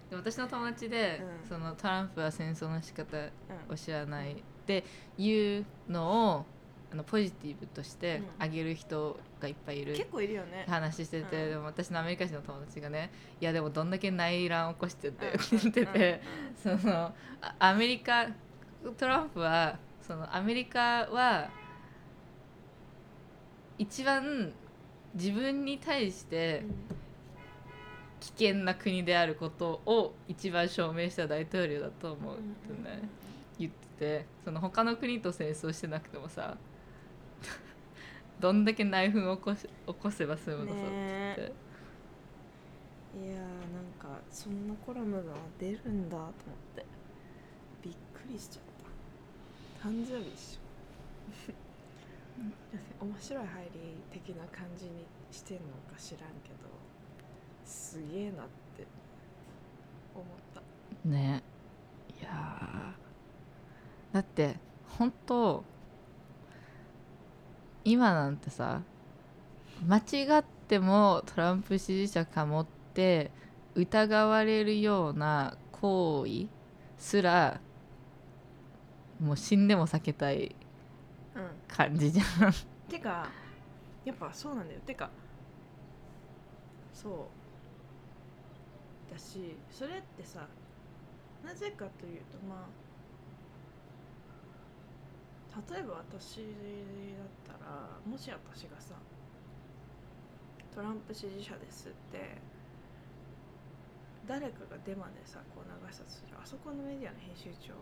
[0.08, 1.50] ーでも私の友達で、うん。
[1.50, 3.22] そのトランプは戦争の仕方う
[3.70, 3.74] ん。
[3.74, 4.34] を知らない。
[4.34, 4.36] っ
[4.66, 4.84] て
[5.18, 6.46] いうのを
[6.92, 8.26] あのポジティブとしてうん。
[8.40, 10.66] あげる人がいっぱいいる結構いるよね。
[10.68, 11.50] 話してて、うん。
[11.50, 13.12] でも私のアメリカ人の友達がね
[13.42, 15.34] いやでもどんだけ内乱起こしててうん。
[15.34, 16.22] って言ってて、
[16.64, 17.12] その
[17.42, 18.28] あアメリカ
[18.98, 21.50] トランプはそのアメリカは
[23.78, 24.52] 一番
[25.14, 26.64] 自分に対して
[28.20, 33.02] 危険な国であることを一番証明した大統領だと思うってね、
[33.58, 36.56] 言っててその他の国と戦争してなくてもさ
[38.40, 43.46] どんだけ内紛を起こし起こせば済むのさねっていやーなん
[44.00, 46.32] かそんなコラムが出るんだと思っ
[46.76, 46.86] て
[47.84, 48.69] びっくりしちゃった
[49.82, 50.70] 誕生日っしょ。
[53.06, 53.70] 面白い入り
[54.12, 56.70] 的な感じにしてんのか知らんけど
[57.66, 58.86] すげえなって
[60.14, 60.62] 思った。
[61.08, 61.44] ね。
[62.20, 62.94] いや
[64.12, 64.58] だって
[64.98, 65.64] 本当
[67.86, 68.82] 今なんてさ
[69.88, 73.32] 間違ってもトランプ支持者かもって
[73.76, 76.48] 疑われるような行為
[76.98, 77.62] すら
[79.20, 80.56] もう死んでも避けたい
[81.36, 81.50] うん。
[81.68, 82.54] 感じじゃん。
[82.90, 83.28] てか
[84.06, 84.80] やっぱそうなんだよ。
[84.82, 85.10] てか
[86.94, 87.30] そ
[89.10, 89.14] う。
[89.14, 90.48] だしそれってさ
[91.44, 92.68] なぜかというとま
[95.52, 96.44] あ例えば私だ
[97.54, 98.94] ったらもし私がさ
[100.74, 102.38] トランプ支持者ですって
[104.28, 107.74] 誰かがデマでさこう流したとするあそこのメディアの編集長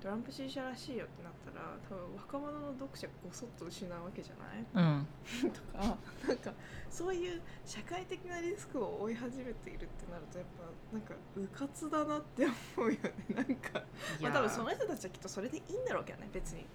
[0.00, 4.64] トランプ支持者らしいよってなったら多分若者の読者ごそっと失うわけじゃない？
[4.74, 5.06] うん。
[5.52, 5.96] とか
[6.26, 6.52] なんか
[6.90, 12.46] そういう社会的なリスクを追い始めているってなるとやっぱなんかうかつだなって
[12.76, 13.12] 思うよね。
[13.36, 13.82] なんか、
[14.22, 16.66] まあ、多分その人たちはきっとそれでいいんだろうけどね別に。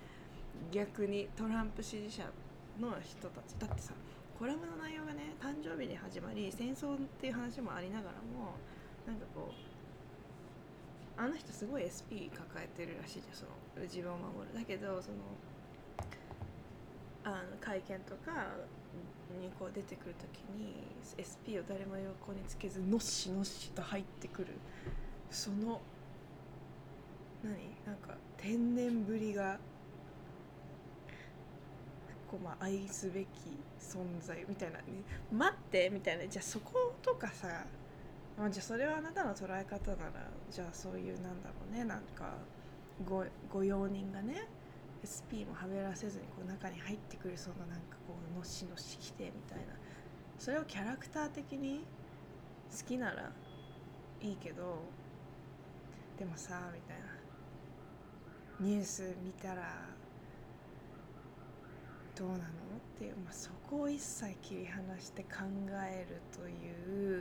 [0.72, 2.23] 逆にトランプ支持者
[2.80, 3.53] の人たち。
[3.60, 3.93] だってさ
[4.38, 8.56] コラムの内容がね誕生日に始まり戦争っていう話もありながらも
[9.07, 9.74] なんかこう
[11.18, 13.52] あの人すごい SP 抱えてるらしいじゃんその
[13.84, 14.54] 自分を守る。
[14.54, 15.18] だけどその
[17.24, 18.48] あの会見とか
[19.42, 20.76] にこう出てくるときに
[21.18, 24.50] SP を誰も横につけずのっしのっしと入ってくる。
[25.32, 25.82] その
[27.44, 27.54] 何？
[27.86, 29.58] なんか天然ぶりが
[32.30, 33.28] こうまあ愛すべき
[33.80, 34.84] 存在みたいな、ね、
[35.32, 36.28] 待ってみたいな。
[36.28, 37.66] じゃあそことかさ、
[38.38, 42.34] まあ、じゃあそれはあなたの捉え方ならじゃあそういうなんだろうねなんか
[43.06, 44.48] ごご用人がね
[45.03, 49.66] SP もはべらせずにこう中に入ってくるそのなんかこうのしのしきてみたいな。
[50.38, 51.86] それをキャラクター的に
[52.78, 53.32] 好きなら
[54.22, 54.80] いいけど
[56.20, 57.06] でもさみたいな。
[58.60, 59.95] ニュース見たら
[62.16, 62.44] どうなの？
[62.44, 65.40] っていう、まあ、そこを一切切り離して考
[65.84, 66.53] えるとい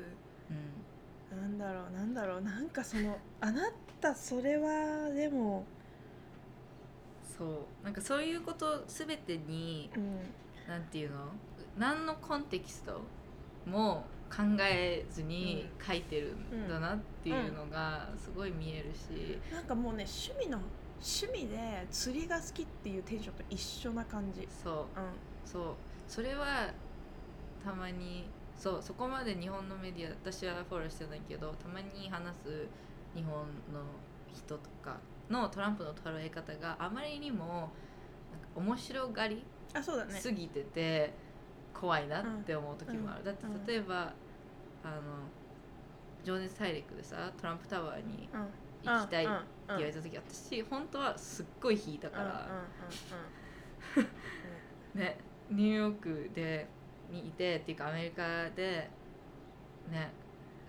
[0.01, 0.17] う
[0.51, 0.94] うん。
[1.35, 3.63] なんだろうなんだろうなんかそのあな
[4.01, 5.65] たそれはでも
[7.39, 10.19] そうなんかそういうこと全てにうん。
[10.67, 11.27] なんていうの？
[11.77, 13.03] 何のコンテキスト
[13.71, 20.59] も考えずに書いてるんだなっていうのがすごい見えるし、うん、なんかもうね趣味の
[20.99, 24.49] 趣味で釣りが好きっていうテンションと一緒な感じ。
[24.65, 24.87] そう、うん、
[25.45, 25.75] そう。
[26.09, 26.71] それは
[27.63, 28.25] たまに
[28.57, 32.67] そうそこまで日本のメディア私はフォローしてないけどたまに話す
[33.15, 33.33] 日本
[33.73, 33.83] の
[34.33, 34.97] 人とか
[35.31, 37.71] のトランプの捉え方があまりにも
[38.55, 39.45] 面白がり
[40.11, 41.13] すぎてて
[41.73, 44.13] 怖いなって思う時もある、うん、だって例えば、
[44.85, 45.03] あの
[46.23, 48.29] 情熱大陸でさトランプタワーに
[48.85, 49.35] 行きたいって
[49.69, 52.49] 言われた時、私本当はすっごい引いたから、
[54.95, 55.19] ね
[55.51, 56.67] ニューヨークで
[57.15, 58.91] にいてっていうかアメリカで
[59.91, 60.13] ね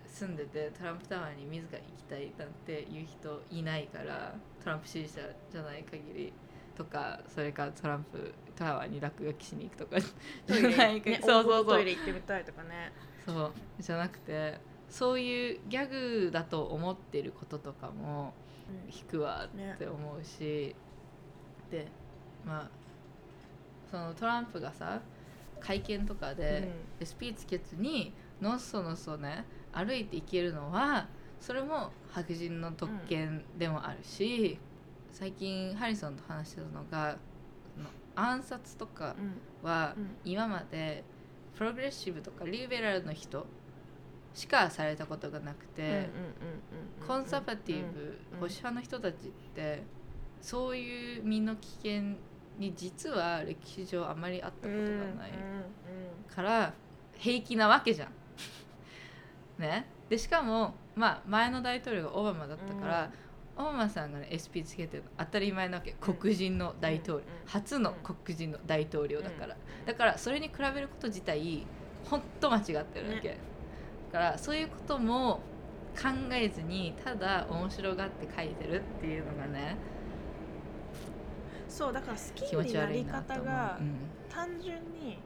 [0.05, 6.33] 住んでてトランプタワーに自ら行きたいなんていう人いないからトランプ支持者じゃない限り
[6.77, 11.65] とかそれからトランプタワーに落書きしに行くとかじゃないか、 ね、そうそうそう。
[11.65, 12.91] トイレ行ってみたいとかね。
[13.25, 14.59] そうじゃなくて
[14.89, 18.33] そういうギャグだと思ってることとかも
[18.87, 20.75] 引くわって思うし、
[21.71, 21.87] うんね、で
[22.45, 22.69] まあ
[23.89, 25.01] そのトランプがさ
[25.59, 26.69] 会見とかで、
[26.99, 31.07] うん、スピーチケツにのそのそね歩いていけるのは
[31.39, 34.57] それも白人の特権でもあるし、
[35.09, 37.17] うん、最近ハリソンと話してたのが
[38.15, 39.15] 暗殺とか
[39.61, 41.03] は今まで
[41.57, 43.45] プログレッシブとかリベラルの人
[44.33, 46.09] しかされたことがなくて
[47.07, 49.83] コンサバティブ保守派の人たちって
[50.41, 52.15] そういう身の危険
[52.57, 54.87] に実は歴史上あまりあったことが
[55.21, 55.31] ない
[56.33, 56.73] から
[57.13, 58.09] 平気なわけじゃん。
[59.61, 63.11] ね、でしかも、まあ、前の大統領がオバマだったから、
[63.55, 65.95] オバマさんがね SP つけてるの当たり前なわけ。
[66.01, 69.55] 黒人の大統領、初の黒人の大統領だから、
[69.85, 71.65] だからそれに比べること自体
[72.03, 73.39] ほんと間違ってるわけ、ね、
[74.11, 75.41] だからそういうことも
[75.95, 79.79] 考えずにただ面白がって書いてるっていうのがね
[81.75, 83.77] そうだから好きになり方が
[84.29, 85.17] 単純に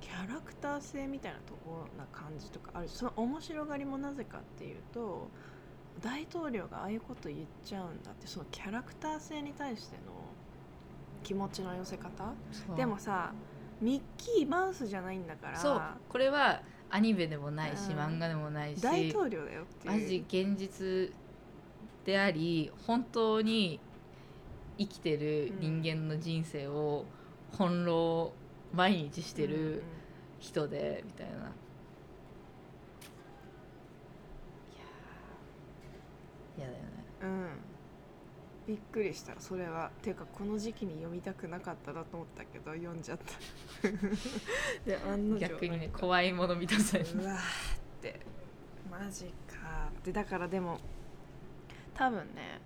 [0.00, 2.88] キャラクター性みたいなところな感じとかある。
[2.88, 5.28] その面白がりもなぜかっていうと
[6.02, 10.12] 大統領がああいうこと言っちゃうんだってそのキャラクター性に対しての
[11.22, 12.34] 気持ちの寄せ方。
[12.76, 13.32] でもさ
[13.80, 20.00] ミッキーマウスじゃないんだからそうこれはアニメでもないし、うん、漫画でもないし大統領だよっていう。
[20.00, 21.14] マジ現実
[22.04, 23.78] であり本当に
[24.78, 27.04] 生きてる人間の人生を
[27.52, 28.32] 翻弄
[28.72, 29.82] 毎日してる
[30.38, 31.52] 人で、みたいな。
[36.58, 36.88] 嫌だよね。
[37.22, 37.48] うん。
[38.66, 39.90] びっくりしたそれは。
[40.02, 43.88] ていうかこの時期に読みたくなかったなと思ったけど読んじゃった。
[44.84, 45.48] で案の定。
[45.48, 47.38] 逆にね怖いもの見たさうわーっ
[48.02, 48.20] て。
[48.90, 50.12] マジかって。
[50.12, 50.80] だからでも
[51.94, 52.60] 多分ね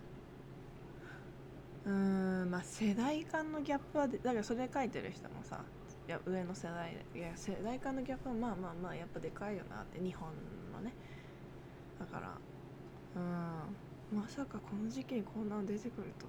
[1.90, 5.60] うんまあ世代間のギャップはだからそれ書いてる人もさ
[6.06, 10.28] いや上の世代でいや世代間のギャップはまあまあまあやっぱでかいよなって日本
[10.72, 10.92] のね。
[11.98, 12.38] だから
[13.16, 16.26] うんまさかこの時期にこんなの出てくると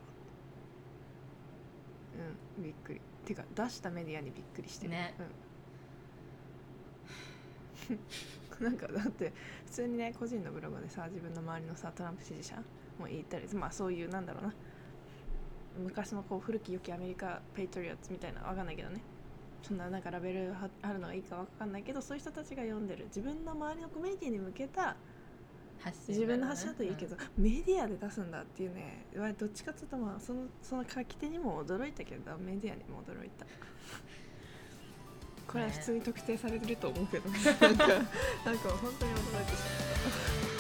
[2.58, 3.02] うんびっくり。
[3.26, 4.92] てか出したメディアにびっくりしてる。
[4.92, 5.14] ね、
[8.60, 9.32] うん、 なんかだって
[9.66, 12.56] 普通にね個人のブログでさ自分の周りのさトランプ支持者
[13.00, 14.54] も言ったりまあそういうなんだろうな
[15.78, 19.02] 昔のこう古き良きアメリカペイトリオッツみたいなわかんないけどね。
[19.64, 24.96] そんななんかラベルあるのがいいかわかんないけどそういう人たちが読んでる自分の周りのコミュニティに向けた
[26.08, 29.06] 自分の発信だといいけど、うん、メディアで出すんだっていうね
[29.38, 33.46] どっちかっていうとまあそのその書き手にも驚いたけどメディアにも驚いた。
[35.48, 38.08] これは普通に特定されてると思うけど、ね、なんかなんか
[38.46, 40.51] 本当に驚いてしまった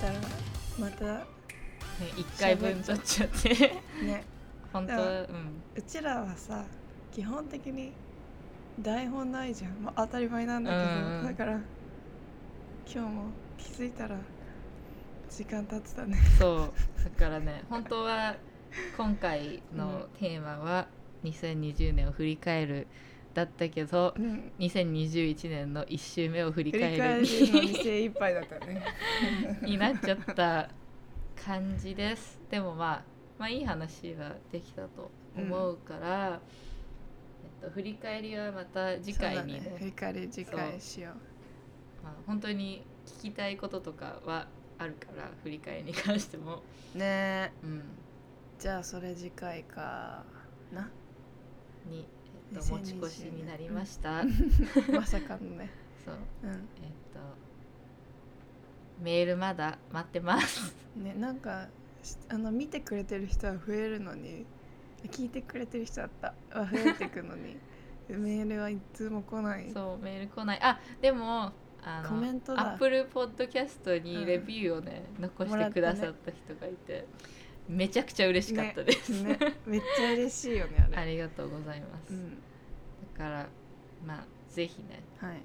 [0.00, 0.14] たら
[0.78, 1.24] またね、
[2.14, 3.48] 1回分取っちゃって。
[4.04, 4.24] ね。
[4.72, 5.62] 本当うん。
[5.74, 6.64] うちらはさ
[7.10, 7.92] 基本的に
[8.80, 11.18] 台本ないじゃん、まあ、当たり前なんだけど、うん。
[11.18, 11.62] うん、だから今
[12.86, 13.24] 日も
[13.56, 14.16] 気づいたら
[15.28, 16.16] 時間経ってたね。
[16.38, 16.72] そう。
[17.04, 18.36] だからね 本当は
[18.96, 20.86] 今回のテーマは
[21.24, 22.86] 2020年を振り返る
[23.34, 28.82] だったけど、うん、2021年の1週目を振り返るに精一杯だったね。
[29.62, 30.70] になっちゃった
[31.36, 32.40] 感じです。
[32.50, 33.04] でもまあ
[33.38, 36.38] まあいい話はできたと思うから、うん、え
[37.66, 41.14] っと、振り返りはまた次回に、ね、振り返り次回しよう。
[42.02, 44.48] まあ、本当に聞きたいこととかは
[44.78, 46.62] あるから振り返りに関しても。
[46.94, 47.52] ね。
[47.62, 47.82] うん。
[48.58, 50.24] じゃあそれ次回か
[50.72, 50.90] な。
[51.86, 52.06] に、
[52.54, 54.24] と、持ち越しになりました、
[54.92, 55.70] まさかのね。
[56.04, 56.14] そう。
[56.14, 56.52] うえっ
[57.12, 57.20] と
[59.02, 60.74] メールまだ待ってます。
[60.98, 61.68] んねなんか
[62.02, 64.44] しあの見てくれてる人は増えるのに
[65.10, 67.56] 聞いてくれてる人だったは増えてくのに
[68.08, 69.70] メールはいつも来ない。
[69.70, 70.60] そうメール来ない。
[70.62, 71.52] あでも
[71.82, 72.72] あのコメントだ。
[72.72, 74.02] アップルポッドキャストうん。
[74.02, 77.06] にレビューをね、残しもらったねてくださった人がいて、
[77.68, 80.96] めちゃくちゃ嬉しかったです、ねめっちゃ嬉しいよねあれ。
[81.02, 82.30] ありがとうございます、うん。
[82.30, 82.36] だ
[83.18, 83.46] から
[84.06, 85.42] まあぜひねはい。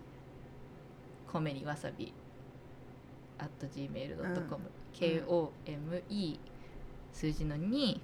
[1.32, 2.14] 米にわさび
[3.40, 4.84] at gmail.com、うん。
[4.94, 6.40] KOME
[7.12, 8.00] 数字の2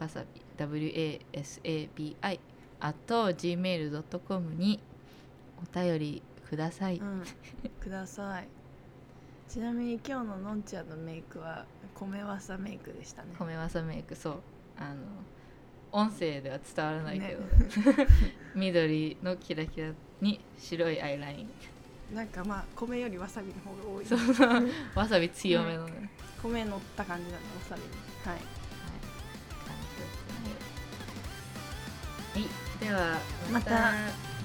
[0.00, 2.16] わさび WASABI
[2.80, 4.80] at gmail.com に
[5.62, 7.22] お便りください、うん、
[7.80, 8.48] ください。
[9.48, 11.64] ちなみに今日ののんちゃんのメイクは
[11.98, 13.28] 米わさメイクでしたね。
[13.38, 14.34] 米わさメイクそう。
[14.78, 14.96] あの
[15.92, 18.06] 音声では伝わらないけど、ね。
[18.54, 21.50] 緑のキラキラに白いアイライン。
[22.14, 24.06] なんかまあ米よりわさびの方が多い。
[24.06, 24.70] そうそう。
[24.94, 26.10] わさび強めのね、
[26.42, 27.88] 米乗った感じだねわさびに。
[28.24, 28.40] はい。
[32.34, 33.18] はい、では
[33.50, 33.92] またまた。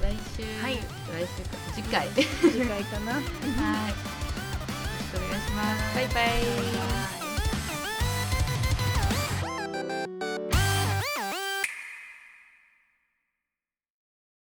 [0.01, 0.75] 来週、はい。
[0.75, 1.57] 来週か。
[1.75, 2.07] 次回。
[2.07, 3.13] はいよ次回かな。
[3.13, 3.25] ろし
[5.11, 5.95] くお願いします。
[5.95, 6.21] バイバ
[7.17, 7.20] イ